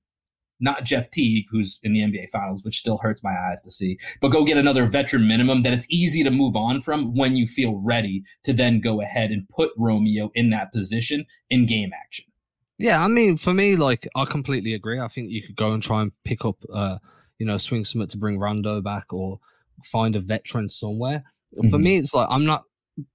not 0.60 0.84
Jeff 0.84 1.10
Teague, 1.10 1.46
who's 1.50 1.80
in 1.84 1.94
the 1.94 2.02
NBA 2.02 2.30
finals, 2.30 2.64
which 2.64 2.78
still 2.78 3.00
hurts 3.00 3.24
my 3.24 3.36
eyes 3.36 3.62
to 3.64 3.72
see, 3.72 3.98
but 4.22 4.30
go 4.30 4.44
get 4.44 4.58
another 4.58 4.86
veteran 4.86 5.28
minimum 5.28 5.62
that 5.62 5.74
it's 5.74 5.88
easy 5.90 6.24
to 6.24 6.32
move 6.32 6.56
on 6.56 6.82
from 6.82 7.16
when 7.16 7.36
you 7.36 7.48
feel 7.48 7.82
ready 7.84 8.24
to 8.44 8.54
then 8.54 8.80
go 8.80 9.02
ahead 9.02 9.32
and 9.32 9.50
put 9.50 9.72
Romeo 9.78 10.30
in 10.36 10.52
that 10.52 10.72
position 10.72 11.26
in 11.50 11.66
game 11.66 11.92
action. 11.94 12.26
Yeah, 12.78 13.04
I 13.04 13.08
mean, 13.08 13.38
for 13.38 13.54
me, 13.54 13.76
like, 13.76 14.08
I 14.16 14.26
completely 14.26 14.74
agree. 14.74 15.00
I 15.00 15.08
think 15.08 15.30
you 15.30 15.42
could 15.46 15.56
go 15.56 15.72
and 15.72 15.82
try 15.82 16.02
and 16.02 16.12
pick 16.26 16.44
up, 16.44 16.58
uh, 16.74 16.98
you 17.40 17.46
know, 17.46 17.58
swing 17.58 17.86
something 17.86 18.08
to 18.10 18.18
bring 18.18 18.40
Rondo 18.40 18.82
back 18.82 19.12
or 19.12 19.40
find 19.86 20.16
a 20.16 20.20
veteran 20.20 20.70
somewhere. 20.70 21.24
Mm-hmm. 21.58 21.70
For 21.70 21.78
me, 21.78 21.98
it's 21.98 22.14
like 22.14 22.28
I'm 22.30 22.46
not 22.46 22.64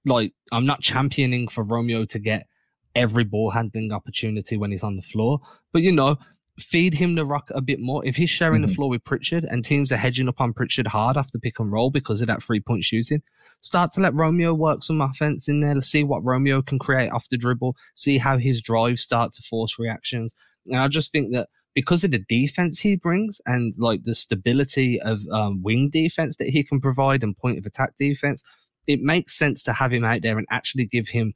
like 0.05 0.33
I'm 0.51 0.65
not 0.65 0.81
championing 0.81 1.47
for 1.47 1.63
Romeo 1.63 2.05
to 2.05 2.19
get 2.19 2.47
every 2.95 3.23
ball 3.23 3.51
handling 3.51 3.91
opportunity 3.91 4.57
when 4.57 4.71
he's 4.71 4.83
on 4.83 4.95
the 4.95 5.01
floor, 5.01 5.39
but 5.71 5.81
you 5.81 5.91
know, 5.91 6.17
feed 6.59 6.93
him 6.93 7.15
the 7.15 7.25
rock 7.25 7.49
a 7.51 7.61
bit 7.61 7.79
more. 7.79 8.05
If 8.05 8.15
he's 8.15 8.29
sharing 8.29 8.61
mm-hmm. 8.61 8.69
the 8.69 8.75
floor 8.75 8.89
with 8.89 9.03
Pritchard 9.03 9.45
and 9.45 9.63
teams 9.63 9.91
are 9.91 9.97
hedging 9.97 10.27
up 10.27 10.41
on 10.41 10.53
Pritchard 10.53 10.87
hard 10.87 11.17
after 11.17 11.39
pick 11.39 11.59
and 11.59 11.71
roll 11.71 11.89
because 11.89 12.21
of 12.21 12.27
that 12.27 12.43
three 12.43 12.59
point 12.59 12.83
shooting, 12.83 13.21
start 13.61 13.91
to 13.93 14.01
let 14.01 14.13
Romeo 14.13 14.53
work 14.53 14.83
some 14.83 15.01
offense 15.01 15.47
in 15.47 15.61
there. 15.61 15.75
Let's 15.75 15.87
see 15.87 16.03
what 16.03 16.23
Romeo 16.23 16.61
can 16.61 16.79
create 16.79 17.09
off 17.09 17.29
the 17.29 17.37
dribble, 17.37 17.75
see 17.93 18.17
how 18.17 18.37
his 18.37 18.61
drives 18.61 19.01
start 19.01 19.33
to 19.33 19.41
force 19.43 19.79
reactions. 19.79 20.33
And 20.65 20.77
I 20.77 20.87
just 20.87 21.11
think 21.11 21.33
that 21.33 21.49
because 21.79 22.03
of 22.03 22.11
the 22.11 22.19
defense 22.27 22.77
he 22.77 22.97
brings 22.97 23.39
and 23.45 23.73
like 23.77 24.03
the 24.03 24.13
stability 24.13 24.99
of 24.99 25.25
um, 25.31 25.63
wing 25.63 25.89
defense 25.89 26.35
that 26.35 26.49
he 26.49 26.61
can 26.61 26.81
provide 26.81 27.23
and 27.23 27.37
point 27.37 27.57
of 27.57 27.65
attack 27.65 27.93
defense, 27.97 28.43
it 28.85 28.99
makes 28.99 29.37
sense 29.37 29.63
to 29.63 29.71
have 29.71 29.93
him 29.93 30.03
out 30.03 30.21
there 30.21 30.37
and 30.37 30.45
actually 30.49 30.83
give 30.83 31.07
him 31.07 31.33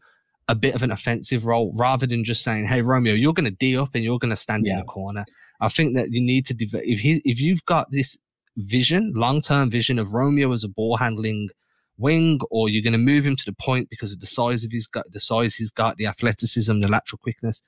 a 0.49 0.53
bit 0.53 0.75
of 0.75 0.83
an 0.83 0.91
offensive 0.91 1.45
role 1.45 1.71
rather 1.77 2.05
than 2.05 2.25
just 2.25 2.43
saying, 2.43 2.65
"Hey, 2.65 2.81
Romeo, 2.81 3.13
you're 3.13 3.31
going 3.31 3.45
to 3.45 3.51
d 3.51 3.77
up 3.77 3.91
and 3.93 4.03
you're 4.03 4.19
going 4.19 4.31
to 4.31 4.35
stand 4.35 4.65
yeah. 4.65 4.73
in 4.73 4.79
the 4.79 4.83
corner." 4.83 5.23
I 5.61 5.69
think 5.69 5.95
that 5.95 6.11
you 6.11 6.19
need 6.19 6.45
to 6.47 6.53
develop 6.53 6.85
if 6.85 6.99
he 6.99 7.21
if 7.23 7.39
you've 7.39 7.63
got 7.63 7.89
this 7.91 8.17
vision, 8.57 9.13
long 9.15 9.41
term 9.41 9.69
vision 9.69 9.97
of 9.97 10.13
Romeo 10.13 10.51
as 10.51 10.65
a 10.65 10.67
ball 10.67 10.97
handling 10.97 11.51
wing, 11.97 12.41
or 12.51 12.67
you're 12.67 12.83
going 12.83 12.91
to 12.91 12.97
move 13.13 13.25
him 13.25 13.37
to 13.37 13.45
the 13.45 13.53
point 13.53 13.89
because 13.89 14.11
of 14.11 14.19
the 14.19 14.25
size 14.25 14.65
of 14.65 14.73
his 14.73 14.87
got 14.87 15.05
the 15.13 15.21
size 15.21 15.55
he's 15.55 15.71
got, 15.71 15.95
the 15.95 16.05
athleticism, 16.05 16.81
the 16.81 16.89
lateral 16.89 17.19
quickness, 17.23 17.61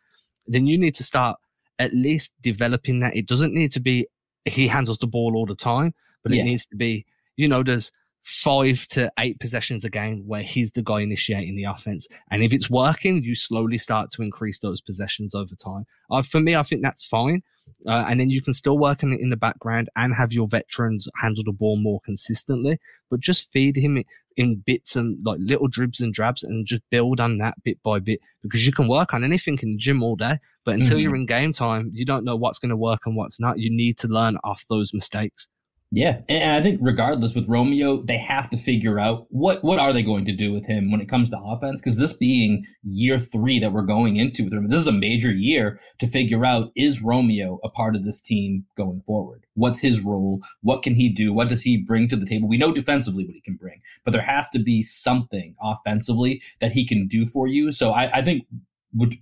then 0.45 0.67
you 0.67 0.77
need 0.77 0.95
to 0.95 1.05
start 1.05 1.37
at 1.79 1.93
least 1.93 2.33
developing 2.41 2.99
that. 2.99 3.15
It 3.15 3.27
doesn't 3.27 3.53
need 3.53 3.71
to 3.73 3.79
be 3.79 4.07
he 4.45 4.67
handles 4.67 4.99
the 4.99 5.07
ball 5.07 5.35
all 5.35 5.45
the 5.45 5.55
time, 5.55 5.93
but 6.23 6.31
yeah. 6.31 6.41
it 6.41 6.45
needs 6.45 6.65
to 6.67 6.75
be, 6.75 7.05
you 7.35 7.47
know, 7.47 7.63
there's 7.63 7.91
five 8.23 8.87
to 8.87 9.11
eight 9.19 9.39
possessions 9.39 9.85
a 9.85 9.89
game 9.89 10.23
where 10.25 10.41
he's 10.41 10.71
the 10.71 10.81
guy 10.81 11.01
initiating 11.01 11.55
the 11.55 11.63
offense. 11.63 12.07
And 12.31 12.43
if 12.43 12.53
it's 12.53 12.69
working, 12.69 13.23
you 13.23 13.35
slowly 13.35 13.77
start 13.77 14.11
to 14.11 14.21
increase 14.21 14.59
those 14.59 14.81
possessions 14.81 15.35
over 15.35 15.55
time. 15.55 15.85
Uh, 16.09 16.21
for 16.21 16.39
me, 16.39 16.55
I 16.55 16.63
think 16.63 16.81
that's 16.81 17.05
fine. 17.05 17.43
Uh, 17.87 18.05
and 18.07 18.19
then 18.19 18.29
you 18.29 18.41
can 18.41 18.53
still 18.53 18.77
work 18.77 19.03
in, 19.03 19.13
in 19.13 19.29
the 19.29 19.37
background 19.37 19.89
and 19.95 20.15
have 20.15 20.33
your 20.33 20.47
veterans 20.47 21.07
handle 21.21 21.43
the 21.43 21.51
ball 21.51 21.77
more 21.77 21.99
consistently, 22.03 22.79
but 23.09 23.19
just 23.19 23.51
feed 23.51 23.75
him 23.75 24.03
in 24.37 24.55
bits 24.65 24.95
and 24.95 25.17
like 25.25 25.37
little 25.39 25.67
dribs 25.67 26.01
and 26.01 26.13
drabs 26.13 26.43
and 26.43 26.65
just 26.65 26.81
build 26.89 27.19
on 27.19 27.37
that 27.37 27.55
bit 27.63 27.81
by 27.83 27.99
bit 27.99 28.19
because 28.41 28.65
you 28.65 28.71
can 28.71 28.87
work 28.87 29.13
on 29.13 29.23
anything 29.23 29.57
in 29.61 29.73
the 29.73 29.77
gym 29.77 30.03
all 30.03 30.15
day. 30.15 30.39
But 30.65 30.75
until 30.75 30.91
mm-hmm. 30.91 30.99
you're 30.99 31.15
in 31.15 31.25
game 31.25 31.53
time, 31.53 31.91
you 31.93 32.05
don't 32.05 32.25
know 32.25 32.35
what's 32.35 32.59
going 32.59 32.69
to 32.69 32.75
work 32.75 33.01
and 33.05 33.15
what's 33.15 33.39
not. 33.39 33.59
You 33.59 33.69
need 33.69 33.97
to 33.99 34.07
learn 34.07 34.37
off 34.43 34.65
those 34.69 34.93
mistakes. 34.93 35.47
Yeah, 35.95 36.19
and 36.27 36.51
I 36.51 36.61
think 36.61 36.79
regardless 36.81 37.33
with 37.33 37.47
Romeo, 37.47 38.01
they 38.01 38.17
have 38.17 38.49
to 38.49 38.57
figure 38.57 38.99
out 38.99 39.27
what 39.29 39.63
what 39.63 39.79
are 39.79 39.93
they 39.93 40.03
going 40.03 40.25
to 40.25 40.33
do 40.33 40.51
with 40.51 40.65
him 40.65 40.91
when 40.91 40.99
it 40.99 41.07
comes 41.07 41.29
to 41.29 41.39
offense. 41.39 41.79
Because 41.79 41.95
this 41.95 42.11
being 42.11 42.65
year 42.83 43.17
three 43.17 43.59
that 43.59 43.71
we're 43.71 43.81
going 43.81 44.17
into 44.17 44.43
with 44.43 44.51
him, 44.51 44.67
this 44.67 44.81
is 44.81 44.87
a 44.87 44.91
major 44.91 45.31
year 45.31 45.79
to 45.99 46.05
figure 46.05 46.45
out 46.45 46.73
is 46.75 47.01
Romeo 47.01 47.61
a 47.63 47.69
part 47.69 47.95
of 47.95 48.03
this 48.03 48.19
team 48.19 48.65
going 48.75 48.99
forward? 49.07 49.45
What's 49.53 49.79
his 49.79 50.01
role? 50.01 50.41
What 50.63 50.83
can 50.83 50.95
he 50.95 51.07
do? 51.07 51.31
What 51.31 51.47
does 51.47 51.61
he 51.61 51.77
bring 51.77 52.09
to 52.09 52.17
the 52.17 52.25
table? 52.25 52.49
We 52.49 52.57
know 52.57 52.73
defensively 52.73 53.23
what 53.23 53.35
he 53.35 53.39
can 53.39 53.55
bring, 53.55 53.79
but 54.03 54.11
there 54.11 54.21
has 54.21 54.49
to 54.49 54.59
be 54.59 54.83
something 54.83 55.55
offensively 55.61 56.41
that 56.59 56.73
he 56.73 56.85
can 56.85 57.07
do 57.07 57.25
for 57.25 57.47
you. 57.47 57.71
So 57.71 57.91
I, 57.91 58.17
I 58.17 58.21
think 58.21 58.43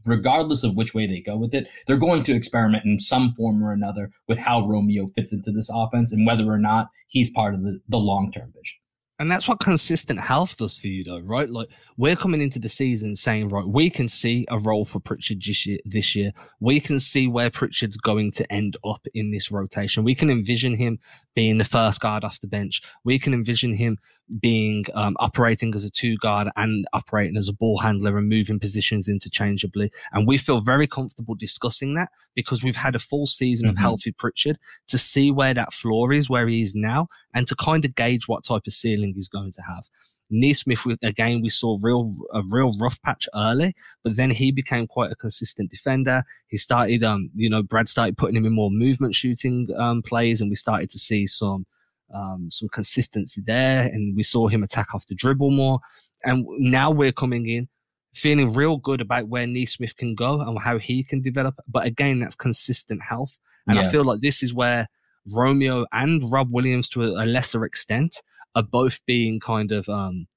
regardless 0.05 0.63
of 0.63 0.75
which 0.75 0.93
way 0.93 1.07
they 1.07 1.19
go 1.19 1.37
with 1.37 1.53
it, 1.53 1.67
they're 1.87 1.97
going 1.97 2.23
to 2.23 2.35
experiment 2.35 2.85
in 2.85 2.99
some 2.99 3.33
form 3.33 3.63
or 3.63 3.71
another 3.71 4.11
with 4.27 4.37
how 4.37 4.67
Romeo 4.67 5.07
fits 5.07 5.33
into 5.33 5.51
this 5.51 5.69
offense 5.73 6.11
and 6.11 6.25
whether 6.25 6.45
or 6.45 6.59
not 6.59 6.89
he's 7.07 7.31
part 7.31 7.53
of 7.53 7.63
the, 7.63 7.79
the 7.87 7.97
long 7.97 8.31
term 8.31 8.51
vision. 8.55 8.77
And 9.19 9.31
that's 9.31 9.47
what 9.47 9.59
consistent 9.59 10.19
health 10.19 10.57
does 10.57 10.77
for 10.77 10.87
you, 10.87 11.03
though, 11.03 11.19
right? 11.19 11.49
Like 11.49 11.69
we're 11.97 12.15
coming 12.15 12.41
into 12.41 12.59
the 12.59 12.67
season 12.67 13.15
saying, 13.15 13.49
right, 13.49 13.65
we 13.65 13.89
can 13.89 14.09
see 14.09 14.45
a 14.49 14.57
role 14.57 14.85
for 14.85 14.99
Pritchard 14.99 15.43
this 15.45 15.65
year. 15.67 15.77
This 15.85 16.15
year, 16.15 16.31
we 16.59 16.79
can 16.79 16.99
see 16.99 17.27
where 17.27 17.51
Pritchard's 17.51 17.97
going 17.97 18.31
to 18.33 18.51
end 18.51 18.75
up 18.83 19.05
in 19.13 19.31
this 19.31 19.51
rotation. 19.51 20.03
We 20.03 20.15
can 20.15 20.31
envision 20.31 20.75
him 20.75 20.99
being 21.35 21.59
the 21.59 21.63
first 21.63 21.99
guard 21.99 22.23
off 22.23 22.41
the 22.41 22.47
bench. 22.47 22.81
We 23.05 23.19
can 23.19 23.33
envision 23.33 23.73
him 23.73 23.99
being 24.39 24.85
um, 24.93 25.15
operating 25.19 25.75
as 25.75 25.83
a 25.83 25.89
two 25.89 26.17
guard 26.17 26.49
and 26.55 26.85
operating 26.93 27.37
as 27.37 27.49
a 27.49 27.53
ball 27.53 27.77
handler 27.77 28.17
and 28.17 28.29
moving 28.29 28.59
positions 28.59 29.07
interchangeably. 29.07 29.91
And 30.11 30.27
we 30.27 30.37
feel 30.37 30.61
very 30.61 30.87
comfortable 30.87 31.35
discussing 31.35 31.93
that 31.95 32.09
because 32.35 32.63
we've 32.63 32.75
had 32.75 32.95
a 32.95 32.99
full 32.99 33.27
season 33.27 33.67
mm-hmm. 33.67 33.77
of 33.77 33.81
healthy 33.81 34.11
Pritchard 34.11 34.57
to 34.87 34.97
see 34.97 35.31
where 35.31 35.53
that 35.53 35.73
floor 35.73 36.13
is, 36.13 36.29
where 36.29 36.47
he 36.47 36.61
is 36.61 36.73
now, 36.73 37.07
and 37.33 37.47
to 37.47 37.55
kind 37.55 37.85
of 37.85 37.95
gauge 37.95 38.27
what 38.27 38.43
type 38.43 38.63
of 38.65 38.73
ceiling 38.73 39.13
he's 39.13 39.29
going 39.29 39.51
to 39.51 39.61
have. 39.61 39.83
Nesmith, 40.29 40.79
again, 41.03 41.41
we 41.41 41.49
saw 41.49 41.77
real 41.81 42.15
a 42.33 42.41
real 42.49 42.71
rough 42.79 42.99
patch 43.03 43.27
early, 43.35 43.75
but 44.03 44.15
then 44.15 44.31
he 44.31 44.51
became 44.51 44.87
quite 44.87 45.11
a 45.11 45.15
consistent 45.15 45.69
defender. 45.69 46.23
He 46.47 46.57
started, 46.57 47.03
um, 47.03 47.29
you 47.35 47.49
know, 47.49 47.61
Brad 47.61 47.87
started 47.87 48.17
putting 48.17 48.35
him 48.35 48.45
in 48.45 48.53
more 48.53 48.71
movement 48.71 49.13
shooting 49.13 49.67
um, 49.77 50.01
plays, 50.01 50.41
and 50.41 50.49
we 50.49 50.55
started 50.55 50.89
to 50.91 50.99
see 50.99 51.27
some 51.27 51.67
um, 52.13 52.49
some 52.51 52.69
consistency 52.69 53.41
there, 53.45 53.83
and 53.83 54.15
we 54.15 54.23
saw 54.23 54.47
him 54.47 54.63
attack 54.63 54.93
off 54.93 55.07
the 55.07 55.15
dribble 55.15 55.51
more. 55.51 55.79
And 56.23 56.45
now 56.59 56.89
we're 56.89 57.11
coming 57.11 57.49
in 57.49 57.67
feeling 58.13 58.53
real 58.53 58.77
good 58.77 59.01
about 59.01 59.27
where 59.27 59.47
Nesmith 59.47 59.95
can 59.97 60.15
go 60.15 60.39
and 60.39 60.59
how 60.59 60.77
he 60.77 61.03
can 61.03 61.21
develop. 61.21 61.55
But 61.67 61.85
again, 61.85 62.19
that's 62.19 62.35
consistent 62.35 63.01
health, 63.01 63.37
and 63.67 63.77
yeah. 63.77 63.87
I 63.87 63.91
feel 63.91 64.05
like 64.05 64.21
this 64.21 64.43
is 64.43 64.53
where 64.53 64.87
Romeo 65.33 65.85
and 65.91 66.31
Rob 66.31 66.51
Williams 66.51 66.87
to 66.89 67.03
a, 67.03 67.23
a 67.23 67.25
lesser 67.25 67.65
extent 67.65 68.21
are 68.55 68.63
both 68.63 68.99
being 69.05 69.39
kind 69.39 69.71
of 69.71 69.87
um, 69.89 70.27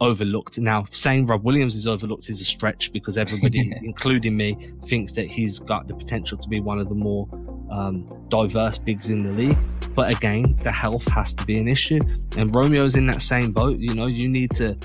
overlooked. 0.00 0.58
Now, 0.58 0.86
saying 0.92 1.26
Rob 1.26 1.44
Williams 1.44 1.74
is 1.74 1.86
overlooked 1.86 2.28
is 2.28 2.40
a 2.40 2.44
stretch 2.44 2.92
because 2.92 3.18
everybody, 3.18 3.72
including 3.82 4.36
me, 4.36 4.72
thinks 4.84 5.12
that 5.12 5.26
he's 5.26 5.58
got 5.58 5.88
the 5.88 5.94
potential 5.94 6.38
to 6.38 6.48
be 6.48 6.60
one 6.60 6.78
of 6.78 6.88
the 6.88 6.94
more 6.94 7.28
um, 7.70 8.26
diverse 8.28 8.78
bigs 8.78 9.08
in 9.08 9.24
the 9.24 9.32
league. 9.32 9.58
But 9.96 10.10
again, 10.10 10.56
the 10.62 10.70
health 10.70 11.08
has 11.08 11.32
to 11.34 11.44
be 11.46 11.58
an 11.58 11.68
issue. 11.68 11.98
And 12.36 12.54
Romeo's 12.54 12.94
in 12.96 13.06
that 13.06 13.22
same 13.22 13.50
boat. 13.50 13.78
You 13.78 13.94
know, 13.94 14.06
you 14.06 14.28
need 14.28 14.50
to 14.52 14.76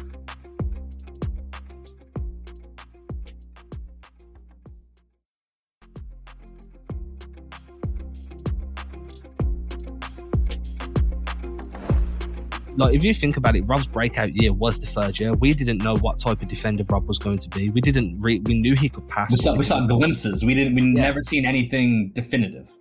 like 12.78 12.96
if 12.96 13.04
you 13.04 13.14
think 13.14 13.38
about 13.38 13.56
it, 13.56 13.62
Rob's 13.62 13.88
breakout 13.88 14.34
year 14.36 14.54
was 14.54 14.80
the 14.80 14.88
third 14.88 15.20
year. 15.20 15.34
We 15.34 15.54
didn't 15.54 15.80
know 15.80 15.96
what 15.98 16.20
type 16.20 16.42
of 16.42 16.48
defender 16.48 16.84
Rob 16.90 17.08
was 17.08 17.20
going 17.20 17.38
to 17.40 17.50
be. 17.50 17.70
We 17.70 17.82
didn't. 17.82 18.20
Re- 18.20 18.40
we 18.40 18.54
knew 18.54 18.76
he 18.76 18.90
could 18.90 19.08
pass. 19.08 19.32
We 19.32 19.38
saw, 19.38 19.56
we 19.56 19.64
saw 19.64 19.86
glimpses. 19.86 20.44
We 20.44 20.54
didn't. 20.54 20.76
We 20.76 20.82
yeah. 20.82 21.04
never 21.04 21.22
seen 21.22 21.46
anything 21.46 22.12
definitive. 22.14 22.72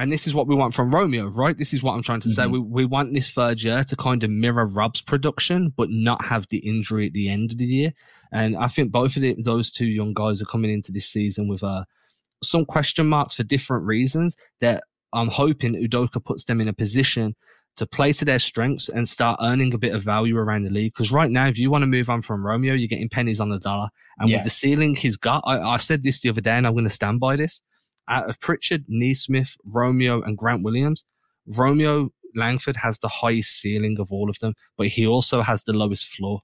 And 0.00 0.10
this 0.10 0.26
is 0.26 0.34
what 0.34 0.46
we 0.46 0.54
want 0.54 0.74
from 0.74 0.94
Romeo, 0.94 1.26
right? 1.26 1.58
This 1.58 1.74
is 1.74 1.82
what 1.82 1.92
I'm 1.92 2.02
trying 2.02 2.20
to 2.22 2.28
mm-hmm. 2.28 2.34
say. 2.34 2.46
We 2.46 2.58
we 2.58 2.86
want 2.86 3.12
this 3.12 3.28
third 3.28 3.62
year 3.62 3.84
to 3.84 3.96
kind 3.96 4.24
of 4.24 4.30
mirror 4.30 4.66
Rob's 4.66 5.02
production, 5.02 5.74
but 5.76 5.90
not 5.90 6.24
have 6.24 6.46
the 6.48 6.56
injury 6.58 7.06
at 7.06 7.12
the 7.12 7.28
end 7.28 7.52
of 7.52 7.58
the 7.58 7.66
year. 7.66 7.92
And 8.32 8.56
I 8.56 8.68
think 8.68 8.92
both 8.92 9.16
of 9.16 9.22
the, 9.22 9.36
those 9.42 9.70
two 9.70 9.84
young 9.84 10.14
guys 10.14 10.40
are 10.40 10.46
coming 10.46 10.70
into 10.70 10.90
this 10.90 11.06
season 11.06 11.48
with 11.48 11.62
uh, 11.62 11.84
some 12.42 12.64
question 12.64 13.08
marks 13.08 13.34
for 13.34 13.42
different 13.42 13.84
reasons. 13.84 14.36
That 14.60 14.84
I'm 15.12 15.28
hoping 15.28 15.74
Udoka 15.74 16.24
puts 16.24 16.44
them 16.44 16.62
in 16.62 16.68
a 16.68 16.72
position 16.72 17.36
to 17.76 17.86
play 17.86 18.12
to 18.14 18.24
their 18.24 18.38
strengths 18.38 18.88
and 18.88 19.08
start 19.08 19.38
earning 19.42 19.74
a 19.74 19.78
bit 19.78 19.94
of 19.94 20.02
value 20.02 20.36
around 20.36 20.62
the 20.62 20.70
league. 20.70 20.92
Because 20.94 21.12
right 21.12 21.30
now, 21.30 21.46
if 21.46 21.58
you 21.58 21.70
want 21.70 21.82
to 21.82 21.86
move 21.86 22.08
on 22.08 22.22
from 22.22 22.46
Romeo, 22.46 22.72
you're 22.72 22.88
getting 22.88 23.08
pennies 23.10 23.40
on 23.40 23.50
the 23.50 23.58
dollar. 23.58 23.88
And 24.18 24.30
yeah. 24.30 24.36
with 24.36 24.44
the 24.44 24.50
ceiling 24.50 24.96
he's 24.96 25.16
got, 25.16 25.42
I, 25.46 25.60
I, 25.60 25.76
said 25.76 26.02
this 26.02 26.20
the 26.20 26.30
other 26.30 26.40
day, 26.40 26.56
and 26.56 26.66
I'm 26.66 26.72
going 26.72 26.84
to 26.84 26.90
stand 26.90 27.20
by 27.20 27.36
this. 27.36 27.62
Out 28.08 28.28
of 28.28 28.40
Pritchard, 28.40 28.84
Nesmith, 28.88 29.56
Romeo, 29.64 30.22
and 30.22 30.36
Grant 30.36 30.64
Williams, 30.64 31.04
Romeo 31.46 32.10
Langford 32.34 32.76
has 32.76 32.98
the 32.98 33.08
highest 33.08 33.60
ceiling 33.60 33.98
of 33.98 34.10
all 34.12 34.30
of 34.30 34.38
them, 34.40 34.54
but 34.76 34.88
he 34.88 35.06
also 35.06 35.42
has 35.42 35.64
the 35.64 35.72
lowest 35.72 36.08
floor. 36.08 36.40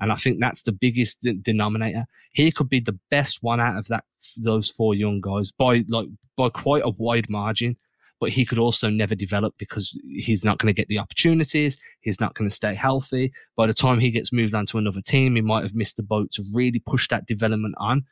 And 0.00 0.10
I 0.10 0.16
think 0.16 0.38
that's 0.40 0.62
the 0.62 0.72
biggest 0.72 1.20
de- 1.22 1.34
denominator. 1.34 2.06
He 2.32 2.50
could 2.50 2.68
be 2.68 2.80
the 2.80 2.98
best 3.10 3.42
one 3.42 3.60
out 3.60 3.78
of 3.78 3.88
that 3.88 4.04
those 4.36 4.70
four 4.70 4.94
young 4.94 5.20
guys 5.20 5.50
by 5.50 5.84
like 5.88 6.06
by 6.36 6.48
quite 6.48 6.82
a 6.84 6.90
wide 6.90 7.28
margin 7.28 7.76
but 8.22 8.30
he 8.30 8.44
could 8.44 8.60
also 8.60 8.88
never 8.88 9.16
develop 9.16 9.52
because 9.58 9.98
he's 10.08 10.44
not 10.44 10.56
going 10.58 10.72
to 10.72 10.80
get 10.80 10.86
the 10.86 10.96
opportunities. 10.96 11.76
He's 12.02 12.20
not 12.20 12.34
going 12.34 12.48
to 12.48 12.54
stay 12.54 12.72
healthy. 12.72 13.32
By 13.56 13.66
the 13.66 13.74
time 13.74 13.98
he 13.98 14.12
gets 14.12 14.32
moved 14.32 14.54
on 14.54 14.64
to 14.66 14.78
another 14.78 15.00
team, 15.00 15.34
he 15.34 15.40
might 15.40 15.64
have 15.64 15.74
missed 15.74 15.96
the 15.96 16.04
boat 16.04 16.30
to 16.34 16.44
really 16.54 16.78
push 16.78 17.08
that 17.08 17.26
development 17.26 17.74
on, 17.78 18.04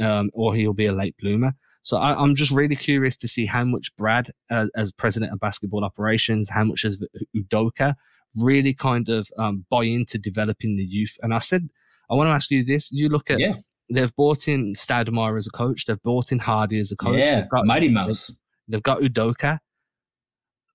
um, 0.00 0.30
or 0.32 0.56
he'll 0.56 0.72
be 0.72 0.86
a 0.86 0.92
late 0.92 1.14
bloomer. 1.20 1.54
So 1.82 1.96
I, 1.96 2.22
am 2.22 2.34
just 2.34 2.52
really 2.52 2.76
curious 2.76 3.16
to 3.18 3.28
see 3.28 3.46
how 3.46 3.64
much 3.64 3.94
Brad, 3.96 4.30
uh, 4.50 4.66
as 4.76 4.92
president 4.92 5.32
of 5.32 5.40
basketball 5.40 5.84
operations, 5.84 6.48
how 6.48 6.64
much 6.64 6.84
as 6.84 7.02
Udoka 7.36 7.94
really 8.36 8.72
kind 8.72 9.08
of 9.08 9.28
um, 9.38 9.66
buy 9.68 9.84
into 9.84 10.18
developing 10.18 10.76
the 10.76 10.84
youth. 10.84 11.16
And 11.22 11.34
I 11.34 11.38
said, 11.38 11.68
I 12.10 12.14
want 12.14 12.28
to 12.28 12.32
ask 12.32 12.50
you 12.50 12.64
this: 12.64 12.90
you 12.92 13.08
look 13.08 13.30
at 13.30 13.40
yeah. 13.40 13.54
they've 13.90 14.14
bought 14.14 14.46
in 14.46 14.74
Stoudamire 14.74 15.36
as 15.36 15.46
a 15.46 15.50
coach, 15.50 15.86
they've 15.86 16.02
bought 16.02 16.30
in 16.30 16.38
Hardy 16.38 16.78
as 16.78 16.92
a 16.92 16.96
coach, 16.96 17.18
yeah, 17.18 17.46
got, 17.50 17.66
Mighty 17.66 17.88
Mouse. 17.88 18.30
They've 18.68 18.82
got 18.82 19.00
Udoka. 19.00 19.58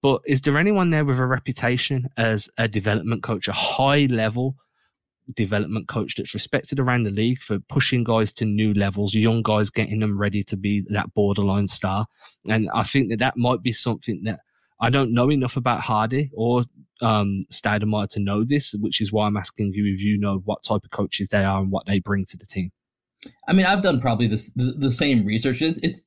But 0.01 0.21
is 0.25 0.41
there 0.41 0.57
anyone 0.57 0.91
there 0.91 1.05
with 1.05 1.17
a 1.17 1.25
reputation 1.25 2.09
as 2.17 2.49
a 2.57 2.67
development 2.67 3.23
coach, 3.23 3.47
a 3.47 3.53
high 3.53 4.05
level 4.05 4.55
development 5.33 5.87
coach 5.87 6.15
that's 6.15 6.33
respected 6.33 6.79
around 6.79 7.03
the 7.03 7.11
league 7.11 7.39
for 7.39 7.59
pushing 7.69 8.03
guys 8.03 8.31
to 8.33 8.45
new 8.45 8.73
levels, 8.73 9.13
young 9.13 9.41
guys 9.41 9.69
getting 9.69 9.99
them 9.99 10.17
ready 10.17 10.43
to 10.43 10.57
be 10.57 10.83
that 10.89 11.13
borderline 11.13 11.67
star? 11.67 12.07
And 12.47 12.69
I 12.73 12.83
think 12.83 13.09
that 13.09 13.19
that 13.19 13.37
might 13.37 13.61
be 13.61 13.71
something 13.71 14.23
that 14.23 14.39
I 14.79 14.89
don't 14.89 15.13
know 15.13 15.31
enough 15.31 15.57
about 15.57 15.81
Hardy 15.81 16.29
or 16.33 16.63
um, 17.01 17.45
to 17.51 18.19
know 18.19 18.43
this, 18.43 18.73
which 18.73 19.01
is 19.01 19.11
why 19.11 19.27
I'm 19.27 19.37
asking 19.37 19.73
you 19.73 19.93
if 19.93 20.01
you 20.01 20.17
know 20.17 20.41
what 20.45 20.63
type 20.63 20.83
of 20.83 20.91
coaches 20.91 21.29
they 21.29 21.43
are 21.43 21.61
and 21.61 21.71
what 21.71 21.85
they 21.85 21.99
bring 21.99 22.25
to 22.25 22.37
the 22.37 22.45
team. 22.45 22.71
I 23.47 23.53
mean, 23.53 23.65
I've 23.65 23.81
done 23.81 24.01
probably 24.01 24.27
this 24.27 24.51
the, 24.55 24.73
the 24.77 24.91
same 24.91 25.25
research 25.25 25.63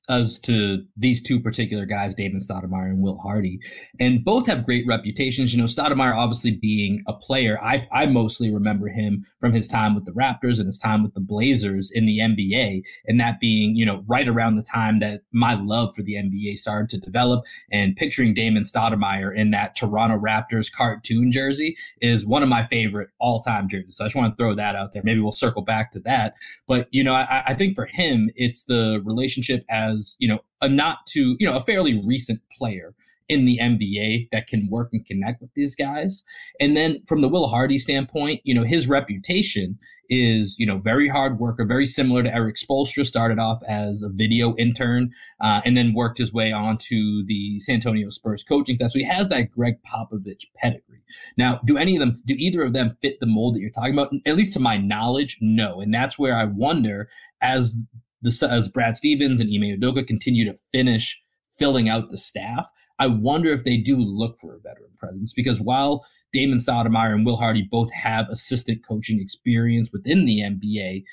as 0.09 0.41
to 0.41 0.85
these 0.97 1.23
two 1.23 1.41
particular 1.41 1.87
guys, 1.87 2.13
Damon 2.13 2.41
Stoudamire 2.41 2.91
and 2.91 3.01
Will 3.01 3.17
Hardy, 3.19 3.61
and 3.99 4.23
both 4.23 4.47
have 4.47 4.67
great 4.67 4.87
reputations. 4.87 5.55
You 5.55 5.61
know, 5.61 5.67
Stoudamire 5.67 6.15
obviously 6.15 6.51
being 6.51 7.03
a 7.09 7.15
player, 7.15 7.59
I 7.63 7.89
I 7.93 8.07
mostly 8.07 8.53
remember 8.53 8.89
him 8.89 9.25
from 9.41 9.55
his 9.55 9.67
time 9.67 9.95
with 9.95 10.05
the 10.05 10.13
Raptors 10.13 10.59
and 10.59 10.67
his 10.67 10.79
time 10.79 11.03
with 11.03 11.15
the 11.15 11.21
Blazers 11.21 11.91
in 11.91 12.05
the 12.05 12.19
NBA, 12.19 12.83
and 13.07 13.19
that 13.19 13.41
being 13.41 13.75
you 13.75 13.87
know 13.87 14.05
right 14.07 14.29
around 14.29 14.57
the 14.57 14.63
time 14.63 15.01
that 15.01 15.23
my 15.33 15.55
love 15.55 15.95
for 15.97 16.03
the 16.03 16.17
NBA 16.17 16.59
started 16.59 16.91
to 16.91 16.99
develop. 16.99 17.45
And 17.73 17.97
picturing 17.97 18.35
Damon 18.35 18.65
Stoudamire 18.65 19.35
in 19.35 19.51
that 19.53 19.75
Toronto 19.77 20.19
Raptors 20.19 20.71
cartoon 20.71 21.33
jersey 21.33 21.77
is 22.03 22.27
one 22.27 22.43
of 22.43 22.51
my 22.51 22.67
favorite 22.67 23.09
all 23.19 23.41
time 23.41 23.69
jerseys. 23.69 23.97
So 23.97 24.05
I 24.05 24.09
just 24.09 24.17
want 24.17 24.37
to 24.37 24.37
throw 24.37 24.55
that 24.57 24.77
out 24.77 24.93
there. 24.93 25.03
Maybe 25.03 25.21
we'll 25.21 25.33
circle 25.33 25.63
back 25.63 25.91
to 25.93 26.01
that, 26.01 26.35
but 26.69 26.87
you 26.91 27.03
know, 27.03 27.15
I, 27.15 27.30
I 27.31 27.55
think 27.55 27.77
for 27.77 27.87
him, 27.87 28.31
it's 28.35 28.65
the 28.65 29.01
relationship 29.05 29.65
as, 29.71 30.17
you 30.19 30.29
know, 30.29 30.41
a 30.61 30.69
not 30.69 31.07
too, 31.07 31.37
you 31.39 31.47
know, 31.47 31.57
a 31.57 31.63
fairly 31.63 32.03
recent 32.05 32.41
player 32.57 32.95
in 33.31 33.45
the 33.45 33.59
NBA 33.63 34.29
that 34.33 34.49
can 34.49 34.69
work 34.69 34.89
and 34.93 35.07
connect 35.07 35.41
with 35.41 35.51
these 35.55 35.77
guys. 35.77 36.25
And 36.59 36.77
then 36.77 37.01
from 37.07 37.21
the 37.21 37.29
Will 37.29 37.47
Hardy 37.47 37.79
standpoint, 37.79 38.41
you 38.43 38.53
know, 38.53 38.65
his 38.65 38.89
reputation 38.89 39.79
is, 40.09 40.57
you 40.59 40.67
know, 40.67 40.79
very 40.79 41.09
hard 41.09 41.39
worker, 41.39 41.65
very 41.65 41.87
similar 41.87 42.25
to 42.25 42.35
Erik 42.35 42.57
Spoelstra, 42.57 43.07
started 43.07 43.39
off 43.39 43.63
as 43.69 44.03
a 44.03 44.09
video 44.09 44.57
intern 44.57 45.13
uh, 45.41 45.61
and 45.65 45.77
then 45.77 45.95
worked 45.95 46.19
his 46.19 46.33
way 46.33 46.51
onto 46.51 47.25
the 47.25 47.61
San 47.61 47.77
Antonio 47.77 48.11
Spurs 48.11 48.43
coaching 48.43 48.75
staff. 48.75 48.91
So 48.91 48.99
he 48.99 49.05
has 49.05 49.29
that 49.29 49.51
Gregg 49.53 49.77
Popovich 49.87 50.47
pedigree. 50.57 51.03
Now, 51.39 51.61
do 51.65 51.79
any 51.79 51.95
of 51.95 52.01
them, 52.01 52.21
do 52.27 52.35
either 52.37 52.63
of 52.65 52.73
them 52.73 52.97
fit 53.01 53.21
the 53.21 53.27
mold 53.27 53.55
that 53.55 53.61
you're 53.61 53.71
talking 53.71 53.93
about? 53.93 54.13
At 54.27 54.35
least 54.35 54.55
to 54.55 54.61
my 54.61 54.77
knowledge, 54.77 55.39
no. 55.41 55.81
And 55.81 55.95
that's 55.95 56.19
where 56.19 56.37
I 56.37 56.47
wonder 56.47 57.09
as 57.41 57.79
the, 58.23 58.49
as 58.51 58.69
Brad 58.69 58.97
Stevens 58.97 59.39
and 59.39 59.49
Ime 59.49 59.79
Udoka 59.79 60.05
continue 60.05 60.45
to 60.51 60.59
finish 60.73 61.23
filling 61.61 61.89
out 61.89 62.09
the 62.09 62.17
staff, 62.17 62.69
I 63.01 63.07
wonder 63.07 63.51
if 63.53 63.65
they 63.65 63.79
do 63.79 63.97
look 63.97 64.39
for 64.39 64.55
a 64.55 64.61
veteran 64.61 64.91
presence 64.99 65.33
because 65.33 65.61
while 65.61 66.07
Damon 66.33 66.59
Stoudamire 66.59 67.15
and 67.15 67.25
Will 67.25 67.39
Hardy 67.39 67.67
both 67.69 67.91
have 67.93 68.29
assistant 68.29 68.87
coaching 68.87 69.21
experience 69.21 69.91
within 69.91 70.27
the 70.27 70.41
NBA, 70.41 71.05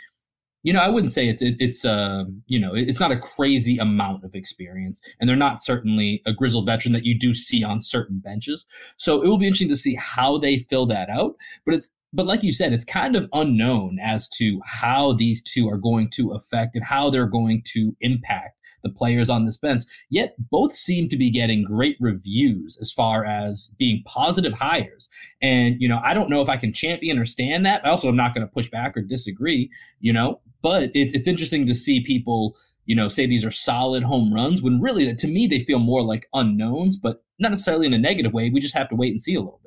you 0.64 0.74
know, 0.74 0.82
I 0.82 0.90
wouldn't 0.90 1.14
say 1.14 1.30
it's 1.30 1.42
it, 1.42 1.56
it's 1.60 1.86
uh 1.86 2.26
you 2.48 2.60
know 2.60 2.76
it's 2.76 3.00
not 3.00 3.14
a 3.14 3.18
crazy 3.18 3.78
amount 3.78 4.26
of 4.26 4.36
experience, 4.36 5.02
and 5.20 5.30
they're 5.30 5.38
not 5.38 5.64
certainly 5.64 6.22
a 6.26 6.34
grizzled 6.34 6.66
veteran 6.66 6.92
that 6.92 7.06
you 7.06 7.18
do 7.18 7.34
see 7.34 7.64
on 7.64 7.82
certain 7.82 8.20
benches. 8.20 8.66
So 8.98 9.22
it 9.22 9.28
will 9.28 9.38
be 9.38 9.48
interesting 9.48 9.70
to 9.70 9.78
see 9.78 9.96
how 9.96 10.38
they 10.38 10.60
fill 10.60 10.86
that 10.88 11.10
out. 11.10 11.36
But 11.66 11.76
it's 11.76 11.90
but 12.12 12.26
like 12.26 12.44
you 12.44 12.52
said, 12.52 12.74
it's 12.74 12.86
kind 12.86 13.16
of 13.16 13.30
unknown 13.32 13.98
as 14.02 14.28
to 14.30 14.60
how 14.66 15.14
these 15.14 15.42
two 15.42 15.70
are 15.70 15.78
going 15.78 16.10
to 16.12 16.32
affect 16.32 16.76
and 16.76 16.84
how 16.84 17.10
they're 17.10 17.28
going 17.28 17.64
to 17.74 17.96
impact 18.02 18.57
the 18.84 18.90
players 18.90 19.30
on 19.30 19.46
this 19.46 19.58
bench. 19.58 19.84
Yet 20.10 20.36
both 20.52 20.74
seem 20.74 21.10
to 21.10 21.18
be 21.18 21.30
getting 21.30 21.64
great 21.64 21.98
reviews 22.00 22.78
as 22.82 22.92
far 22.92 23.26
as 23.26 23.70
being 23.78 24.04
positive 24.06 24.54
hires. 24.54 25.10
And, 25.42 25.76
you 25.80 25.88
know, 25.88 26.00
I 26.04 26.14
don't 26.14 26.30
know 26.30 26.42
if 26.42 26.50
I 26.50 26.58
can 26.58 26.74
champion 26.74 27.20
or 27.20 27.26
stand 27.26 27.66
that. 27.66 27.86
I 27.86 27.90
also 27.90 28.08
am 28.08 28.16
not 28.16 28.34
going 28.34 28.46
to 28.46 28.54
push 28.54 28.70
back 28.70 28.96
or 28.96 29.02
disagree, 29.02 29.70
you 30.00 30.14
know, 30.14 30.40
but 30.62 30.92
it's, 30.94 31.14
it's 31.14 31.28
interesting 31.28 31.68
to 31.68 31.76
see 31.76 32.02
people, 32.02 32.56
you 32.86 32.96
know, 32.96 33.08
say 33.08 33.26
these 33.26 33.46
are 33.46 33.52
solid 33.52 34.04
home 34.04 34.34
runs 34.34 34.62
when 34.62 34.82
really 34.82 35.14
to 35.14 35.28
me 35.28 35.48
they 35.48 35.64
feel 35.64 35.80
more 35.80 36.02
like 36.02 36.28
unknowns, 36.34 36.98
but 36.98 37.24
not 37.40 37.50
necessarily 37.50 37.88
in 37.88 37.94
a 37.94 37.98
negative 37.98 38.34
way. 38.34 38.50
We 38.50 38.60
just 38.60 38.76
have 38.76 38.90
to 38.90 38.96
wait 38.96 39.12
and 39.12 39.22
see 39.22 39.36
a 39.36 39.40
little 39.40 39.60
bit. 39.64 39.67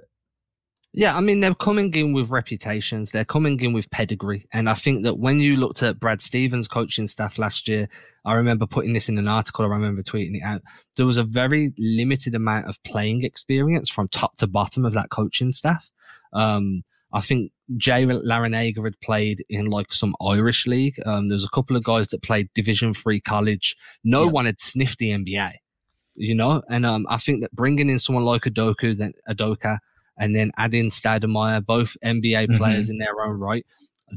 Yeah, 0.93 1.17
I 1.17 1.21
mean, 1.21 1.39
they're 1.39 1.55
coming 1.55 1.95
in 1.95 2.13
with 2.13 2.31
reputations, 2.31 3.13
they're 3.13 3.25
coming 3.25 3.61
in 3.61 3.73
with 3.73 3.91
pedigree. 3.91 4.49
And 4.53 4.69
I 4.69 4.75
think 4.75 5.05
that 5.05 5.19
when 5.19 5.39
you 5.39 5.57
looked 5.57 5.85
at 5.85 6.01
Brad 6.01 6.21
Stevens' 6.21 6.67
coaching 6.67 7.07
staff 7.07 7.39
last 7.39 7.69
year, 7.69 7.89
I 8.25 8.35
remember 8.35 8.67
putting 8.67 8.93
this 8.93 9.09
in 9.09 9.17
an 9.17 9.29
article, 9.29 9.65
I 9.65 9.69
remember 9.69 10.03
tweeting 10.03 10.37
it 10.37 10.43
out. 10.43 10.63
There 10.97 11.07
was 11.07 11.17
a 11.17 11.23
very 11.23 11.73
limited 11.79 12.35
amount 12.35 12.67
of 12.69 12.83
playing 12.83 13.23
experience 13.23 13.89
from 13.89 14.09
top 14.09 14.37
to 14.39 14.49
bottom 14.49 14.85
of 14.85 14.93
that 14.95 15.11
coaching 15.11 15.53
staff. 15.53 15.91
Um, 16.33 16.83
I 17.13 17.21
think 17.21 17.53
Jay 17.77 18.05
Larranaga 18.05 18.85
had 18.85 19.01
played 19.01 19.45
in 19.49 19.67
like 19.67 19.93
some 19.93 20.15
Irish 20.25 20.67
league. 20.67 21.01
Um, 21.07 21.29
was 21.29 21.45
a 21.45 21.49
couple 21.49 21.77
of 21.77 21.85
guys 21.85 22.09
that 22.09 22.23
played 22.23 22.49
Division 22.55 22.95
Three 22.95 23.21
college. 23.21 23.77
No 24.05 24.25
yeah. 24.25 24.31
one 24.31 24.47
had 24.47 24.61
sniffed 24.61 24.99
the 24.99 25.11
NBA, 25.11 25.53
you 26.15 26.35
know. 26.35 26.63
And 26.69 26.87
um, 26.87 27.07
I 27.09 27.17
think 27.17 27.41
that 27.41 27.53
bringing 27.53 27.91
in 27.91 27.99
someone 27.99 28.25
like 28.25 28.43
Adoku, 28.43 28.97
then 28.97 29.13
Udoka, 29.29 29.79
and 30.19 30.35
then 30.37 30.53
add 30.57 30.75
in 30.75 30.89
Stoudamire, 30.89 31.65
both 31.65 31.97
NBA 32.05 32.47
mm-hmm. 32.47 32.57
players 32.57 32.89
in 32.89 32.99
their 32.99 33.21
own 33.21 33.39
right, 33.39 33.65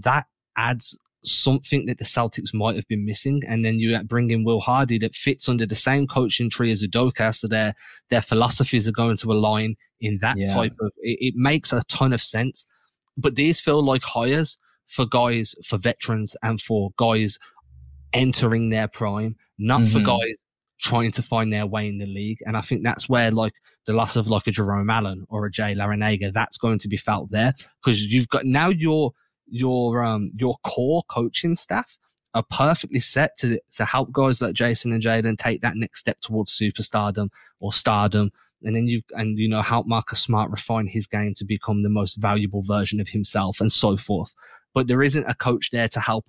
that 0.01 0.25
adds 0.57 0.97
something 1.25 1.85
that 1.85 1.97
the 1.97 2.05
Celtics 2.05 2.53
might 2.53 2.75
have 2.75 2.87
been 2.87 3.05
missing. 3.05 3.41
And 3.47 3.63
then 3.63 3.79
you 3.79 3.97
bring 4.03 4.31
in 4.31 4.43
Will 4.43 4.59
Hardy 4.59 4.97
that 4.99 5.15
fits 5.15 5.47
under 5.47 5.65
the 5.65 5.75
same 5.75 6.07
coaching 6.07 6.49
tree 6.49 6.71
as 6.71 6.83
Udoka. 6.83 7.35
So 7.35 7.47
their, 7.47 7.75
their 8.09 8.21
philosophies 8.21 8.87
are 8.87 8.93
going 8.93 9.17
to 9.17 9.31
align 9.31 9.75
in 10.01 10.19
that 10.21 10.37
yeah. 10.37 10.53
type 10.53 10.73
of, 10.81 10.91
it, 10.97 11.17
it, 11.21 11.33
makes 11.35 11.71
a 11.71 11.81
ton 11.87 12.13
of 12.13 12.21
sense. 12.21 12.65
But 13.17 13.35
these 13.35 13.59
feel 13.59 13.83
like 13.83 14.03
hires 14.03 14.57
for 14.87 15.05
guys, 15.05 15.55
for 15.65 15.77
veterans 15.77 16.35
and 16.43 16.61
for 16.61 16.91
guys 16.97 17.39
entering 18.11 18.69
their 18.69 18.87
prime, 18.87 19.35
not 19.57 19.81
mm-hmm. 19.81 19.93
for 19.93 20.03
guys 20.03 20.35
trying 20.81 21.11
to 21.13 21.21
find 21.21 21.53
their 21.53 21.65
way 21.65 21.87
in 21.87 21.99
the 21.99 22.05
league. 22.05 22.39
And 22.45 22.57
I 22.57 22.61
think 22.61 22.83
that's 22.83 23.07
where 23.07 23.31
like 23.31 23.53
the 23.85 23.93
loss 23.93 24.15
of 24.15 24.27
like 24.27 24.47
a 24.47 24.51
Jerome 24.51 24.89
Allen 24.89 25.25
or 25.29 25.45
a 25.45 25.51
Jay 25.51 25.75
Larranaga, 25.75 26.33
that's 26.33 26.57
going 26.57 26.79
to 26.79 26.87
be 26.87 26.97
felt 26.97 27.31
there 27.31 27.53
because 27.83 28.03
you've 28.03 28.29
got 28.29 28.45
now 28.45 28.69
your 28.69 29.11
your 29.47 30.03
um 30.03 30.31
your 30.35 30.55
core 30.63 31.03
coaching 31.09 31.55
staff 31.55 31.97
are 32.33 32.45
perfectly 32.49 32.99
set 32.99 33.37
to 33.37 33.59
to 33.75 33.85
help 33.85 34.11
guys 34.11 34.41
like 34.41 34.55
Jayson 34.55 34.93
and 34.93 35.03
Jaylen 35.03 35.37
take 35.37 35.61
that 35.61 35.75
next 35.75 35.99
step 35.99 36.19
towards 36.21 36.57
superstardom 36.57 37.29
or 37.59 37.71
stardom. 37.71 38.31
And 38.63 38.75
then 38.75 38.87
you 38.87 39.01
and 39.11 39.37
you 39.37 39.49
know 39.49 39.61
help 39.61 39.85
Marcus 39.87 40.21
Smart 40.21 40.49
refine 40.49 40.87
his 40.87 41.05
game 41.05 41.33
to 41.35 41.45
become 41.45 41.83
the 41.83 41.89
most 41.89 42.15
valuable 42.15 42.61
version 42.61 42.99
of 42.99 43.09
himself 43.09 43.59
and 43.59 43.71
so 43.71 43.97
forth. 43.97 44.33
But 44.73 44.87
there 44.87 45.03
isn't 45.03 45.29
a 45.29 45.35
coach 45.35 45.69
there 45.71 45.89
to 45.89 45.99
help 45.99 46.25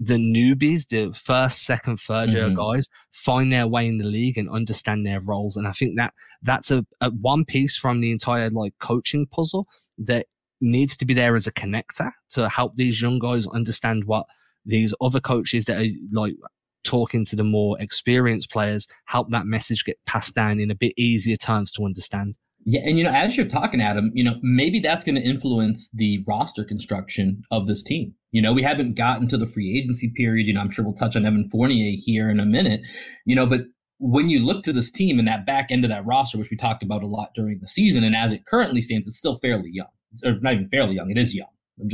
the 0.00 0.14
newbies, 0.14 0.88
the 0.88 1.12
first, 1.14 1.62
second, 1.64 1.98
third 1.98 2.32
year 2.32 2.46
mm-hmm. 2.46 2.56
guys, 2.56 2.88
find 3.12 3.52
their 3.52 3.66
way 3.66 3.86
in 3.86 3.98
the 3.98 4.04
league 4.04 4.36
and 4.36 4.50
understand 4.50 5.06
their 5.06 5.20
roles. 5.20 5.56
And 5.56 5.66
I 5.66 5.72
think 5.72 5.96
that 5.96 6.12
that's 6.42 6.70
a, 6.70 6.84
a 7.00 7.10
one 7.10 7.44
piece 7.44 7.76
from 7.76 8.00
the 8.00 8.10
entire 8.10 8.50
like 8.50 8.74
coaching 8.80 9.26
puzzle 9.26 9.66
that 9.98 10.26
needs 10.60 10.96
to 10.96 11.04
be 11.04 11.14
there 11.14 11.36
as 11.36 11.46
a 11.46 11.52
connector 11.52 12.10
to 12.30 12.48
help 12.48 12.74
these 12.76 13.00
young 13.00 13.18
guys 13.18 13.46
understand 13.46 14.04
what 14.04 14.26
these 14.66 14.94
other 15.00 15.20
coaches 15.20 15.66
that 15.66 15.80
are 15.80 15.88
like 16.12 16.34
talking 16.84 17.24
to 17.24 17.36
the 17.36 17.44
more 17.44 17.80
experienced 17.80 18.50
players 18.50 18.86
help 19.06 19.30
that 19.30 19.46
message 19.46 19.84
get 19.84 19.98
passed 20.06 20.34
down 20.34 20.60
in 20.60 20.70
a 20.70 20.74
bit 20.74 20.92
easier 20.96 21.36
terms 21.36 21.70
to 21.72 21.84
understand. 21.84 22.34
Yeah, 22.66 22.80
and 22.84 22.96
you 22.98 23.04
know, 23.04 23.10
as 23.10 23.36
you're 23.36 23.46
talking, 23.46 23.82
Adam, 23.82 24.10
you 24.14 24.24
know, 24.24 24.36
maybe 24.40 24.80
that's 24.80 25.04
going 25.04 25.16
to 25.16 25.20
influence 25.20 25.90
the 25.92 26.24
roster 26.26 26.64
construction 26.64 27.42
of 27.50 27.66
this 27.66 27.82
team. 27.82 28.14
You 28.34 28.42
know, 28.42 28.52
we 28.52 28.62
haven't 28.62 28.96
gotten 28.96 29.28
to 29.28 29.38
the 29.38 29.46
free 29.46 29.78
agency 29.78 30.10
period. 30.10 30.48
You 30.48 30.54
know, 30.54 30.60
I'm 30.60 30.70
sure 30.72 30.84
we'll 30.84 30.92
touch 30.92 31.14
on 31.14 31.24
Evan 31.24 31.48
Fournier 31.50 31.96
here 31.96 32.28
in 32.28 32.40
a 32.40 32.44
minute. 32.44 32.80
You 33.24 33.36
know, 33.36 33.46
but 33.46 33.60
when 33.98 34.28
you 34.28 34.40
look 34.40 34.64
to 34.64 34.72
this 34.72 34.90
team 34.90 35.20
and 35.20 35.28
that 35.28 35.46
back 35.46 35.68
end 35.70 35.84
of 35.84 35.90
that 35.90 36.04
roster, 36.04 36.36
which 36.36 36.50
we 36.50 36.56
talked 36.56 36.82
about 36.82 37.04
a 37.04 37.06
lot 37.06 37.30
during 37.36 37.60
the 37.60 37.68
season, 37.68 38.02
and 38.02 38.16
as 38.16 38.32
it 38.32 38.44
currently 38.44 38.82
stands, 38.82 39.06
it's 39.06 39.16
still 39.16 39.38
fairly 39.38 39.70
young, 39.72 39.86
or 40.24 40.32
not 40.40 40.54
even 40.54 40.68
fairly 40.68 40.96
young. 40.96 41.12
It 41.12 41.16
is 41.16 41.32
young. 41.32 41.46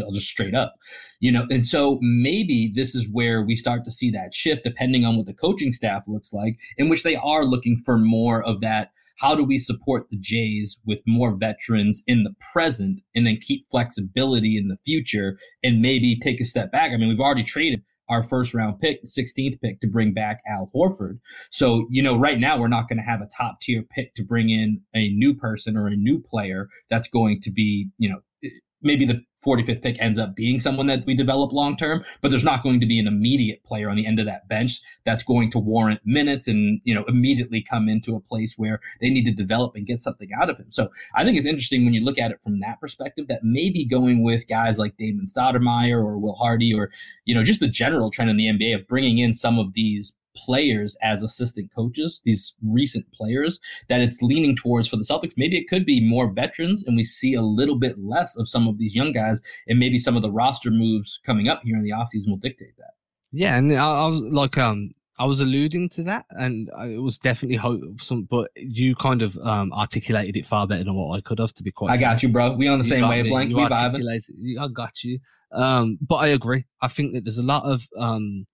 I'll 0.02 0.12
just 0.12 0.28
straight 0.28 0.54
up, 0.54 0.76
you 1.20 1.30
know. 1.30 1.46
And 1.50 1.66
so 1.66 1.98
maybe 2.00 2.72
this 2.74 2.94
is 2.94 3.06
where 3.12 3.42
we 3.42 3.54
start 3.54 3.84
to 3.84 3.90
see 3.90 4.10
that 4.12 4.34
shift, 4.34 4.64
depending 4.64 5.04
on 5.04 5.18
what 5.18 5.26
the 5.26 5.34
coaching 5.34 5.74
staff 5.74 6.04
looks 6.06 6.32
like, 6.32 6.58
in 6.78 6.88
which 6.88 7.02
they 7.02 7.16
are 7.16 7.44
looking 7.44 7.82
for 7.84 7.98
more 7.98 8.42
of 8.42 8.62
that 8.62 8.92
how 9.20 9.34
do 9.34 9.44
we 9.44 9.58
support 9.58 10.06
the 10.10 10.18
Jays 10.18 10.78
with 10.86 11.02
more 11.06 11.36
veterans 11.36 12.02
in 12.06 12.24
the 12.24 12.34
present 12.52 13.02
and 13.14 13.26
then 13.26 13.36
keep 13.36 13.66
flexibility 13.70 14.56
in 14.56 14.68
the 14.68 14.78
future 14.84 15.38
and 15.62 15.82
maybe 15.82 16.18
take 16.18 16.40
a 16.40 16.44
step 16.44 16.72
back? 16.72 16.92
I 16.92 16.96
mean, 16.96 17.08
we've 17.08 17.20
already 17.20 17.44
traded 17.44 17.82
our 18.08 18.24
first 18.24 18.54
round 18.54 18.80
pick, 18.80 19.04
16th 19.04 19.60
pick 19.60 19.80
to 19.80 19.86
bring 19.86 20.12
back 20.12 20.40
Al 20.48 20.70
Horford. 20.74 21.18
So, 21.50 21.86
you 21.90 22.02
know, 22.02 22.16
right 22.18 22.40
now 22.40 22.58
we're 22.58 22.68
not 22.68 22.88
going 22.88 22.98
to 22.98 23.04
have 23.04 23.20
a 23.20 23.28
top 23.36 23.60
tier 23.60 23.84
pick 23.88 24.14
to 24.14 24.24
bring 24.24 24.50
in 24.50 24.80
a 24.94 25.10
new 25.10 25.34
person 25.34 25.76
or 25.76 25.86
a 25.86 25.96
new 25.96 26.20
player 26.20 26.68
that's 26.88 27.08
going 27.08 27.40
to 27.42 27.52
be, 27.52 27.88
you 27.98 28.10
know, 28.10 28.50
maybe 28.82 29.04
the 29.04 29.20
45th 29.44 29.82
pick 29.82 30.00
ends 30.00 30.18
up 30.18 30.34
being 30.36 30.60
someone 30.60 30.86
that 30.86 31.04
we 31.06 31.14
develop 31.14 31.52
long 31.52 31.76
term, 31.76 32.04
but 32.20 32.30
there's 32.30 32.44
not 32.44 32.62
going 32.62 32.80
to 32.80 32.86
be 32.86 32.98
an 32.98 33.06
immediate 33.06 33.64
player 33.64 33.88
on 33.88 33.96
the 33.96 34.06
end 34.06 34.18
of 34.18 34.26
that 34.26 34.48
bench 34.48 34.80
that's 35.04 35.22
going 35.22 35.50
to 35.50 35.58
warrant 35.58 36.00
minutes 36.04 36.46
and 36.46 36.80
you 36.84 36.94
know 36.94 37.04
immediately 37.08 37.62
come 37.62 37.88
into 37.88 38.14
a 38.14 38.20
place 38.20 38.54
where 38.56 38.80
they 39.00 39.08
need 39.08 39.24
to 39.24 39.32
develop 39.32 39.74
and 39.74 39.86
get 39.86 40.02
something 40.02 40.30
out 40.40 40.50
of 40.50 40.58
him. 40.58 40.66
So 40.70 40.90
I 41.14 41.24
think 41.24 41.36
it's 41.36 41.46
interesting 41.46 41.84
when 41.84 41.94
you 41.94 42.04
look 42.04 42.18
at 42.18 42.30
it 42.30 42.40
from 42.42 42.60
that 42.60 42.80
perspective 42.80 43.28
that 43.28 43.42
maybe 43.42 43.84
going 43.84 44.22
with 44.22 44.48
guys 44.48 44.78
like 44.78 44.96
Damon 44.96 45.26
Stoudamire 45.26 45.98
or 45.98 46.18
Will 46.18 46.34
Hardy 46.34 46.74
or 46.74 46.90
you 47.24 47.34
know 47.34 47.42
just 47.42 47.60
the 47.60 47.68
general 47.68 48.10
trend 48.10 48.30
in 48.30 48.36
the 48.36 48.46
NBA 48.46 48.74
of 48.74 48.86
bringing 48.86 49.18
in 49.18 49.34
some 49.34 49.58
of 49.58 49.72
these 49.72 50.12
players 50.34 50.96
as 51.02 51.22
assistant 51.22 51.70
coaches, 51.74 52.20
these 52.24 52.54
recent 52.62 53.10
players, 53.12 53.60
that 53.88 54.00
it's 54.00 54.22
leaning 54.22 54.56
towards 54.56 54.88
for 54.88 54.96
the 54.96 55.04
Celtics. 55.04 55.32
Maybe 55.36 55.58
it 55.58 55.68
could 55.68 55.84
be 55.84 56.00
more 56.00 56.30
veterans 56.30 56.84
and 56.84 56.96
we 56.96 57.02
see 57.02 57.34
a 57.34 57.42
little 57.42 57.76
bit 57.76 57.98
less 57.98 58.36
of 58.36 58.48
some 58.48 58.68
of 58.68 58.78
these 58.78 58.94
young 58.94 59.12
guys, 59.12 59.42
and 59.68 59.78
maybe 59.78 59.98
some 59.98 60.16
of 60.16 60.22
the 60.22 60.30
roster 60.30 60.70
moves 60.70 61.20
coming 61.24 61.48
up 61.48 61.62
here 61.64 61.76
in 61.76 61.82
the 61.82 61.90
offseason 61.90 62.28
will 62.28 62.36
dictate 62.36 62.76
that. 62.78 62.94
Yeah, 63.32 63.56
and 63.56 63.72
I, 63.76 64.04
I 64.04 64.06
was 64.08 64.20
like, 64.20 64.58
um, 64.58 64.92
I 65.18 65.26
was 65.26 65.40
alluding 65.40 65.90
to 65.90 66.02
that, 66.04 66.24
and 66.30 66.70
it 66.82 67.00
was 67.00 67.18
definitely 67.18 67.58
hope 67.58 68.00
some. 68.00 68.22
But 68.22 68.50
you 68.56 68.96
kind 68.96 69.20
of 69.20 69.36
um, 69.38 69.72
articulated 69.72 70.34
it 70.34 70.46
far 70.46 70.66
better 70.66 70.82
than 70.82 70.94
what 70.94 71.16
I 71.16 71.20
could 71.20 71.38
have. 71.38 71.52
To 71.54 71.62
be 71.62 71.70
quite, 71.70 71.92
I 71.92 71.98
got 71.98 72.22
you, 72.22 72.30
bro. 72.30 72.52
We 72.52 72.68
on 72.68 72.78
the 72.78 72.84
you 72.86 72.90
same 72.90 73.08
wavelength. 73.08 73.52
We 73.52 73.60
vibing. 73.60 74.58
I 74.58 74.68
got 74.68 75.04
you. 75.04 75.18
Um, 75.52 75.98
but 76.00 76.16
I 76.16 76.28
agree. 76.28 76.64
I 76.80 76.88
think 76.88 77.12
that 77.12 77.24
there's 77.24 77.38
a 77.38 77.42
lot 77.42 77.64
of 77.64 77.82
um, 77.98 78.46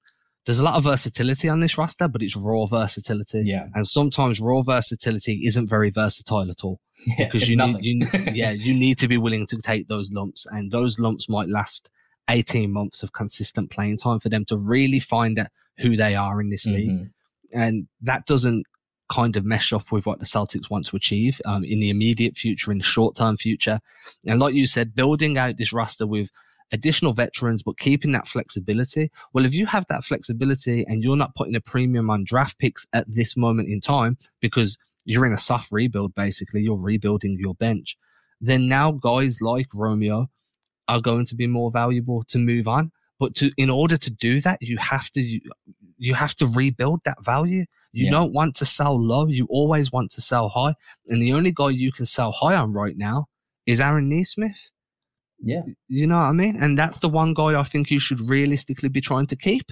there's 0.47 0.61
a 0.61 0.63
lot 0.63 0.77
of 0.77 0.85
versatility 0.85 1.49
on 1.49 1.61
this 1.61 1.77
roster, 1.77 2.07
but 2.07 2.23
it's 2.23 2.37
raw 2.37 2.67
versatility. 2.67 3.43
Yeah. 3.45 3.67
And 3.75 3.87
sometimes 3.87 4.41
raw 4.41 4.63
versatility 4.63 5.43
isn't 5.45 5.69
very 5.69 5.91
versatile 5.91 6.51
at 6.51 6.65
all. 6.65 6.81
Yeah, 7.19 7.29
because 7.31 7.47
you 7.47 7.59
need, 7.59 7.77
you, 7.83 8.09
yeah, 8.33 8.53
you 8.53 8.73
need 8.73 8.97
to 8.99 9.07
be 9.07 9.19
willing 9.19 9.47
to 9.49 9.59
take 9.59 9.87
those 9.87 10.11
lumps, 10.11 10.47
and 10.51 10.73
those 10.73 10.99
lumps 10.99 11.29
might 11.29 11.47
last 11.47 11.91
18 12.31 12.73
months 12.73 13.03
of 13.03 13.13
consistent 13.13 13.71
playing 13.71 13.99
time 13.99 14.19
for 14.19 14.31
them 14.31 14.47
to 14.47 14.57
really 14.57 14.99
find 14.99 15.39
out 15.39 15.49
who 15.79 15.95
they 15.95 16.15
are 16.15 16.41
in 16.41 16.49
this 16.49 16.65
mm-hmm. 16.65 16.77
league. 16.77 17.11
And 17.53 17.89
that 18.01 18.25
doesn't 18.25 18.65
kind 19.11 19.37
of 19.37 19.45
mesh 19.45 19.73
up 19.73 19.93
with 19.93 20.07
what 20.07 20.21
the 20.21 20.25
Celtics 20.25 20.71
want 20.71 20.87
to 20.87 20.97
achieve 20.97 21.41
um, 21.45 21.65
in 21.65 21.81
the 21.81 21.91
immediate 21.91 22.37
future, 22.37 22.73
in 22.73 22.79
the 22.79 22.85
short 22.85 23.17
term 23.17 23.37
future. 23.37 23.81
And 24.27 24.41
like 24.41 24.55
you 24.55 24.67
said, 24.67 24.95
building 24.95 25.37
out 25.39 25.59
this 25.59 25.73
roster 25.73 26.07
with 26.07 26.31
additional 26.73 27.13
veterans, 27.13 27.63
but 27.63 27.79
keeping 27.79 28.13
that 28.13 28.27
flexibility. 28.27 29.11
Well, 29.33 29.45
if 29.45 29.55
you 29.55 29.67
have 29.67 29.87
that 29.89 30.05
flexibility 30.05 30.85
and 30.87 31.03
you're 31.03 31.17
not 31.17 31.35
putting 31.35 31.55
a 31.55 31.61
premium 31.61 32.11
on 32.11 32.25
draft 32.25 32.59
picks 32.59 32.87
at 32.93 33.05
this 33.09 33.37
moment 33.37 33.69
in 33.69 33.81
time 33.81 34.19
because 34.41 34.79
you're 35.05 35.27
in 35.27 35.33
a 35.33 35.39
soft 35.39 35.71
rebuild, 35.71 36.15
basically, 36.15 36.63
you're 36.63 36.81
rebuilding 36.81 37.37
your 37.39 37.55
bench, 37.55 37.97
then 38.41 38.69
now 38.69 38.91
guys 38.93 39.41
like 39.41 39.67
Romeo 39.75 40.29
are 40.89 41.01
going 41.01 41.25
to 41.27 41.35
be 41.35 41.47
more 41.47 41.71
valuable 41.71 42.23
to 42.25 42.39
move 42.39 42.69
on. 42.69 42.93
But 43.19 43.35
to 43.37 43.51
in 43.57 43.71
order 43.71 43.97
to 43.97 44.11
do 44.11 44.41
that, 44.41 44.59
you 44.61 44.77
have 44.79 45.11
to 45.13 45.41
you 45.99 46.15
have 46.15 46.35
to 46.37 46.47
rebuild 46.47 47.01
that 47.05 47.25
value. 47.25 47.65
You 47.93 48.07
yeah. 48.07 48.11
don't 48.11 48.35
want 48.35 48.55
to 48.57 48.67
sell 48.67 49.01
low. 49.01 49.27
You 49.27 49.47
always 49.49 49.91
want 49.91 50.11
to 50.13 50.21
sell 50.21 50.51
high. 50.51 50.75
And 51.09 51.23
the 51.23 51.33
only 51.33 51.51
guy 51.51 51.71
you 51.71 51.93
can 51.93 52.05
sell 52.05 52.31
high 52.31 52.55
on 52.55 52.75
right 52.75 52.97
now 52.97 53.27
is 53.65 53.81
Aaron 53.81 54.11
Nesmith. 54.11 54.69
Yeah. 55.43 55.63
You 55.89 56.07
know 56.07 56.17
what 56.17 56.23
I 56.23 56.33
mean? 56.33 56.57
And 56.57 56.79
that's 56.79 56.99
the 56.99 57.09
one 57.09 57.35
guy 57.35 57.59
I 57.59 57.65
think 57.65 57.91
you 57.91 57.99
should 57.99 58.21
realistically 58.29 58.89
be 58.89 59.01
trying 59.01 59.27
to 59.29 59.37
keep. 59.37 59.71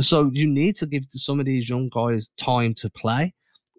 So 0.00 0.30
you 0.32 0.46
need 0.46 0.76
to 0.76 0.86
give 0.86 1.04
some 1.10 1.40
of 1.40 1.46
these 1.46 1.68
young 1.68 1.88
guys 1.88 2.30
time 2.36 2.74
to 2.74 2.90
play 2.90 3.34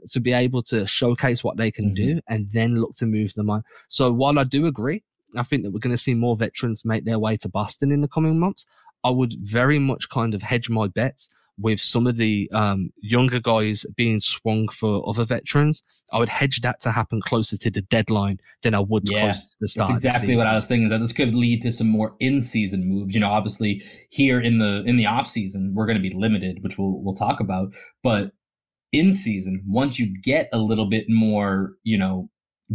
to 0.09 0.19
be 0.19 0.33
able 0.33 0.61
to 0.63 0.85
showcase 0.85 1.43
what 1.43 1.57
they 1.57 1.71
can 1.71 1.85
mm-hmm. 1.85 1.95
do 1.95 2.21
and 2.29 2.49
then 2.51 2.75
look 2.75 2.93
to 2.95 3.05
move 3.05 3.33
them 3.33 3.49
on. 3.49 3.63
So 3.87 4.11
while 4.11 4.39
I 4.39 4.43
do 4.43 4.65
agree, 4.65 5.03
I 5.35 5.43
think 5.43 5.63
that 5.63 5.71
we're 5.71 5.79
going 5.79 5.95
to 5.95 6.01
see 6.01 6.13
more 6.13 6.37
veterans 6.37 6.85
make 6.85 7.05
their 7.05 7.19
way 7.19 7.37
to 7.37 7.49
Boston 7.49 7.91
in 7.91 8.01
the 8.01 8.07
coming 8.07 8.39
months. 8.39 8.65
I 9.03 9.09
would 9.09 9.35
very 9.41 9.79
much 9.79 10.09
kind 10.09 10.33
of 10.33 10.41
hedge 10.41 10.69
my 10.69 10.87
bets 10.87 11.29
with 11.57 11.79
some 11.79 12.07
of 12.07 12.17
the 12.17 12.49
um, 12.53 12.91
younger 13.01 13.39
guys 13.39 13.85
being 13.95 14.19
swung 14.19 14.67
for 14.67 15.07
other 15.07 15.25
veterans, 15.25 15.83
I 16.11 16.19
would 16.19 16.29
hedge 16.29 16.61
that 16.61 16.81
to 16.81 16.91
happen 16.91 17.21
closer 17.21 17.57
to 17.57 17.71
the 17.71 17.81
deadline 17.81 18.39
than 18.61 18.73
I 18.73 18.79
would 18.79 19.09
yeah, 19.09 19.21
closer 19.21 19.47
to 19.47 19.57
the 19.61 19.67
start. 19.67 19.89
That's 19.89 20.03
exactly 20.03 20.35
what 20.35 20.47
I 20.47 20.55
was 20.55 20.67
thinking. 20.67 20.89
That 20.89 20.99
this 20.99 21.13
could 21.13 21.33
lead 21.33 21.61
to 21.61 21.71
some 21.71 21.87
more 21.87 22.15
in-season 22.19 22.87
moves. 22.87 23.13
You 23.13 23.19
know, 23.19 23.29
obviously 23.29 23.83
here 24.09 24.39
in 24.39 24.59
the 24.59 24.83
in 24.85 24.97
the 24.97 25.05
off 25.05 25.27
season, 25.27 25.73
we're 25.73 25.85
going 25.85 26.01
to 26.01 26.07
be 26.07 26.13
limited, 26.15 26.61
which 26.61 26.77
we'll 26.77 27.01
we'll 27.01 27.15
talk 27.15 27.39
about. 27.39 27.73
But 28.03 28.31
in 28.91 29.13
season, 29.13 29.63
once 29.67 29.97
you 29.99 30.15
get 30.21 30.49
a 30.53 30.59
little 30.59 30.89
bit 30.89 31.05
more, 31.09 31.73
you 31.83 31.97
know, 31.97 32.29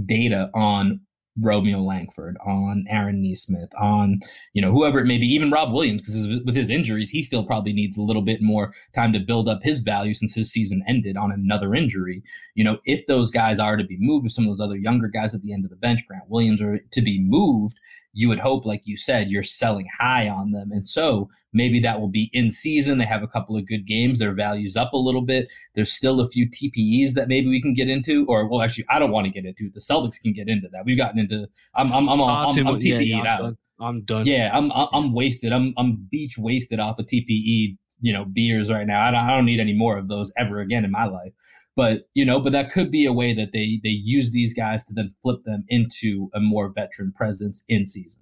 data 0.06 0.50
on 0.54 1.00
Romeo 1.38 1.80
Langford, 1.80 2.36
on 2.44 2.84
Aaron 2.88 3.22
Nesmith, 3.22 3.70
on 3.78 4.20
you 4.52 4.60
know 4.60 4.72
whoever 4.72 4.98
it 4.98 5.06
may 5.06 5.18
be, 5.18 5.26
even 5.26 5.50
Rob 5.50 5.72
Williams, 5.72 6.02
because 6.02 6.44
with 6.44 6.54
his 6.54 6.70
injuries, 6.70 7.10
he 7.10 7.22
still 7.22 7.44
probably 7.44 7.72
needs 7.72 7.96
a 7.96 8.02
little 8.02 8.22
bit 8.22 8.42
more 8.42 8.74
time 8.94 9.12
to 9.12 9.20
build 9.20 9.48
up 9.48 9.60
his 9.62 9.80
value 9.80 10.14
since 10.14 10.34
his 10.34 10.50
season 10.50 10.82
ended 10.88 11.16
on 11.16 11.32
another 11.32 11.74
injury. 11.74 12.22
You 12.54 12.64
know, 12.64 12.78
if 12.84 13.06
those 13.06 13.30
guys 13.30 13.58
are 13.58 13.76
to 13.76 13.84
be 13.84 13.96
moved, 13.98 14.26
if 14.26 14.32
some 14.32 14.44
of 14.44 14.50
those 14.50 14.60
other 14.60 14.76
younger 14.76 15.08
guys 15.08 15.34
at 15.34 15.42
the 15.42 15.52
end 15.52 15.64
of 15.64 15.70
the 15.70 15.76
bench, 15.76 16.00
Grant 16.06 16.28
Williams, 16.28 16.60
are 16.60 16.78
to 16.78 17.02
be 17.02 17.20
moved, 17.20 17.78
you 18.12 18.28
would 18.28 18.40
hope, 18.40 18.66
like 18.66 18.82
you 18.84 18.96
said, 18.96 19.28
you're 19.28 19.42
selling 19.42 19.88
high 19.98 20.28
on 20.28 20.50
them. 20.50 20.72
And 20.72 20.84
so 20.84 21.28
maybe 21.52 21.80
that 21.80 22.00
will 22.00 22.08
be 22.08 22.28
in 22.32 22.50
season. 22.50 22.98
They 22.98 23.04
have 23.04 23.22
a 23.22 23.28
couple 23.28 23.56
of 23.56 23.66
good 23.66 23.86
games. 23.86 24.18
Their 24.18 24.34
value's 24.34 24.76
up 24.76 24.92
a 24.92 24.96
little 24.96 25.22
bit. 25.22 25.48
There's 25.74 25.92
still 25.92 26.20
a 26.20 26.28
few 26.28 26.48
TPEs 26.48 27.14
that 27.14 27.28
maybe 27.28 27.48
we 27.48 27.62
can 27.62 27.74
get 27.74 27.88
into, 27.88 28.26
or 28.26 28.48
well, 28.48 28.62
actually, 28.62 28.86
I 28.88 28.98
don't 28.98 29.12
want 29.12 29.26
to 29.26 29.32
get 29.32 29.44
into. 29.44 29.70
The 29.72 29.80
Celtics 29.80 30.20
can 30.20 30.32
get 30.32 30.48
into 30.48 30.68
that. 30.72 30.84
We've 30.84 30.98
gotten 30.98 31.20
into. 31.20 31.46
I'm 31.74 31.92
I'm 31.92 32.08
I'm, 32.08 32.20
ah, 32.20 32.48
I'm, 32.48 32.58
I'm, 32.58 32.66
I'm 32.66 32.74
TPE'd 32.80 32.84
yeah, 32.84 33.22
yeah, 33.22 33.36
out. 33.36 33.56
I'm 33.80 34.02
done. 34.02 34.26
Yeah, 34.26 34.50
I'm 34.52 34.70
I'm 34.72 35.12
wasted. 35.12 35.52
I'm 35.52 35.72
I'm 35.78 36.06
beach 36.10 36.36
wasted 36.36 36.80
off 36.80 36.98
of 36.98 37.06
TPE, 37.06 37.76
you 38.00 38.12
know, 38.12 38.24
beers 38.24 38.70
right 38.70 38.86
now. 38.86 39.02
I 39.02 39.10
don't, 39.10 39.20
I 39.20 39.36
don't 39.36 39.46
need 39.46 39.60
any 39.60 39.72
more 39.72 39.96
of 39.96 40.08
those 40.08 40.32
ever 40.36 40.60
again 40.60 40.84
in 40.84 40.90
my 40.90 41.06
life. 41.06 41.32
But 41.80 42.10
you 42.12 42.26
know, 42.26 42.40
but 42.40 42.52
that 42.52 42.70
could 42.70 42.90
be 42.90 43.06
a 43.06 43.12
way 43.14 43.32
that 43.32 43.52
they 43.54 43.80
they 43.82 43.88
use 43.88 44.32
these 44.32 44.52
guys 44.52 44.84
to 44.84 44.92
then 44.92 45.14
flip 45.22 45.44
them 45.44 45.64
into 45.68 46.28
a 46.34 46.38
more 46.38 46.68
veteran 46.68 47.10
presence 47.10 47.64
in 47.68 47.86
season. 47.86 48.20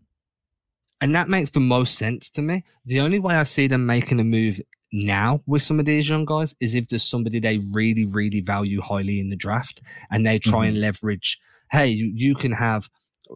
And 1.00 1.12
that 1.16 1.28
makes 1.28 1.50
the 1.50 1.59
most 1.59 1.98
sense 1.98 2.30
to 2.30 2.42
me. 2.42 2.62
The 2.86 3.00
only 3.00 3.18
way 3.18 3.34
I 3.34 3.42
see 3.42 3.66
them 3.66 3.84
making 3.84 4.20
a 4.20 4.24
move 4.24 4.61
now 4.92 5.42
with 5.44 5.62
some 5.62 5.80
of 5.80 5.86
these 5.86 6.09
young 6.09 6.24
guys 6.24 6.54
is 6.61 6.76
if 6.76 6.86
there's 6.86 7.02
somebody 7.02 7.40
they 7.40 7.59
really, 7.72 8.06
really 8.06 8.40
value 8.40 8.80
highly 8.80 9.18
in 9.18 9.28
the 9.28 9.34
draft 9.34 9.82
and 10.09 10.24
they 10.24 10.38
try 10.38 10.61
mm-hmm. 10.61 10.68
and 10.68 10.80
leverage, 10.80 11.40
hey, 11.72 11.88
you, 11.88 12.12
you 12.14 12.36
can 12.36 12.52
have 12.52 12.88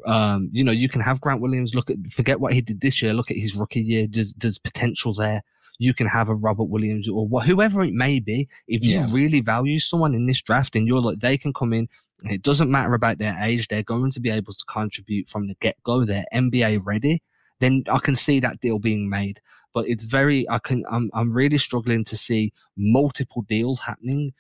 um, 0.07 0.51
you 0.53 0.63
know, 0.63 0.71
you 0.71 0.89
can 0.89 1.01
have 1.01 1.21
Grant 1.21 1.41
Williams 1.41 1.75
look 1.75 1.91
at 1.91 1.97
forget 2.13 2.39
what 2.39 2.53
he 2.53 2.61
did 2.61 2.81
this 2.81 3.03
year, 3.03 3.13
look 3.13 3.33
at 3.33 3.37
his 3.37 3.57
rookie 3.57 3.83
year. 3.83 4.07
There's 4.09 4.35
there's 4.35 4.59
potential 4.59 5.13
there. 5.15 5.43
You 5.83 5.95
can 5.95 6.07
have 6.07 6.29
a 6.29 6.35
Robert 6.35 6.65
Williams 6.65 7.09
or 7.09 7.29
wh- 7.29 7.45
whoever 7.45 7.83
it 7.83 7.95
may 7.95 8.21
be. 8.21 8.49
If 8.69 8.85
you 8.85 9.01
yeah. 9.01 9.07
really 9.11 9.41
value 9.41 9.79
someone 9.79 10.15
in 10.15 10.27
this 10.27 10.41
draft 10.41 10.77
and 10.77 10.87
you're 10.87 11.01
like 11.01 11.21
they 11.21 11.37
can 11.37 11.53
come 11.53 11.73
in, 11.73 11.89
And 12.23 12.33
it 12.33 12.43
doesn't 12.43 12.71
matter 12.71 12.95
about 12.95 13.19
their 13.19 13.37
age, 13.41 13.69
they're 13.69 13.83
going 13.83 14.11
to 14.13 14.21
be 14.21 14.31
able 14.31 14.53
to 14.53 14.65
contribute 14.69 15.29
from 15.29 15.49
the 15.49 15.55
get 15.61 15.77
go. 15.83 16.05
They're 16.05 16.25
NBA 16.33 16.83
ready. 16.85 17.23
Then 17.61 17.85
I 17.91 17.99
can 17.99 18.17
see 18.17 18.41
that 18.41 18.61
deal 18.61 18.79
being 18.79 19.09
made 19.09 19.41
but 19.75 19.89
it's 19.89 20.05
very 20.05 20.49
I 20.51 20.59
can 20.59 20.85
I'm 20.91 21.11
I'm 21.15 21.33
really 21.33 21.59
struggling 21.59 22.05
to 22.05 22.17
see 22.17 22.53
multiple 22.77 23.43
deals 23.43 23.81
happening 23.81 24.33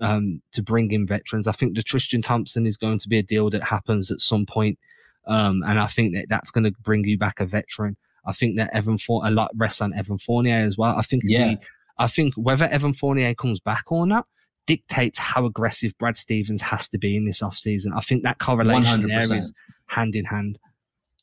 um, 0.00 0.42
to 0.52 0.62
bring 0.62 0.90
in 0.92 1.06
veterans. 1.06 1.46
I 1.46 1.52
think 1.52 1.76
the 1.76 1.82
Tristan 1.82 2.22
Thompson 2.22 2.66
is 2.66 2.76
going 2.76 2.98
to 2.98 3.08
be 3.08 3.18
a 3.18 3.22
deal 3.22 3.50
that 3.50 3.62
happens 3.62 4.10
at 4.10 4.20
some 4.20 4.46
point, 4.46 4.78
um, 5.26 5.62
and 5.66 5.78
I 5.78 5.86
think 5.86 6.14
that 6.14 6.26
that's 6.28 6.50
going 6.50 6.64
to 6.64 6.72
bring 6.82 7.04
you 7.04 7.18
back 7.18 7.40
a 7.40 7.46
veteran. 7.46 7.96
I 8.30 8.32
think 8.32 8.56
that 8.56 8.74
Evan 8.74 8.98
For- 8.98 9.26
a 9.26 9.30
lot 9.30 9.50
rests 9.54 9.80
on 9.80 9.94
Evan 9.94 10.18
Fournier 10.18 10.54
as 10.66 10.78
well. 10.78 10.96
I 10.96 11.02
think 11.02 11.24
yeah. 11.26 11.48
The, 11.48 11.58
I 11.98 12.06
think 12.06 12.34
whether 12.34 12.64
Evan 12.64 12.94
Fournier 12.94 13.34
comes 13.34 13.60
back 13.60 13.84
or 13.88 14.06
not 14.06 14.26
dictates 14.66 15.18
how 15.18 15.44
aggressive 15.44 15.92
Brad 15.98 16.16
Stevens 16.16 16.62
has 16.62 16.88
to 16.88 16.98
be 16.98 17.16
in 17.16 17.26
this 17.26 17.42
offseason. 17.42 17.88
I 17.94 18.00
think 18.00 18.22
that 18.22 18.38
correlation 18.38 19.02
100%. 19.02 19.08
there 19.08 19.36
is 19.36 19.52
hand 19.86 20.14
in 20.14 20.24
hand. 20.24 20.58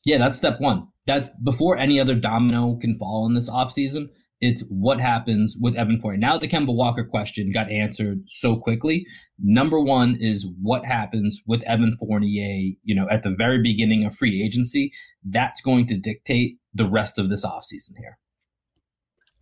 Yeah, 0.04 0.18
that's 0.18 0.36
step 0.36 0.60
one 0.60 0.88
that's 1.08 1.30
before 1.42 1.78
any 1.78 1.98
other 1.98 2.14
domino 2.14 2.76
can 2.76 2.96
fall 2.98 3.26
in 3.26 3.34
this 3.34 3.48
offseason. 3.48 4.10
It's 4.40 4.62
what 4.68 5.00
happens 5.00 5.56
with 5.58 5.74
Evan 5.74 5.98
Fournier. 5.98 6.20
Now 6.20 6.38
the 6.38 6.46
Kemba 6.46 6.72
Walker 6.72 7.02
question 7.02 7.50
got 7.50 7.70
answered 7.70 8.20
so 8.28 8.56
quickly, 8.56 9.04
number 9.42 9.80
one 9.80 10.16
is 10.20 10.46
what 10.62 10.84
happens 10.84 11.40
with 11.46 11.62
Evan 11.62 11.96
Fournier, 11.98 12.74
you 12.84 12.94
know, 12.94 13.08
at 13.10 13.24
the 13.24 13.34
very 13.36 13.60
beginning 13.60 14.04
of 14.04 14.14
free 14.14 14.44
agency. 14.44 14.92
That's 15.24 15.62
going 15.62 15.86
to 15.88 15.96
dictate 15.96 16.57
the 16.78 16.88
rest 16.88 17.18
of 17.18 17.28
this 17.28 17.44
offseason 17.44 17.96
here. 17.98 18.16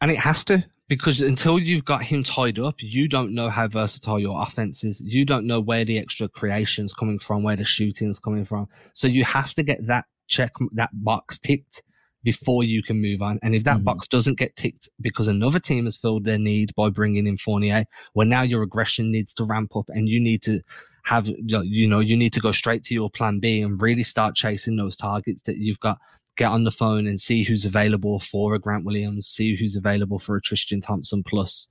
And 0.01 0.11
it 0.11 0.19
has 0.19 0.43
to, 0.45 0.65
because 0.89 1.21
until 1.21 1.59
you've 1.59 1.85
got 1.85 2.03
him 2.03 2.23
tied 2.23 2.59
up, 2.59 2.75
you 2.79 3.09
don't 3.09 3.35
know 3.35 3.49
how 3.49 3.69
versatile 3.69 4.19
your 4.19 4.43
offense 4.43 4.83
is. 4.83 5.01
You 5.01 5.25
don't 5.25 5.47
know 5.47 5.61
where 5.61 5.85
the 5.85 5.99
extra 5.99 6.29
creation's 6.29 6.93
coming 6.93 7.19
from, 7.19 7.43
where 7.43 7.57
the 7.57 7.65
shooting's 7.65 8.19
coming 8.19 8.45
from. 8.45 8.69
So 8.93 9.07
you 9.07 9.25
have 9.25 9.55
to 9.55 9.63
get 9.63 9.87
that 9.87 10.07
check 10.29 10.53
that 10.73 10.91
box 10.93 11.39
ticked 11.39 11.83
before 12.25 12.65
you 12.65 12.83
can 12.83 13.01
move 13.01 13.23
on. 13.23 13.39
And 13.43 13.55
if 13.55 13.63
that 13.65 13.77
mm-hmm. 13.77 13.85
box 13.85 14.09
doesn't 14.09 14.39
get 14.39 14.57
ticked 14.57 14.89
because 15.01 15.29
another 15.29 15.61
team 15.61 15.85
has 15.85 15.97
filled 15.97 16.25
their 16.25 16.41
need 16.41 16.75
by 16.75 16.91
bringing 16.91 17.27
in 17.27 17.39
Fournier, 17.39 17.85
well, 18.15 18.27
now 18.27 18.43
your 18.43 18.63
aggression 18.63 19.13
needs 19.13 19.33
to 19.35 19.45
ramp 19.45 19.77
up 19.77 19.89
and 19.89 20.09
you 20.09 20.19
need 20.19 20.43
to 20.43 20.61
have, 21.05 21.29
you 21.29 21.87
know, 21.89 22.01
you 22.01 22.17
need 22.17 22.33
to 22.33 22.41
go 22.41 22.51
straight 22.51 22.83
to 22.83 22.95
your 22.95 23.09
plan 23.09 23.39
B 23.39 23.63
and 23.63 23.81
really 23.81 24.03
start 24.03 24.35
chasing 24.35 24.77
those 24.77 24.97
targets 24.97 25.43
that 25.43 25.59
you've 25.59 25.79
got. 25.79 25.99
Get 26.37 26.51
on 26.51 26.65
the 26.65 26.71
phone 26.71 27.07
and 27.07 27.21
see 27.21 27.45
who's 27.45 27.65
available 27.65 28.21
for 28.21 28.55
a 28.55 28.59
Grant 28.59 28.85
Williams, 28.85 29.27
see 29.27 29.57
who's 29.57 29.77
available 29.77 30.19
for 30.19 30.37
a 30.37 30.41
Tristan 30.43 30.81
Thompson 30.81 31.23
plus 31.27 31.69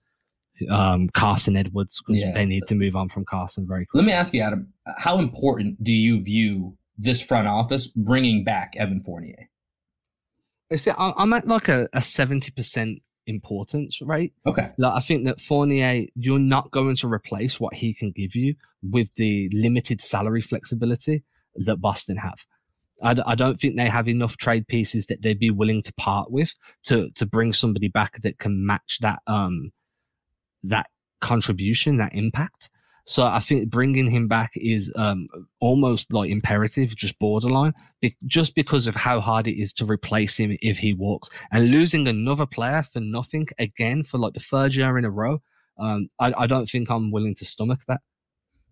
um, 0.69 1.09
Carson 1.09 1.57
Edwards 1.57 2.01
because 2.05 2.21
yeah. 2.21 2.31
they 2.31 2.45
need 2.45 2.65
to 2.67 2.75
move 2.75 2.95
on 2.95 3.09
from 3.09 3.25
Carson 3.25 3.67
very 3.67 3.85
quickly. 3.85 4.05
Let 4.05 4.07
me 4.07 4.13
ask 4.13 4.33
you, 4.33 4.41
Adam, 4.41 4.73
how 4.97 5.19
important 5.19 5.83
do 5.83 5.91
you 5.91 6.21
view 6.21 6.77
this 6.97 7.21
front 7.21 7.47
office 7.47 7.87
bringing 7.87 8.43
back 8.43 8.73
Evan 8.77 9.01
Fournier? 9.01 9.49
I 10.71 10.77
see, 10.77 10.91
I'm 10.97 11.33
at 11.33 11.47
like 11.47 11.67
a, 11.67 11.87
a 11.93 11.99
70% 11.99 13.01
importance 13.27 14.01
rate. 14.01 14.33
Okay. 14.45 14.71
Like 14.77 14.93
I 14.93 14.99
think 14.99 15.25
that 15.25 15.41
Fournier, 15.41 16.05
you're 16.15 16.39
not 16.39 16.71
going 16.71 16.95
to 16.97 17.07
replace 17.07 17.59
what 17.59 17.73
he 17.73 17.93
can 17.93 18.11
give 18.11 18.35
you 18.35 18.55
with 18.81 19.13
the 19.15 19.49
limited 19.53 20.01
salary 20.01 20.41
flexibility 20.41 21.23
that 21.55 21.77
Boston 21.77 22.17
have. 22.17 22.45
I, 23.03 23.15
I 23.25 23.35
don't 23.35 23.59
think 23.59 23.75
they 23.75 23.89
have 23.89 24.07
enough 24.07 24.37
trade 24.37 24.67
pieces 24.67 25.07
that 25.07 25.21
they'd 25.21 25.39
be 25.39 25.51
willing 25.51 25.81
to 25.83 25.93
part 25.93 26.31
with 26.31 26.53
to 26.83 27.09
to 27.11 27.25
bring 27.25 27.53
somebody 27.53 27.87
back 27.87 28.21
that 28.21 28.39
can 28.39 28.65
match 28.65 28.99
that 29.01 29.19
um 29.27 29.71
that 30.63 30.87
contribution, 31.21 31.97
that 31.97 32.15
impact. 32.15 32.69
So 33.07 33.23
I 33.23 33.39
think 33.39 33.69
bringing 33.69 34.09
him 34.09 34.27
back 34.27 34.51
is 34.55 34.91
um, 34.95 35.27
almost 35.59 36.11
like 36.11 36.31
imperative, 36.31 36.95
just 36.95 37.19
borderline, 37.19 37.73
be- 38.01 38.17
just 38.25 38.55
because 38.55 38.87
of 38.87 38.95
how 38.95 39.21
hard 39.21 39.47
it 39.47 39.61
is 39.61 39.73
to 39.73 39.85
replace 39.85 40.37
him 40.37 40.57
if 40.61 40.79
he 40.79 40.93
walks. 40.93 41.29
And 41.51 41.69
losing 41.69 42.07
another 42.07 42.47
player 42.47 42.81
for 42.81 42.99
nothing 42.99 43.47
again 43.59 44.03
for 44.03 44.17
like 44.17 44.33
the 44.33 44.39
third 44.39 44.73
year 44.73 44.97
in 44.97 45.05
a 45.05 45.11
row, 45.11 45.43
um, 45.77 46.09
I, 46.19 46.33
I 46.35 46.47
don't 46.47 46.67
think 46.67 46.89
I'm 46.89 47.11
willing 47.11 47.35
to 47.35 47.45
stomach 47.45 47.81
that. 47.87 48.01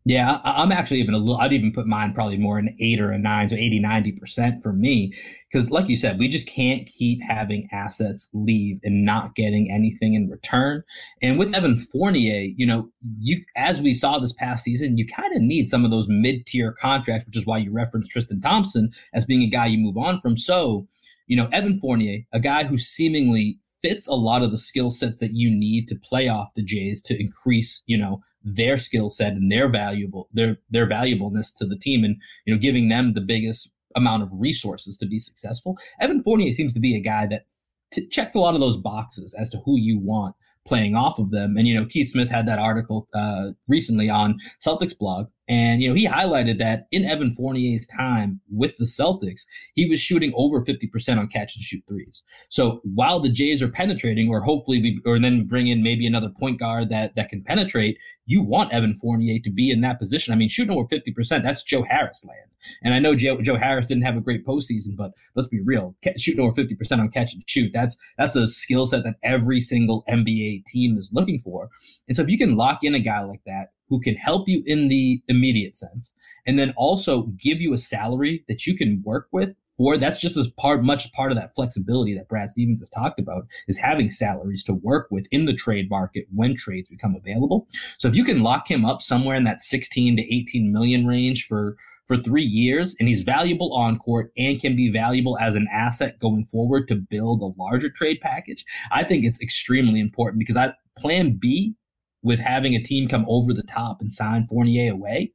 Yeah, 0.06 0.40
I'm 0.44 0.74
actually 0.74 1.00
even 1.00 1.14
a 1.14 1.18
little, 1.18 1.38
I'd 1.38 1.54
even 1.54 1.72
put 1.72 1.88
mine 1.88 2.14
probably 2.14 2.36
more 2.36 2.58
an 2.58 2.76
eight 2.82 3.00
or 3.00 3.12
a 3.12 3.18
nine, 3.18 3.48
so 3.48 3.56
80, 3.56 3.80
90% 3.80 4.62
for 4.62 4.74
me. 4.74 5.14
Because, 5.50 5.72
like 5.72 5.88
you 5.88 5.96
said, 5.96 6.20
we 6.20 6.28
just 6.28 6.46
can't 6.46 6.86
keep 6.86 7.22
having 7.24 7.70
assets 7.72 8.28
leave 8.34 8.82
and 8.84 9.06
not 9.06 9.36
getting 9.36 9.72
anything 9.72 10.14
in 10.14 10.30
return. 10.30 10.84
And 11.22 11.40
with 11.40 11.56
Evan 11.56 11.78
Fournier, 11.78 12.52
you 12.54 12.66
know, 12.66 12.90
you 13.20 13.44
as 13.56 13.80
we 13.80 13.94
saw 13.94 14.20
this 14.20 14.34
past 14.34 14.66
season, 14.66 14.98
you 14.98 15.08
kind 15.08 15.34
of 15.34 15.42
need 15.42 15.70
some 15.70 15.86
of 15.86 15.92
those 15.92 16.08
mid 16.10 16.46
tier 16.48 16.74
contracts, 16.74 17.26
which 17.26 17.38
is 17.38 17.46
why 17.46 17.60
you 17.60 17.72
referenced 17.72 18.12
Tristan 18.12 18.42
Thompson 18.42 18.92
as 19.14 19.24
being 19.24 19.42
a 19.44 19.48
guy 19.48 19.68
you 19.68 19.78
move 19.78 19.98
on 19.98 20.20
from. 20.20 20.36
So, 20.38 20.86
you 21.28 21.38
know, 21.38 21.48
Evan 21.54 21.80
Fournier, 21.80 22.24
a 22.34 22.42
guy 22.42 22.66
who 22.66 22.78
seemingly 22.78 23.58
fits 23.82 24.08
a 24.08 24.14
lot 24.14 24.42
of 24.42 24.52
the 24.52 24.58
skill 24.58 24.92
sets 24.92 25.20
that 25.20 25.32
you 25.32 25.50
need 25.50 25.88
to 25.90 25.96
play 25.96 26.28
off 26.28 26.54
the 26.56 26.64
Jays 26.64 27.02
to 27.04 27.20
increase, 27.20 27.84
you 27.86 27.98
know, 27.98 28.22
their 28.44 28.78
skill 28.78 29.10
set 29.10 29.34
and 29.34 29.52
their 29.52 29.70
valuable 29.70 30.30
their 30.34 30.58
their 30.70 30.86
valuableness 30.86 31.52
to 31.52 31.66
the 31.66 31.78
team 31.78 32.04
and 32.04 32.18
you 32.46 32.54
know 32.54 32.60
giving 32.60 32.90
them 32.90 33.14
the 33.14 33.22
biggest 33.22 33.70
amount 33.96 34.24
of 34.24 34.30
resources 34.34 34.98
to 34.98 35.06
be 35.06 35.20
successful. 35.20 35.78
Evan 36.00 36.24
Fournier 36.24 36.52
seems 36.54 36.74
to 36.74 36.80
be 36.80 36.96
a 36.96 37.00
guy 37.00 37.28
that 37.28 37.46
t- 37.92 38.08
checks 38.08 38.36
a 38.36 38.40
lot 38.40 38.56
of 38.56 38.62
those 38.62 38.78
boxes 38.78 39.34
as 39.34 39.50
to 39.52 39.60
who 39.60 39.78
you 39.78 40.00
want 40.00 40.36
playing 40.66 40.96
off 40.96 41.20
of 41.20 41.30
them. 41.30 41.56
And 41.58 41.68
you 41.68 41.76
know, 41.76 41.86
Keith 41.86 42.10
Smith 42.10 42.30
had 42.30 42.48
that 42.48 42.60
article 42.60 43.08
uh, 43.14 43.52
recently 43.68 44.10
on 44.10 44.40
Celtics 44.66 44.98
blog 44.98 45.28
and, 45.50 45.82
you 45.82 45.90
know, 45.90 45.96
he 45.96 46.08
highlighted 46.08 46.58
that 46.60 46.88
in 46.92 47.04
Evan 47.04 47.34
Fournier's 47.34 47.86
time 47.86 48.40
with 48.50 48.78
the 48.78 48.86
Celtics, 48.86 49.42
he 49.74 49.86
was 49.86 50.00
shooting 50.00 50.32
over 50.36 50.64
50% 50.64 51.20
on 51.20 51.28
catch 51.28 51.56
and 51.56 51.64
shoot 51.64 51.84
threes. 51.88 52.24
So 52.50 52.80
while 52.84 53.20
the 53.20 53.30
Jays 53.30 53.62
are 53.62 53.68
penetrating, 53.68 54.30
or 54.30 54.42
hopefully, 54.42 54.82
we, 54.82 55.02
or 55.06 55.20
then 55.20 55.46
bring 55.46 55.68
in 55.68 55.84
maybe 55.84 56.08
another 56.08 56.30
point 56.30 56.60
guard 56.60 56.90
that, 56.90 57.16
that 57.16 57.30
can 57.30 57.44
penetrate, 57.44 57.98
you 58.26 58.42
want 58.42 58.72
Evan 58.72 58.96
Fournier 58.96 59.40
to 59.44 59.50
be 59.50 59.70
in 59.70 59.82
that 59.82 60.00
position. 60.00 60.34
I 60.34 60.38
mean, 60.38 60.48
shooting 60.48 60.76
over 60.78 60.88
50%, 60.88 61.44
that's 61.44 61.64
Joe 61.64 61.84
Harris 61.84 62.24
land. 62.24 62.50
And 62.82 62.94
I 62.94 63.00
know 63.00 63.14
Joe, 63.14 63.42
Joe 63.42 63.58
Harris 63.58 63.88
didn't 63.88 64.06
have 64.06 64.16
a 64.16 64.22
great 64.22 64.46
postseason, 64.46 64.96
but 64.96 65.12
let's 65.36 65.50
be 65.50 65.60
real, 65.60 65.94
shooting 66.16 66.40
over 66.40 66.56
50% 66.56 67.00
on 67.00 67.10
catch 67.10 67.34
and 67.34 67.44
shoot, 67.48 67.72
that's, 67.74 67.98
that's 68.18 68.38
a 68.38 68.48
skill 68.48 68.86
set 68.86 69.04
that 69.04 69.16
every 69.24 69.60
single 69.60 70.06
NBA 70.08 70.64
team 70.66 70.98
is 70.98 71.10
looking 71.12 71.38
for. 71.38 71.68
And 72.08 72.16
so 72.16 72.24
if 72.24 72.30
you 72.30 72.38
can 72.38 72.56
lock 72.56 72.80
in 72.84 72.96
a 72.96 73.00
guy 73.00 73.20
like 73.20 73.42
that, 73.46 73.73
who 73.90 74.00
can 74.00 74.16
help 74.16 74.48
you 74.48 74.64
in 74.66 74.88
the 74.88 75.22
immediate 75.28 75.78
sense 75.78 76.14
and 76.46 76.58
then 76.58 76.74
also 76.78 77.24
give 77.38 77.62
you 77.62 77.74
a 77.74 77.78
salary 77.78 78.44
that 78.48 78.66
you 78.66 78.76
can 78.76 79.02
work 79.06 79.28
with 79.32 79.56
or 79.78 79.98
that's 79.98 80.20
just 80.20 80.38
as 80.38 80.48
part 80.48 80.84
much 80.84 81.12
part 81.14 81.32
of 81.32 81.38
that 81.38 81.56
flexibility 81.56 82.16
that 82.16 82.28
Brad 82.30 82.52
Stevens 82.52 82.80
has 82.80 82.90
talked 82.90 83.20
about 83.20 83.46
is 83.68 83.78
having 83.78 84.12
salaries 84.12 84.64
to 84.66 84.74
work 84.74 85.08
with 85.10 85.26
in 85.32 85.46
the 85.46 85.54
trade 85.54 85.90
market 85.90 86.28
when 86.34 86.56
trades 86.56 86.90
become 86.90 87.16
available. 87.16 87.68
So 87.98 88.08
if 88.08 88.16
you 88.16 88.24
can 88.24 88.44
lock 88.44 88.70
him 88.70 88.86
up 88.86 89.02
somewhere 89.02 89.36
in 89.36 89.44
that 89.46 89.62
16 89.62 90.18
to 90.18 90.36
18 90.36 90.72
million 90.72 91.08
range 91.08 91.48
for 91.48 91.76
for 92.06 92.18
three 92.18 92.44
years 92.44 92.96
and 93.00 93.08
he's 93.08 93.24
valuable 93.24 93.74
on 93.74 93.98
court 93.98 94.32
and 94.38 94.60
can 94.60 94.76
be 94.76 94.92
valuable 94.92 95.38
as 95.40 95.56
an 95.56 95.68
asset 95.72 96.20
going 96.20 96.44
forward 96.46 96.86
to 96.90 96.96
build 96.96 97.42
a 97.42 97.62
larger 97.62 97.90
trade 97.90 98.20
package, 98.22 98.66
I 98.92 99.06
think 99.06 99.24
it's 99.24 99.40
extremely 99.42 100.02
important 100.02 100.40
because 100.40 100.58
I 100.58 100.74
plan 100.98 101.38
B 101.40 101.76
with 102.24 102.40
having 102.40 102.76
a 102.76 102.82
team 102.82 103.08
come 103.08 103.26
over 103.28 103.54
the 103.54 103.64
top 103.64 104.02
and 104.02 104.12
sign 104.12 104.48
Fournier 104.48 104.92
away. 104.92 105.32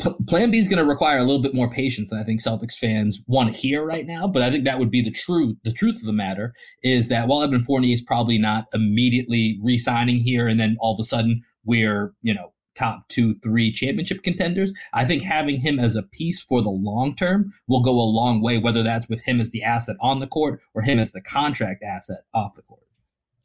P- 0.00 0.14
plan 0.26 0.50
B 0.50 0.58
is 0.58 0.68
going 0.68 0.82
to 0.82 0.88
require 0.88 1.18
a 1.18 1.24
little 1.24 1.40
bit 1.40 1.54
more 1.54 1.70
patience 1.70 2.10
than 2.10 2.18
I 2.18 2.24
think 2.24 2.42
Celtics 2.42 2.74
fans 2.74 3.20
want 3.26 3.52
to 3.52 3.58
hear 3.58 3.84
right 3.84 4.06
now. 4.06 4.28
But 4.28 4.42
I 4.42 4.50
think 4.50 4.64
that 4.64 4.78
would 4.78 4.90
be 4.90 5.02
the 5.02 5.10
truth. 5.10 5.56
The 5.64 5.72
truth 5.72 5.96
of 5.96 6.04
the 6.04 6.12
matter 6.12 6.52
is 6.82 7.08
that 7.08 7.26
while 7.26 7.42
Evan 7.42 7.64
Fournier 7.64 7.94
is 7.94 8.02
probably 8.02 8.38
not 8.38 8.66
immediately 8.74 9.58
re-signing 9.62 10.18
here, 10.18 10.46
and 10.46 10.60
then 10.60 10.76
all 10.80 10.94
of 10.94 11.00
a 11.00 11.04
sudden 11.04 11.42
we're 11.64 12.12
you 12.22 12.34
know 12.34 12.52
top 12.78 13.08
two, 13.08 13.34
three 13.40 13.72
championship 13.72 14.22
contenders. 14.22 14.72
I 14.92 15.04
think 15.04 15.22
having 15.22 15.60
him 15.60 15.80
as 15.80 15.96
a 15.96 16.02
piece 16.02 16.40
for 16.40 16.62
the 16.62 16.70
long 16.70 17.16
term 17.16 17.52
will 17.66 17.82
go 17.82 17.90
a 17.90 18.02
long 18.02 18.40
way, 18.40 18.58
whether 18.58 18.82
that's 18.82 19.08
with 19.08 19.22
him 19.22 19.40
as 19.40 19.50
the 19.50 19.64
asset 19.64 19.96
on 20.00 20.20
the 20.20 20.28
court 20.28 20.60
or 20.74 20.82
him 20.82 20.98
as 20.98 21.12
the 21.12 21.20
contract 21.20 21.82
asset 21.82 22.20
off 22.32 22.54
the 22.54 22.62
court. 22.62 22.82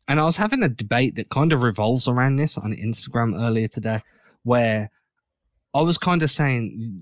And 0.07 0.19
I 0.19 0.25
was 0.25 0.37
having 0.37 0.63
a 0.63 0.69
debate 0.69 1.15
that 1.15 1.29
kind 1.29 1.53
of 1.53 1.61
revolves 1.61 2.07
around 2.07 2.35
this 2.35 2.57
on 2.57 2.73
Instagram 2.73 3.39
earlier 3.39 3.67
today, 3.67 4.01
where 4.43 4.91
I 5.73 5.81
was 5.81 5.97
kind 5.97 6.21
of 6.23 6.29
saying 6.29 7.01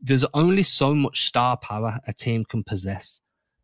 there's 0.00 0.24
only 0.34 0.62
so 0.62 0.94
much 0.94 1.26
star 1.26 1.56
power 1.56 2.00
a 2.06 2.12
team 2.12 2.44
can 2.44 2.64
possess. 2.64 3.20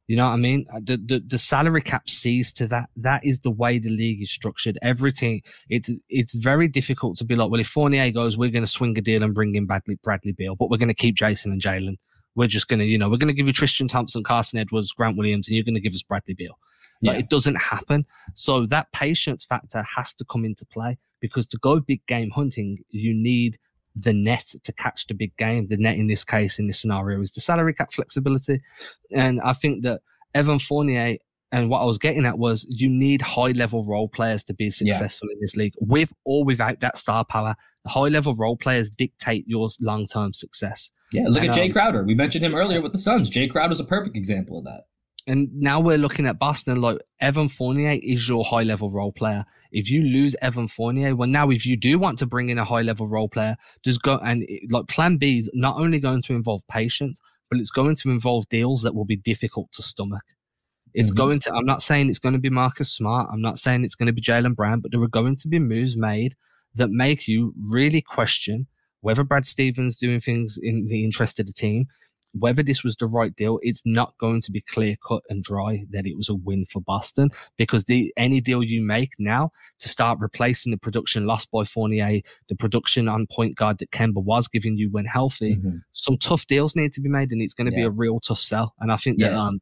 You 0.06 0.16
know 0.16 0.26
what 0.26 0.34
I 0.34 0.36
mean? 0.36 0.66
Uh, 0.70 0.80
the, 0.82 0.96
the 0.98 1.24
the 1.26 1.38
salary 1.38 1.80
cap 1.80 2.10
sees 2.10 2.52
to 2.54 2.66
that. 2.66 2.90
That 2.94 3.24
is 3.24 3.40
the 3.40 3.50
way 3.50 3.78
the 3.78 3.88
league 3.88 4.20
is 4.22 4.30
structured. 4.30 4.78
Everything 4.82 5.40
it's 5.70 5.88
it's 6.10 6.34
very 6.34 6.68
difficult 6.68 7.16
to 7.18 7.24
be 7.24 7.34
like, 7.34 7.50
well, 7.50 7.60
if 7.60 7.68
Fournier 7.68 8.10
goes, 8.10 8.36
we're 8.36 8.50
going 8.50 8.64
to 8.64 8.70
swing 8.70 8.98
a 8.98 9.00
deal 9.00 9.22
and 9.22 9.34
bring 9.34 9.54
in 9.54 9.64
Bradley 9.64 9.98
Bradley 10.04 10.32
Beal, 10.32 10.56
but 10.56 10.68
we're 10.68 10.76
going 10.76 10.88
to 10.88 10.94
keep 10.94 11.16
Jayson 11.16 11.52
and 11.52 11.62
Jaylen. 11.62 11.96
We're 12.34 12.48
just 12.48 12.68
going 12.68 12.80
to, 12.80 12.84
you 12.84 12.98
know, 12.98 13.08
we're 13.08 13.16
going 13.16 13.28
to 13.28 13.34
give 13.34 13.46
you 13.46 13.52
Tristan 13.52 13.88
Thompson, 13.88 14.24
Carson 14.24 14.58
Edwards, 14.58 14.92
Grant 14.92 15.16
Williams, 15.16 15.48
and 15.48 15.54
you're 15.54 15.64
going 15.64 15.76
to 15.76 15.80
give 15.80 15.94
us 15.94 16.02
Bradley 16.02 16.34
Beal. 16.34 16.58
Like 17.04 17.14
yeah. 17.14 17.20
it 17.20 17.28
doesn't 17.28 17.56
happen. 17.56 18.06
So 18.34 18.66
that 18.66 18.90
patience 18.92 19.44
factor 19.44 19.82
has 19.82 20.14
to 20.14 20.24
come 20.24 20.44
into 20.44 20.64
play 20.64 20.98
because 21.20 21.46
to 21.48 21.58
go 21.58 21.80
big 21.80 22.04
game 22.06 22.30
hunting, 22.30 22.78
you 22.90 23.14
need 23.14 23.58
the 23.94 24.12
net 24.12 24.54
to 24.62 24.72
catch 24.72 25.06
the 25.06 25.14
big 25.14 25.36
game. 25.36 25.66
The 25.68 25.76
net 25.76 25.96
in 25.96 26.06
this 26.06 26.24
case, 26.24 26.58
in 26.58 26.66
this 26.66 26.80
scenario, 26.80 27.20
is 27.20 27.32
the 27.32 27.40
salary 27.40 27.74
cap 27.74 27.92
flexibility. 27.92 28.60
And 29.12 29.40
I 29.42 29.52
think 29.52 29.84
that 29.84 30.00
Evan 30.34 30.58
Fournier 30.58 31.18
and 31.52 31.70
what 31.70 31.82
I 31.82 31.84
was 31.84 31.98
getting 31.98 32.26
at 32.26 32.36
was 32.36 32.66
you 32.68 32.88
need 32.88 33.22
high 33.22 33.52
level 33.52 33.84
role 33.84 34.08
players 34.08 34.42
to 34.44 34.54
be 34.54 34.70
successful 34.70 35.28
yeah. 35.28 35.34
in 35.34 35.38
this 35.40 35.54
league, 35.54 35.74
with 35.78 36.12
or 36.24 36.44
without 36.44 36.80
that 36.80 36.96
star 36.96 37.24
power. 37.24 37.54
The 37.84 37.90
high 37.90 38.08
level 38.08 38.34
role 38.34 38.56
players 38.56 38.90
dictate 38.90 39.46
your 39.46 39.68
long 39.80 40.06
term 40.06 40.32
success. 40.32 40.90
Yeah, 41.12 41.24
look 41.28 41.42
and, 41.42 41.50
at 41.50 41.56
Jae 41.56 41.66
um, 41.66 41.72
Crowder. 41.72 42.02
We 42.02 42.14
mentioned 42.14 42.44
him 42.44 42.56
earlier 42.56 42.80
with 42.80 42.92
the 42.92 42.98
Suns. 42.98 43.30
Jae 43.30 43.48
Crowder 43.48 43.72
is 43.72 43.78
a 43.78 43.84
perfect 43.84 44.16
example 44.16 44.58
of 44.58 44.64
that. 44.64 44.86
And 45.26 45.48
now 45.54 45.80
we're 45.80 45.98
looking 45.98 46.26
at 46.26 46.38
Boston. 46.38 46.80
Like 46.80 46.98
Evan 47.20 47.48
Fournier 47.48 47.98
is 48.02 48.28
your 48.28 48.44
high 48.44 48.62
level 48.62 48.90
role 48.90 49.12
player. 49.12 49.44
If 49.72 49.90
you 49.90 50.02
lose 50.02 50.36
Evan 50.42 50.68
Fournier, 50.68 51.16
well, 51.16 51.28
now 51.28 51.50
if 51.50 51.66
you 51.66 51.76
do 51.76 51.98
want 51.98 52.18
to 52.20 52.26
bring 52.26 52.50
in 52.50 52.58
a 52.58 52.64
high 52.64 52.82
level 52.82 53.08
role 53.08 53.28
player, 53.28 53.56
just 53.84 54.02
go 54.02 54.18
and 54.18 54.46
like 54.70 54.86
Plan 54.88 55.16
B 55.16 55.38
is 55.38 55.50
not 55.54 55.76
only 55.76 55.98
going 55.98 56.22
to 56.22 56.34
involve 56.34 56.62
patience, 56.68 57.20
but 57.50 57.58
it's 57.58 57.70
going 57.70 57.96
to 57.96 58.10
involve 58.10 58.48
deals 58.48 58.82
that 58.82 58.94
will 58.94 59.04
be 59.04 59.16
difficult 59.16 59.72
to 59.72 59.82
stomach. 59.82 60.22
It's 60.92 61.10
mm-hmm. 61.10 61.16
going 61.16 61.38
to. 61.40 61.54
I'm 61.54 61.66
not 61.66 61.82
saying 61.82 62.08
it's 62.08 62.18
going 62.18 62.34
to 62.34 62.38
be 62.38 62.50
Marcus 62.50 62.92
Smart. 62.92 63.28
I'm 63.32 63.42
not 63.42 63.58
saying 63.58 63.84
it's 63.84 63.96
going 63.96 64.06
to 64.06 64.12
be 64.12 64.22
Jaylen 64.22 64.54
Brown, 64.54 64.80
but 64.80 64.92
there 64.92 65.02
are 65.02 65.08
going 65.08 65.36
to 65.36 65.48
be 65.48 65.58
moves 65.58 65.96
made 65.96 66.36
that 66.74 66.90
make 66.90 67.26
you 67.26 67.54
really 67.70 68.00
question 68.00 68.66
whether 69.00 69.22
Brad 69.22 69.46
Stevens 69.46 69.96
doing 69.96 70.20
things 70.20 70.58
in 70.60 70.88
the 70.88 71.04
interest 71.04 71.38
of 71.38 71.46
the 71.46 71.52
team 71.52 71.86
whether 72.38 72.62
this 72.62 72.82
was 72.82 72.96
the 72.96 73.06
right 73.06 73.34
deal, 73.36 73.58
it's 73.62 73.82
not 73.84 74.16
going 74.18 74.40
to 74.42 74.50
be 74.50 74.60
clear 74.60 74.96
cut 75.06 75.22
and 75.28 75.42
dry 75.42 75.84
that 75.90 76.06
it 76.06 76.16
was 76.16 76.28
a 76.28 76.34
win 76.34 76.66
for 76.70 76.80
Boston 76.80 77.30
because 77.56 77.84
the 77.84 78.12
any 78.16 78.40
deal 78.40 78.62
you 78.62 78.82
make 78.82 79.12
now 79.18 79.50
to 79.78 79.88
start 79.88 80.18
replacing 80.20 80.72
the 80.72 80.78
production 80.78 81.26
lost 81.26 81.50
by 81.50 81.64
Fournier, 81.64 82.20
the 82.48 82.56
production 82.56 83.08
on 83.08 83.26
point 83.30 83.56
guard 83.56 83.78
that 83.78 83.90
Kemba 83.90 84.22
was 84.22 84.48
giving 84.48 84.76
you 84.76 84.90
when 84.90 85.04
healthy, 85.04 85.56
mm-hmm. 85.56 85.76
some 85.92 86.18
tough 86.18 86.46
deals 86.46 86.74
need 86.74 86.92
to 86.92 87.00
be 87.00 87.08
made 87.08 87.30
and 87.30 87.40
it's 87.40 87.54
going 87.54 87.68
to 87.68 87.72
yeah. 87.72 87.82
be 87.82 87.86
a 87.86 87.90
real 87.90 88.20
tough 88.20 88.40
sell. 88.40 88.74
And 88.80 88.90
I 88.90 88.96
think 88.96 89.18
yeah. 89.20 89.30
that 89.30 89.38
um 89.38 89.60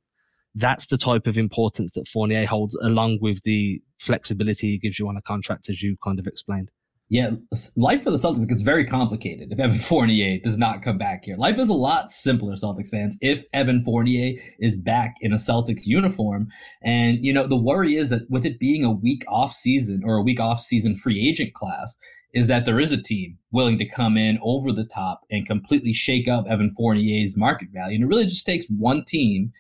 that's 0.55 0.87
the 0.87 0.99
type 0.99 1.27
of 1.27 1.39
importance 1.39 1.93
that 1.93 2.07
Fournier 2.07 2.47
holds 2.47 2.75
along 2.77 3.19
with 3.21 3.43
the 3.43 3.83
flexibility 3.99 4.73
he 4.73 4.79
gives 4.79 4.99
you 4.99 5.09
on 5.09 5.17
a 5.17 5.23
contract 5.23 5.69
as 5.71 5.83
you 5.83 5.97
kind 6.05 6.19
of 6.19 6.27
explained. 6.27 6.71
Yeah, 7.13 7.33
life 7.77 8.05
for 8.05 8.11
the 8.11 8.17
Celtics 8.17 8.49
gets 8.49 8.63
very 8.63 8.87
complicated 8.87 9.53
if 9.53 9.61
Evan 9.61 9.79
Fournier 9.91 10.39
does 10.39 10.57
not 10.57 10.83
come 10.83 10.97
back 10.97 11.25
here. 11.25 11.37
Life 11.37 11.59
is 11.59 11.69
a 11.69 11.75
lot 11.75 12.11
simpler, 12.11 12.55
Celtics 12.55 12.89
fans, 12.89 13.19
if 13.21 13.45
Evan 13.53 13.85
Fournier 13.85 14.41
is 14.61 14.79
back 14.79 15.17
in 15.21 15.35
a 15.35 15.37
Celtics 15.37 15.85
uniform. 15.85 16.49
And, 16.83 17.23
you 17.23 17.31
know, 17.31 17.47
the 17.47 17.55
worry 17.55 17.97
is 17.97 18.09
that 18.09 18.31
with 18.31 18.47
it 18.47 18.59
being 18.59 18.83
a 18.83 18.91
week 18.91 19.25
off 19.29 19.53
season 19.53 20.01
or 20.07 20.17
a 20.17 20.23
week 20.23 20.41
off 20.41 20.63
season 20.63 20.97
free 20.97 21.29
agent 21.29 21.53
class, 21.53 21.99
is 22.33 22.49
that 22.49 22.65
there 22.65 22.81
is 22.81 22.93
a 22.93 23.03
team 23.03 23.37
willing 23.51 23.77
to 23.77 23.85
come 23.85 24.17
in 24.17 24.39
over 24.43 24.73
the 24.73 24.87
top 24.87 25.21
and 25.31 25.47
completely 25.47 25.93
shake 25.93 26.29
up 26.29 26.47
Evan 26.49 26.73
Fournier's 26.73 27.37
market 27.37 27.69
value. 27.75 27.97
And 27.97 28.05
it 28.05 28.09
really 28.09 28.25
just 28.25 28.47
takes 28.47 28.65
one 28.71 29.05
team. 29.05 29.53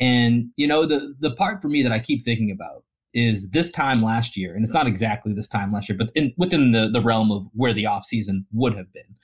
And, 0.00 0.46
you 0.56 0.66
know, 0.66 0.86
the, 0.86 1.14
the 1.20 1.32
part 1.32 1.60
for 1.60 1.68
me 1.68 1.82
that 1.82 1.92
I 1.92 1.98
keep 1.98 2.24
thinking 2.24 2.50
about 2.50 2.83
is 3.14 3.50
this 3.50 3.70
time 3.70 4.02
last 4.02 4.36
year, 4.36 4.54
and 4.54 4.64
it's 4.64 4.72
not 4.72 4.86
exactly 4.86 5.32
this 5.32 5.48
time 5.48 5.72
last 5.72 5.88
year, 5.88 5.96
but 5.96 6.10
in, 6.14 6.32
within 6.36 6.72
the, 6.72 6.90
the 6.90 7.00
realm 7.00 7.30
of 7.30 7.46
where 7.52 7.72
the 7.72 7.84
offseason 7.84 8.44
would 8.52 8.76
have 8.76 8.92
been. 8.92 9.14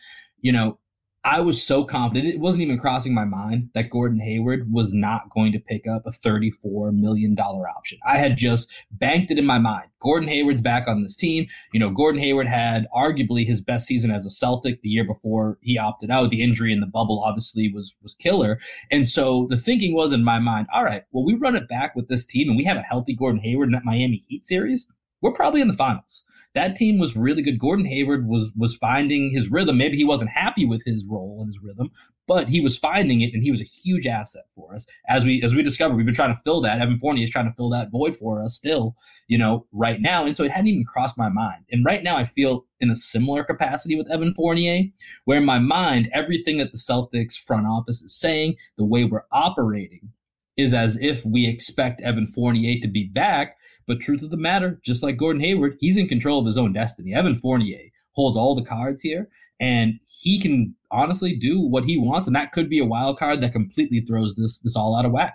You 0.41 0.53
know, 0.53 0.79
I 1.23 1.41
was 1.41 1.63
so 1.63 1.85
confident. 1.85 2.33
It 2.33 2.41
wasn't 2.41 2.63
even 2.63 2.79
crossing 2.79 3.13
my 3.13 3.27
mind 3.27 3.69
that 3.75 3.91
Gordon 3.91 4.21
Hayward 4.21 4.73
was 4.73 4.95
not 4.95 5.29
going 5.29 5.53
to 5.53 5.59
pick 5.59 5.87
up 5.87 6.07
a 6.07 6.11
$34 6.11 6.95
million 6.95 7.39
option. 7.39 7.99
I 8.07 8.17
had 8.17 8.39
just 8.39 8.73
banked 8.91 9.31
it 9.31 9.39
in 9.39 9.45
my 9.45 9.59
mind. 9.59 9.91
Gordon 10.01 10.31
Hayward's 10.31 10.63
back 10.63 10.89
on 10.89 11.03
this 11.03 11.15
team. 11.15 11.47
You 11.75 11.81
know, 11.81 11.91
Gordon 11.91 12.23
Hayward 12.23 12.47
had 12.47 12.87
arguably 12.95 13.45
his 13.45 13.61
best 13.61 13.87
season 13.87 14.11
as 14.11 14.25
a 14.25 14.31
Celtic 14.31 14.81
the 14.81 14.89
year 14.89 15.05
before 15.05 15.59
he 15.61 15.77
opted 15.77 16.11
out. 16.11 16.31
The 16.31 16.43
injury 16.43 16.73
in 16.73 16.81
the 16.81 16.87
bubble 16.87 17.23
obviously 17.23 17.71
was 17.71 17.95
was 18.03 18.15
killer. 18.15 18.59
And 18.91 19.07
so 19.07 19.47
the 19.51 19.59
thinking 19.59 19.95
was 19.95 20.15
in 20.15 20.25
my 20.25 20.39
mind, 20.39 20.69
all 20.73 20.85
right, 20.85 21.03
well, 21.13 21.25
we 21.25 21.35
run 21.35 21.55
it 21.55 21.69
back 21.69 21.95
with 21.95 22.09
this 22.09 22.25
team 22.25 22.49
and 22.49 22.57
we 22.57 22.65
have 22.65 22.79
a 22.79 22.83
healthy 22.83 23.15
Gordon 23.15 23.43
Hayward 23.43 23.69
in 23.69 23.73
that 23.73 23.85
Miami 23.85 24.23
Heat 24.27 24.43
series. 24.43 24.87
We're 25.21 25.33
probably 25.33 25.61
in 25.61 25.69
the 25.69 25.75
finals 25.75 26.25
that 26.55 26.75
team 26.75 26.99
was 26.99 27.17
really 27.17 27.43
good. 27.43 27.59
Gordon 27.59 27.87
Hayward 27.87 28.27
was 28.27 28.51
was 28.57 28.77
finding 28.77 29.31
his 29.31 29.51
rhythm. 29.51 29.77
Maybe 29.77 29.97
he 29.97 30.05
wasn't 30.05 30.31
happy 30.31 30.67
with 30.67 30.83
his 30.85 31.05
role 31.05 31.39
and 31.41 31.49
his 31.49 31.63
rhythm, 31.63 31.91
but 32.27 32.49
he 32.49 32.61
was 32.61 32.77
finding 32.77 33.21
it, 33.21 33.33
and 33.33 33.43
he 33.43 33.53
was 33.53 33.61
a 33.61 33.65
huge 33.65 34.07
asset 34.07 34.45
for 34.55 34.75
us. 34.75 34.85
As 35.09 35.25
we 35.25 35.43
as 35.43 35.55
we 35.55 35.63
discovered, 35.63 35.95
we've 35.95 36.07
been 36.07 36.15
trying 36.15 36.35
to 36.35 36.43
fill 36.43 36.61
that. 36.63 36.81
Evan 36.81 36.99
Fournier 36.99 37.25
is 37.25 37.31
trying 37.31 37.49
to 37.49 37.55
fill 37.55 37.71
that 37.71 37.93
void 37.93 38.17
for 38.17 38.43
us 38.43 38.55
still, 38.55 38.97
you 39.29 39.39
know, 39.39 39.67
right 39.73 40.01
now. 40.01 40.27
And 40.27 40.37
so 40.37 40.43
it 40.43 40.51
hadn't 40.51 40.69
even 40.69 40.85
crossed 40.85 41.17
my 41.17 41.29
mind. 41.29 41.65
And 41.71 41.85
right 41.85 42.03
now, 42.03 42.17
I 42.17 42.25
feel 42.25 42.67
in 42.81 42.91
a 42.91 42.97
similar 42.97 43.45
capacity 43.45 43.95
with 43.95 44.11
Evan 44.11 44.35
Fournier, 44.35 44.85
where 45.27 45.39
in 45.39 45.45
my 45.45 45.61
mind, 45.61 46.09
everything 46.13 46.59
that 46.59 46.73
the 46.73 46.79
Celtics 46.79 47.37
front 47.37 47.67
office 47.67 48.03
is 48.03 48.19
saying, 48.19 48.57
the 48.77 48.85
way 48.85 49.05
we're 49.05 49.27
operating, 49.31 50.11
is 50.57 50.75
as 50.75 51.01
if 51.01 51.25
we 51.25 51.47
expect 51.47 52.01
Evan 52.01 52.27
Fournier 52.27 52.81
to 52.81 52.89
be 52.89 53.05
back 53.05 53.57
but 53.91 53.99
truth 53.99 54.23
of 54.23 54.31
the 54.31 54.37
matter, 54.37 54.79
just 54.85 55.03
like 55.03 55.17
Gordon 55.17 55.43
Hayward, 55.43 55.77
he's 55.81 55.97
in 55.97 56.07
control 56.07 56.39
of 56.39 56.47
his 56.47 56.57
own 56.57 56.73
destiny. 56.73 57.13
Evan 57.13 57.35
Fournier 57.35 57.91
holds 58.13 58.37
all 58.37 58.55
the 58.55 58.63
cards 58.63 59.03
here, 59.03 59.29
and 59.59 59.99
he 60.07 60.39
can 60.39 60.77
honestly 60.93 61.35
do 61.35 61.61
what 61.61 61.83
he 61.83 61.99
wants, 61.99 62.29
and 62.29 62.37
that 62.37 62.53
could 62.53 62.71
be 62.71 62.79
a 62.79 62.85
wild 62.85 63.19
card 63.19 63.41
that 63.41 63.53
completely 63.53 64.01
throws 64.01 64.37
this 64.37 64.61
this 64.61 64.77
all 64.77 64.97
out 64.97 65.07
of 65.07 65.11
whack. 65.11 65.35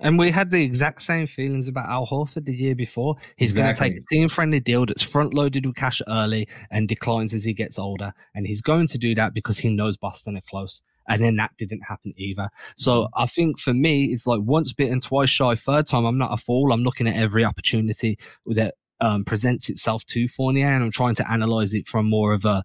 And 0.00 0.18
we 0.18 0.32
had 0.32 0.50
the 0.50 0.60
exact 0.60 1.02
same 1.02 1.28
feelings 1.28 1.68
about 1.68 1.88
Al 1.88 2.08
Horford 2.08 2.46
the 2.46 2.54
year 2.54 2.74
before. 2.74 3.14
He's 3.36 3.50
exactly. 3.50 3.90
going 3.90 3.92
to 3.92 4.00
take 4.00 4.04
a 4.04 4.14
team 4.14 4.28
friendly 4.28 4.58
deal 4.58 4.84
that's 4.84 5.02
front 5.02 5.32
loaded 5.32 5.64
with 5.64 5.76
cash 5.76 6.02
early 6.08 6.48
and 6.72 6.88
declines 6.88 7.32
as 7.32 7.44
he 7.44 7.54
gets 7.54 7.78
older. 7.78 8.12
And 8.34 8.44
he's 8.44 8.60
going 8.60 8.88
to 8.88 8.98
do 8.98 9.14
that 9.14 9.34
because 9.34 9.58
he 9.58 9.70
knows 9.70 9.96
Boston 9.96 10.36
are 10.36 10.42
close 10.50 10.82
and 11.08 11.22
then 11.22 11.36
that 11.36 11.50
didn't 11.56 11.80
happen 11.80 12.14
either. 12.16 12.48
So 12.76 13.02
mm-hmm. 13.02 13.22
I 13.22 13.26
think 13.26 13.58
for 13.58 13.74
me, 13.74 14.06
it's 14.06 14.26
like 14.26 14.40
once 14.42 14.72
bitten, 14.72 15.00
twice 15.00 15.30
shy. 15.30 15.54
Third 15.54 15.86
time, 15.86 16.04
I'm 16.04 16.18
not 16.18 16.32
a 16.32 16.36
fool. 16.36 16.72
I'm 16.72 16.82
looking 16.82 17.08
at 17.08 17.16
every 17.16 17.44
opportunity 17.44 18.18
that 18.46 18.74
um, 19.00 19.24
presents 19.24 19.68
itself 19.68 20.04
to 20.06 20.28
Fournier, 20.28 20.68
and 20.68 20.84
I'm 20.84 20.90
trying 20.90 21.14
to 21.16 21.30
analyze 21.30 21.74
it 21.74 21.86
from 21.86 22.08
more 22.08 22.32
of 22.32 22.44
a 22.44 22.62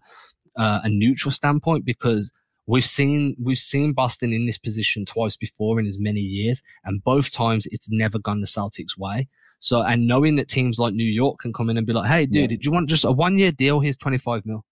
uh, 0.56 0.80
a 0.84 0.88
neutral 0.88 1.32
standpoint 1.32 1.84
because 1.84 2.30
we've 2.66 2.84
seen 2.84 3.36
we've 3.42 3.58
seen 3.58 3.92
Boston 3.92 4.32
in 4.32 4.46
this 4.46 4.58
position 4.58 5.04
twice 5.04 5.36
before 5.36 5.80
in 5.80 5.86
as 5.86 5.98
many 5.98 6.20
years, 6.20 6.62
and 6.84 7.02
both 7.02 7.30
times 7.30 7.66
it's 7.66 7.88
never 7.90 8.18
gone 8.18 8.40
the 8.40 8.46
Celtics' 8.46 8.98
way. 8.98 9.28
So, 9.60 9.80
and 9.80 10.06
knowing 10.06 10.36
that 10.36 10.48
teams 10.48 10.78
like 10.78 10.92
New 10.92 11.04
York 11.04 11.38
can 11.40 11.52
come 11.52 11.70
in 11.70 11.76
and 11.76 11.86
be 11.86 11.92
like, 11.92 12.08
"Hey, 12.08 12.26
dude, 12.26 12.42
yeah. 12.42 12.46
did 12.48 12.64
you 12.64 12.72
want 12.72 12.88
just 12.88 13.04
a 13.04 13.12
one 13.12 13.38
year 13.38 13.52
deal? 13.52 13.80
Here's 13.80 13.96
25 13.96 14.44
mil." 14.44 14.64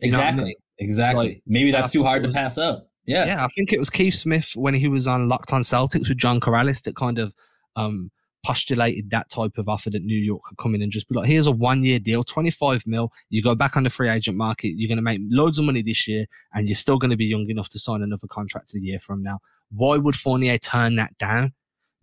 You 0.00 0.08
exactly. 0.08 0.42
I 0.42 0.46
mean? 0.46 0.54
Exactly. 0.78 1.28
Like, 1.28 1.42
Maybe 1.46 1.70
that's 1.70 1.92
too 1.92 2.04
hard 2.04 2.22
to 2.24 2.30
pass 2.30 2.58
up. 2.58 2.88
Yeah. 3.06 3.26
Yeah. 3.26 3.44
I 3.44 3.48
think 3.48 3.72
it 3.72 3.78
was 3.78 3.90
Keith 3.90 4.14
Smith 4.14 4.52
when 4.54 4.74
he 4.74 4.88
was 4.88 5.06
on 5.06 5.28
Locked 5.28 5.52
on 5.52 5.62
Celtics 5.62 6.08
with 6.08 6.18
John 6.18 6.40
Karalis 6.40 6.82
that 6.82 6.96
kind 6.96 7.18
of 7.18 7.34
um, 7.76 8.10
postulated 8.44 9.10
that 9.10 9.28
type 9.30 9.58
of 9.58 9.68
offer 9.68 9.90
that 9.90 10.04
New 10.04 10.18
York 10.18 10.42
could 10.44 10.58
come 10.58 10.74
in 10.74 10.82
and 10.82 10.92
just 10.92 11.08
be 11.08 11.16
like, 11.16 11.28
here's 11.28 11.46
a 11.46 11.52
one 11.52 11.84
year 11.84 11.98
deal, 11.98 12.22
25 12.22 12.86
mil. 12.86 13.12
You 13.30 13.42
go 13.42 13.54
back 13.54 13.76
on 13.76 13.84
the 13.84 13.90
free 13.90 14.08
agent 14.08 14.36
market. 14.36 14.74
You're 14.76 14.88
going 14.88 14.96
to 14.96 15.02
make 15.02 15.20
loads 15.28 15.58
of 15.58 15.64
money 15.64 15.82
this 15.82 16.06
year 16.06 16.26
and 16.54 16.68
you're 16.68 16.76
still 16.76 16.98
going 16.98 17.10
to 17.10 17.16
be 17.16 17.26
young 17.26 17.48
enough 17.48 17.68
to 17.70 17.78
sign 17.78 18.02
another 18.02 18.26
contract 18.28 18.74
a 18.74 18.80
year 18.80 18.98
from 18.98 19.22
now. 19.22 19.40
Why 19.70 19.96
would 19.96 20.14
Fournier 20.16 20.58
turn 20.58 20.96
that 20.96 21.16
down? 21.18 21.52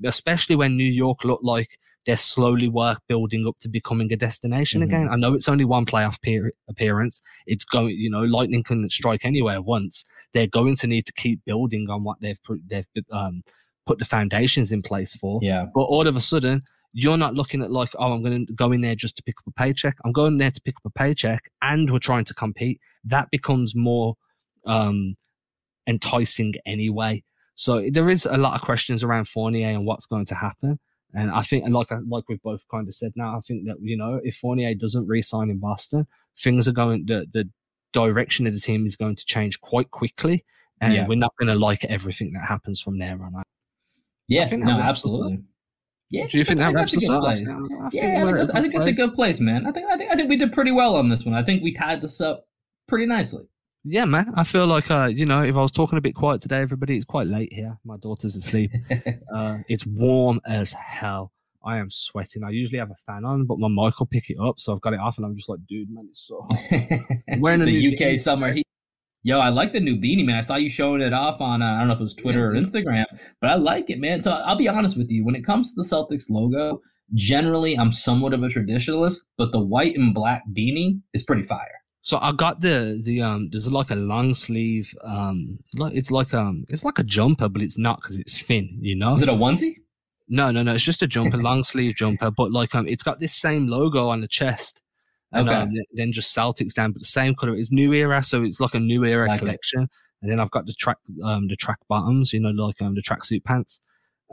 Especially 0.04 0.56
when 0.56 0.76
New 0.76 0.84
York 0.84 1.24
looked 1.24 1.44
like 1.44 1.80
they're 2.06 2.18
slowly 2.18 2.68
work 2.68 3.00
building 3.08 3.48
up 3.48 3.58
to 3.60 3.70
becoming 3.70 4.12
a 4.12 4.18
destination 4.18 4.82
mm-hmm. 4.82 4.90
again. 4.90 5.10
I 5.10 5.16
know 5.16 5.34
it's 5.34 5.48
only 5.48 5.66
one 5.66 5.86
playoff 5.86 6.18
per- 6.22 6.52
appearance. 6.70 7.22
It's 7.48 7.64
going, 7.64 7.96
you 7.98 8.10
know, 8.10 8.24
lightning 8.24 8.64
can 8.64 8.90
strike 8.90 9.22
anywhere 9.24 9.62
once. 9.62 10.04
They're 10.34 10.48
going 10.48 10.76
to 10.78 10.88
need 10.88 11.06
to 11.06 11.14
keep 11.14 11.44
building 11.46 11.90
on 11.90 12.04
what 12.04 12.18
they've 12.22 12.40
they've 12.68 12.88
um, 13.12 13.44
put 13.86 14.00
the 14.00 14.06
foundations 14.06 14.72
in 14.72 14.82
place 14.82 15.16
for. 15.16 15.40
Yeah. 15.42 15.66
But 15.74 15.82
all 15.82 16.08
of 16.08 16.16
a 16.16 16.22
sudden, 16.22 16.64
you're 16.94 17.18
not 17.18 17.34
looking 17.34 17.62
at 17.62 17.72
like, 17.72 17.90
oh, 17.98 18.14
I'm 18.14 18.24
going 18.24 18.46
to 18.46 18.54
go 18.54 18.72
in 18.72 18.82
there 18.82 18.96
just 18.96 19.16
to 19.18 19.24
pick 19.24 19.36
up 19.40 19.48
a 19.48 19.52
paycheck. 19.52 19.96
I'm 20.06 20.12
going 20.12 20.38
there 20.38 20.52
to 20.52 20.62
pick 20.62 20.76
up 20.78 20.86
a 20.86 20.90
paycheck, 20.92 21.44
and 21.62 21.90
we're 21.92 22.00
trying 22.00 22.26
to 22.26 22.34
compete. 22.34 22.80
that 23.06 23.30
becomes 23.32 23.76
more 23.76 24.16
um, 24.66 25.16
enticing 25.88 26.54
anyway. 26.66 27.24
So 27.56 27.88
there 27.92 28.10
is 28.10 28.26
a 28.26 28.38
lot 28.38 28.56
of 28.56 28.62
questions 28.62 29.04
around 29.04 29.28
Fournier 29.28 29.70
and 29.70 29.86
what's 29.86 30.06
going 30.06 30.26
to 30.28 30.36
happen. 30.36 30.80
And 31.16 31.32
I 31.32 31.44
think, 31.44 31.64
and 31.64 31.74
like 31.74 31.92
uh, 31.92 32.00
like 32.08 32.24
we've 32.28 32.42
both 32.42 32.64
kind 32.72 32.88
of 32.88 32.96
said 32.96 33.14
now, 33.16 33.38
I 33.38 33.42
think 33.42 33.66
that 33.68 33.78
you 33.82 33.96
know 33.96 34.20
if 34.24 34.36
Fournier 34.38 34.74
doesn't 34.74 35.08
re-sign 35.08 35.50
in 35.50 35.60
Boston, 35.60 36.08
things 36.38 36.68
are 36.68 36.72
going 36.72 37.06
the 37.06 37.28
the 37.32 37.50
direction 37.92 38.48
of 38.48 38.54
the 38.54 38.60
team 38.60 38.86
is 38.86 38.96
going 38.96 39.16
to 39.16 39.26
change 39.26 39.62
quite 39.62 39.92
quickly, 39.92 40.44
and 40.82 40.94
yeah. 40.94 41.08
we're 41.08 41.16
not 41.16 41.34
going 41.40 41.48
to 41.48 41.60
like 41.60 41.84
everything 41.86 42.34
that 42.34 42.48
happens 42.48 42.82
from 42.82 42.98
there 42.98 43.14
on 43.24 43.36
out. 43.36 43.46
Yeah, 44.28 44.50
no, 44.56 44.80
absolutely. 44.80 45.44
Yeah, 46.10 46.28
do 46.28 46.38
you 46.38 46.44
think 46.44 46.60
that 46.60 46.74
wraps 46.74 46.96
us 46.96 47.08
up? 47.10 47.22
Place. 47.22 47.50
I 47.50 47.90
yeah, 47.92 48.24
I 48.24 48.34
think, 48.34 48.56
I 48.56 48.62
think 48.62 48.76
it's 48.76 48.88
a 48.88 48.92
good 48.92 49.14
place, 49.14 49.40
man. 49.40 49.68
I 49.68 49.72
think 49.72 49.88
I 49.88 49.98
think 49.98 50.12
I 50.12 50.16
think 50.16 50.30
we 50.30 50.38
did 50.38 50.54
pretty 50.54 50.72
well 50.72 50.96
on 50.96 51.10
this 51.10 51.26
one. 51.26 51.36
I 51.36 51.44
think 51.44 51.62
we 51.62 51.74
tied 51.74 52.02
this 52.02 52.22
up 52.22 52.46
pretty 52.88 53.06
nicely. 53.06 53.48
Yeah, 53.86 54.06
man. 54.06 54.32
I 54.36 54.46
feel 54.46 54.66
like 54.66 54.90
uh, 54.90 55.06
you 55.06 55.26
know, 55.26 55.44
if 55.44 55.56
I 55.56 55.62
was 55.62 55.72
talking 55.72 55.98
a 55.98 56.02
bit 56.02 56.16
quiet 56.16 56.42
today, 56.42 56.62
everybody, 56.62 56.96
it's 56.96 57.06
quite 57.06 57.28
late 57.28 57.52
here. 57.52 57.78
My 57.84 57.98
daughter's 57.98 58.36
asleep. 58.36 58.72
uh, 59.36 59.58
it's 59.68 59.86
warm 59.86 60.40
as 60.48 60.72
hell. 60.72 61.32
I 61.66 61.78
am 61.78 61.90
sweating. 61.90 62.44
I 62.44 62.50
usually 62.50 62.80
have 62.80 62.92
a 62.92 62.96
fan 63.06 63.26
on, 63.26 63.46
but 63.46 63.58
my 63.58 63.68
mic 63.68 64.00
will 64.00 64.08
pick 64.08 64.30
it 64.30 64.38
up, 64.42 64.60
so 64.60 64.74
I've 64.74 64.82
got 64.82 64.94
it 64.94 65.00
off, 65.00 65.18
and 65.18 65.26
I'm 65.26 65.36
just 65.36 65.48
like, 65.48 65.60
dude, 65.68 65.90
man, 65.90 66.08
it's 66.10 66.28
so 66.28 66.46
hot. 66.50 67.00
wearing 67.40 67.64
the 67.64 67.94
UK 67.94 68.00
beanie. 68.00 68.20
summer 68.20 68.52
heat. 68.52 68.66
Yo, 69.26 69.40
I 69.40 69.50
like 69.50 69.72
the 69.72 69.80
new 69.80 69.96
beanie, 69.96 70.26
man. 70.26 70.38
I 70.38 70.42
saw 70.42 70.56
you 70.56 70.70
showing 70.70 71.02
it 71.02 71.14
off 71.14 71.40
on 71.40 71.62
uh, 71.62 71.76
I 71.76 71.80
don't 71.80 71.88
know 71.88 71.94
if 71.94 72.00
it 72.00 72.04
was 72.04 72.14
Twitter 72.14 72.40
yeah, 72.40 72.46
or 72.46 72.62
Instagram, 72.62 73.06
but 73.40 73.50
I 73.50 73.56
like 73.56 73.90
it, 73.90 74.00
man. 74.00 74.22
So 74.22 74.32
I'll 74.32 74.58
be 74.58 74.68
honest 74.68 74.98
with 74.98 75.10
you. 75.10 75.26
When 75.26 75.36
it 75.36 75.46
comes 75.46 75.74
to 75.74 75.82
the 75.82 75.88
Celtics 75.88 76.30
logo, 76.30 76.82
generally 77.14 77.76
I'm 77.78 77.94
somewhat 77.94 78.34
of 78.34 78.44
a 78.44 78.48
traditionalist, 78.48 79.20
but 79.38 79.54
the 79.54 79.62
white 79.62 79.96
and 79.96 80.14
black 80.14 80.44
beanie 80.54 81.00
is 81.14 81.24
pretty 81.24 81.44
fire. 81.44 81.83
So 82.04 82.20
I 82.22 82.34
got 82.34 82.60
the 82.60 83.00
the 83.02 83.22
um. 83.22 83.50
There's 83.50 83.72
like 83.72 83.90
a 83.90 83.96
long 83.96 84.36
sleeve 84.36 84.94
um. 85.04 85.60
It's 85.74 86.12
like 86.12 86.34
um. 86.34 86.66
It's 86.68 86.84
like 86.84 87.00
a 87.00 87.04
jumper, 87.04 87.48
but 87.48 87.62
it's 87.62 87.78
not 87.78 88.02
because 88.02 88.20
it's 88.20 88.38
thin. 88.40 88.78
You 88.82 88.98
know. 88.98 89.16
Is 89.16 89.22
it 89.22 89.30
a 89.30 89.34
onesie? 89.34 89.78
No, 90.28 90.52
no, 90.52 90.64
no. 90.64 90.74
It's 90.74 90.84
just 90.84 91.02
a 91.02 91.08
jumper, 91.08 91.38
long 91.50 91.64
sleeve 91.64 91.96
jumper, 91.96 92.30
but 92.30 92.52
like 92.52 92.76
um, 92.76 92.88
it's 92.90 93.04
got 93.04 93.22
this 93.22 93.34
same 93.34 93.68
logo 93.68 94.10
on 94.10 94.20
the 94.20 94.28
chest, 94.28 94.82
and 95.32 95.48
okay. 95.48 95.58
um, 95.58 95.72
then 95.94 96.12
just 96.12 96.36
Celtics 96.36 96.74
down, 96.74 96.92
but 96.92 97.02
the 97.02 97.08
same 97.08 97.36
color. 97.36 97.56
It's 97.56 97.72
new 97.72 97.94
era, 97.94 98.22
so 98.22 98.44
it's 98.44 98.60
like 98.60 98.74
a 98.74 98.80
new 98.80 99.06
era 99.06 99.30
like 99.30 99.40
collection. 99.40 99.84
It. 99.84 99.90
And 100.22 100.32
then 100.32 100.40
I've 100.42 100.52
got 100.52 100.66
the 100.66 100.74
track 100.74 100.98
um 101.24 101.48
the 101.48 101.56
track 101.56 101.80
bottoms, 101.88 102.34
you 102.34 102.42
know, 102.42 102.50
like 102.50 102.82
um 102.82 102.96
the 102.96 103.02
tracksuit 103.02 103.46
pants. 103.46 103.80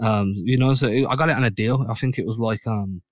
Um, 0.02 0.32
you 0.36 0.58
know, 0.58 0.74
so 0.74 0.88
I 0.88 1.14
got 1.14 1.28
it 1.28 1.36
on 1.36 1.44
a 1.44 1.50
deal. 1.50 1.86
I 1.88 1.94
think 1.94 2.18
it 2.18 2.26
was 2.26 2.40
like 2.40 2.66
um 2.66 3.02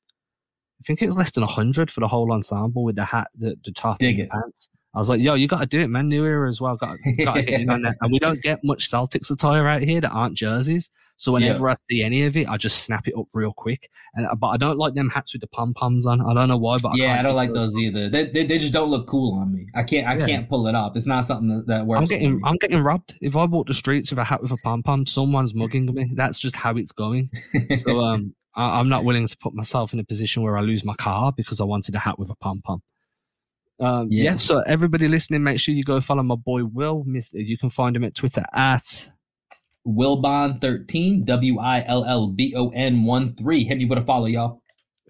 I 0.80 0.84
think 0.86 1.02
it 1.02 1.06
was 1.06 1.16
less 1.16 1.32
than 1.32 1.42
hundred 1.42 1.90
for 1.90 2.00
the 2.00 2.08
whole 2.08 2.32
ensemble 2.32 2.84
with 2.84 2.96
the 2.96 3.04
hat, 3.04 3.28
the, 3.38 3.56
the 3.64 3.72
top, 3.72 3.98
Dig 3.98 4.18
and 4.18 4.28
the 4.28 4.32
pants. 4.32 4.68
I 4.94 4.98
was 4.98 5.08
like, 5.08 5.20
"Yo, 5.20 5.34
you 5.34 5.48
got 5.48 5.60
to 5.60 5.66
do 5.66 5.80
it, 5.80 5.88
man! 5.88 6.08
New 6.08 6.24
era 6.24 6.48
as 6.48 6.60
well. 6.60 6.76
Got, 6.76 6.98
got 7.24 7.34
to 7.34 7.42
get 7.42 7.60
in 7.60 7.70
on 7.70 7.82
that." 7.82 7.96
And 8.00 8.12
we 8.12 8.18
don't 8.18 8.42
get 8.42 8.64
much 8.64 8.90
Celtics 8.90 9.30
attire 9.30 9.66
out 9.68 9.82
here 9.82 10.00
that 10.00 10.10
aren't 10.10 10.34
jerseys. 10.34 10.90
So 11.18 11.32
whenever 11.32 11.66
yeah. 11.66 11.72
I 11.72 11.74
see 11.90 12.02
any 12.02 12.24
of 12.26 12.36
it, 12.36 12.48
I 12.48 12.56
just 12.56 12.84
snap 12.84 13.08
it 13.08 13.14
up 13.18 13.26
real 13.32 13.52
quick. 13.52 13.90
And 14.14 14.28
but 14.38 14.48
I 14.48 14.56
don't 14.56 14.78
like 14.78 14.94
them 14.94 15.10
hats 15.10 15.32
with 15.32 15.42
the 15.42 15.48
pom 15.48 15.74
poms 15.74 16.06
on. 16.06 16.20
I 16.20 16.32
don't 16.32 16.48
know 16.48 16.56
why, 16.56 16.78
but 16.78 16.96
yeah, 16.96 17.16
I, 17.16 17.18
I 17.18 17.22
don't 17.22 17.34
like 17.34 17.52
those 17.52 17.76
either. 17.76 18.08
They, 18.08 18.26
they, 18.30 18.46
they 18.46 18.58
just 18.58 18.72
don't 18.72 18.88
look 18.88 19.08
cool 19.08 19.36
on 19.38 19.52
me. 19.52 19.66
I 19.74 19.82
can't 19.82 20.06
I 20.06 20.16
yeah. 20.16 20.26
can't 20.26 20.48
pull 20.48 20.68
it 20.68 20.76
off. 20.76 20.96
It's 20.96 21.06
not 21.06 21.24
something 21.24 21.48
that, 21.48 21.66
that 21.66 21.86
works. 21.86 22.00
I'm 22.00 22.06
getting 22.06 22.40
I'm 22.44 22.56
getting 22.56 22.80
robbed. 22.80 23.16
If 23.20 23.34
I 23.34 23.44
walk 23.46 23.66
the 23.66 23.74
streets 23.74 24.10
with 24.10 24.20
a 24.20 24.24
hat 24.24 24.40
with 24.40 24.52
a 24.52 24.56
pom 24.58 24.84
pom, 24.84 25.06
someone's 25.06 25.54
mugging 25.54 25.92
me. 25.92 26.12
That's 26.14 26.38
just 26.38 26.54
how 26.54 26.76
it's 26.76 26.92
going. 26.92 27.30
so 27.78 28.00
um, 28.04 28.32
I, 28.58 28.80
am 28.80 28.88
not 28.88 29.04
willing 29.04 29.26
to 29.26 29.36
put 29.38 29.54
myself 29.54 29.92
in 29.92 30.00
a 30.00 30.04
position 30.04 30.42
where 30.42 30.58
I 30.58 30.62
lose 30.62 30.84
my 30.84 30.94
car 30.94 31.32
because 31.32 31.60
I 31.60 31.64
wanted 31.64 31.94
a 31.94 32.00
hat 32.00 32.18
with 32.18 32.28
a 32.28 32.34
pom 32.34 32.60
pom. 32.64 32.82
Um, 33.80 34.08
yeah. 34.10 34.32
yeah. 34.32 34.36
So 34.36 34.60
everybody 34.66 35.06
listening, 35.06 35.44
make 35.44 35.60
sure 35.60 35.74
you 35.74 35.84
go 35.84 36.00
follow 36.00 36.24
my 36.24 36.34
boy 36.34 36.64
Will. 36.64 37.04
You 37.32 37.56
can 37.56 37.70
find 37.70 37.94
him 37.94 38.02
at 38.02 38.16
Twitter 38.16 38.44
at 38.52 39.10
Willbon13, 39.86 41.24
W 41.24 41.58
I 41.60 41.84
L 41.86 42.04
L 42.04 42.28
B 42.28 42.54
O 42.56 42.70
N 42.70 43.04
1 43.04 43.34
3. 43.36 43.64
Hit 43.64 43.78
me 43.78 43.84
with 43.84 43.98
a 43.98 44.02
follow, 44.02 44.26
y'all. 44.26 44.60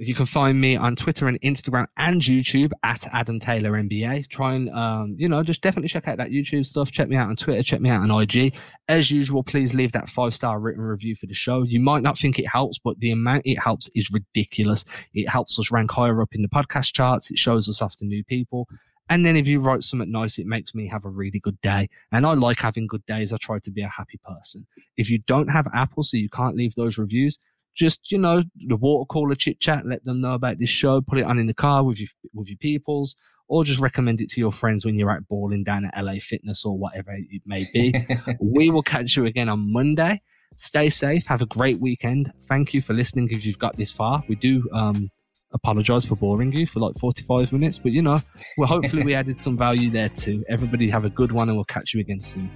You 0.00 0.14
can 0.14 0.26
find 0.26 0.60
me 0.60 0.76
on 0.76 0.94
Twitter 0.94 1.26
and 1.26 1.40
Instagram 1.40 1.86
and 1.96 2.22
YouTube 2.22 2.70
at 2.84 3.04
Adam 3.12 3.40
Taylor 3.40 3.72
NBA. 3.72 4.28
Try 4.28 4.54
and, 4.54 4.70
um, 4.70 5.16
you 5.18 5.28
know, 5.28 5.42
just 5.42 5.60
definitely 5.60 5.88
check 5.88 6.06
out 6.06 6.18
that 6.18 6.30
YouTube 6.30 6.66
stuff. 6.66 6.92
Check 6.92 7.08
me 7.08 7.16
out 7.16 7.28
on 7.28 7.34
Twitter. 7.34 7.64
Check 7.64 7.80
me 7.80 7.90
out 7.90 8.08
on 8.08 8.22
IG. 8.22 8.54
As 8.86 9.10
usual, 9.10 9.42
please 9.42 9.74
leave 9.74 9.90
that 9.92 10.08
five 10.08 10.34
star 10.34 10.60
written 10.60 10.82
review 10.82 11.16
for 11.16 11.26
the 11.26 11.34
show. 11.34 11.64
You 11.64 11.80
might 11.80 12.04
not 12.04 12.16
think 12.16 12.38
it 12.38 12.46
helps, 12.46 12.78
but 12.78 13.00
the 13.00 13.10
amount 13.10 13.42
it 13.44 13.58
helps 13.58 13.90
is 13.96 14.08
ridiculous. 14.12 14.84
It 15.14 15.28
helps 15.28 15.58
us 15.58 15.72
rank 15.72 15.90
higher 15.90 16.22
up 16.22 16.32
in 16.32 16.42
the 16.42 16.48
podcast 16.48 16.92
charts. 16.92 17.32
It 17.32 17.38
shows 17.38 17.68
us 17.68 17.82
off 17.82 17.96
to 17.96 18.04
new 18.04 18.22
people. 18.22 18.68
And 19.10 19.26
then 19.26 19.36
if 19.36 19.48
you 19.48 19.58
write 19.58 19.82
something 19.82 20.12
nice, 20.12 20.38
it 20.38 20.46
makes 20.46 20.76
me 20.76 20.86
have 20.88 21.06
a 21.06 21.10
really 21.10 21.40
good 21.40 21.60
day. 21.60 21.88
And 22.12 22.24
I 22.24 22.34
like 22.34 22.60
having 22.60 22.86
good 22.86 23.04
days. 23.06 23.32
I 23.32 23.38
try 23.38 23.58
to 23.58 23.70
be 23.72 23.82
a 23.82 23.88
happy 23.88 24.20
person. 24.24 24.66
If 24.96 25.10
you 25.10 25.18
don't 25.26 25.48
have 25.48 25.66
Apple, 25.74 26.04
so 26.04 26.16
you 26.16 26.28
can't 26.28 26.56
leave 26.56 26.74
those 26.76 26.98
reviews, 26.98 27.38
just 27.78 28.10
you 28.10 28.18
know 28.18 28.42
the 28.66 28.76
water 28.76 29.06
cooler 29.06 29.36
chit 29.36 29.60
chat 29.60 29.86
let 29.86 30.04
them 30.04 30.20
know 30.20 30.34
about 30.34 30.58
this 30.58 30.68
show 30.68 31.00
put 31.00 31.18
it 31.18 31.24
on 31.24 31.38
in 31.38 31.46
the 31.46 31.54
car 31.54 31.84
with 31.84 31.98
your 31.98 32.08
with 32.34 32.48
your 32.48 32.58
peoples 32.58 33.14
or 33.46 33.64
just 33.64 33.80
recommend 33.80 34.20
it 34.20 34.28
to 34.28 34.40
your 34.40 34.52
friends 34.52 34.84
when 34.84 34.98
you're 34.98 35.10
out 35.10 35.26
balling 35.28 35.64
down 35.64 35.86
at 35.86 36.04
la 36.04 36.14
fitness 36.20 36.64
or 36.64 36.76
whatever 36.76 37.12
it 37.12 37.42
may 37.46 37.66
be. 37.72 37.94
We 38.40 38.68
will 38.68 38.82
catch 38.82 39.16
you 39.16 39.24
again 39.24 39.48
on 39.48 39.72
monday. 39.72 40.20
Stay 40.56 40.90
safe. 40.90 41.24
Have 41.26 41.40
a 41.40 41.46
great 41.46 41.80
weekend. 41.80 42.32
Thank 42.46 42.74
you 42.74 42.82
for 42.82 42.92
listening 42.92 43.28
if 43.30 43.46
you've 43.46 43.58
got 43.58 43.76
this 43.78 43.92
far. 43.92 44.22
We 44.28 44.34
do 44.34 44.68
um 44.72 45.10
apologize 45.52 46.04
for 46.04 46.16
boring 46.16 46.52
you 46.52 46.66
for 46.66 46.78
like 46.80 46.94
45 46.98 47.52
minutes 47.52 47.78
but 47.78 47.90
you 47.90 48.02
know 48.02 48.20
well 48.58 48.68
hopefully 48.68 49.02
we 49.02 49.14
added 49.20 49.42
some 49.42 49.56
value 49.56 49.88
there 49.88 50.10
too. 50.10 50.44
Everybody 50.48 50.90
have 50.90 51.06
a 51.06 51.10
good 51.10 51.32
one 51.32 51.48
and 51.48 51.56
we'll 51.56 51.64
catch 51.64 51.94
you 51.94 52.00
again 52.00 52.20
soon 52.20 52.50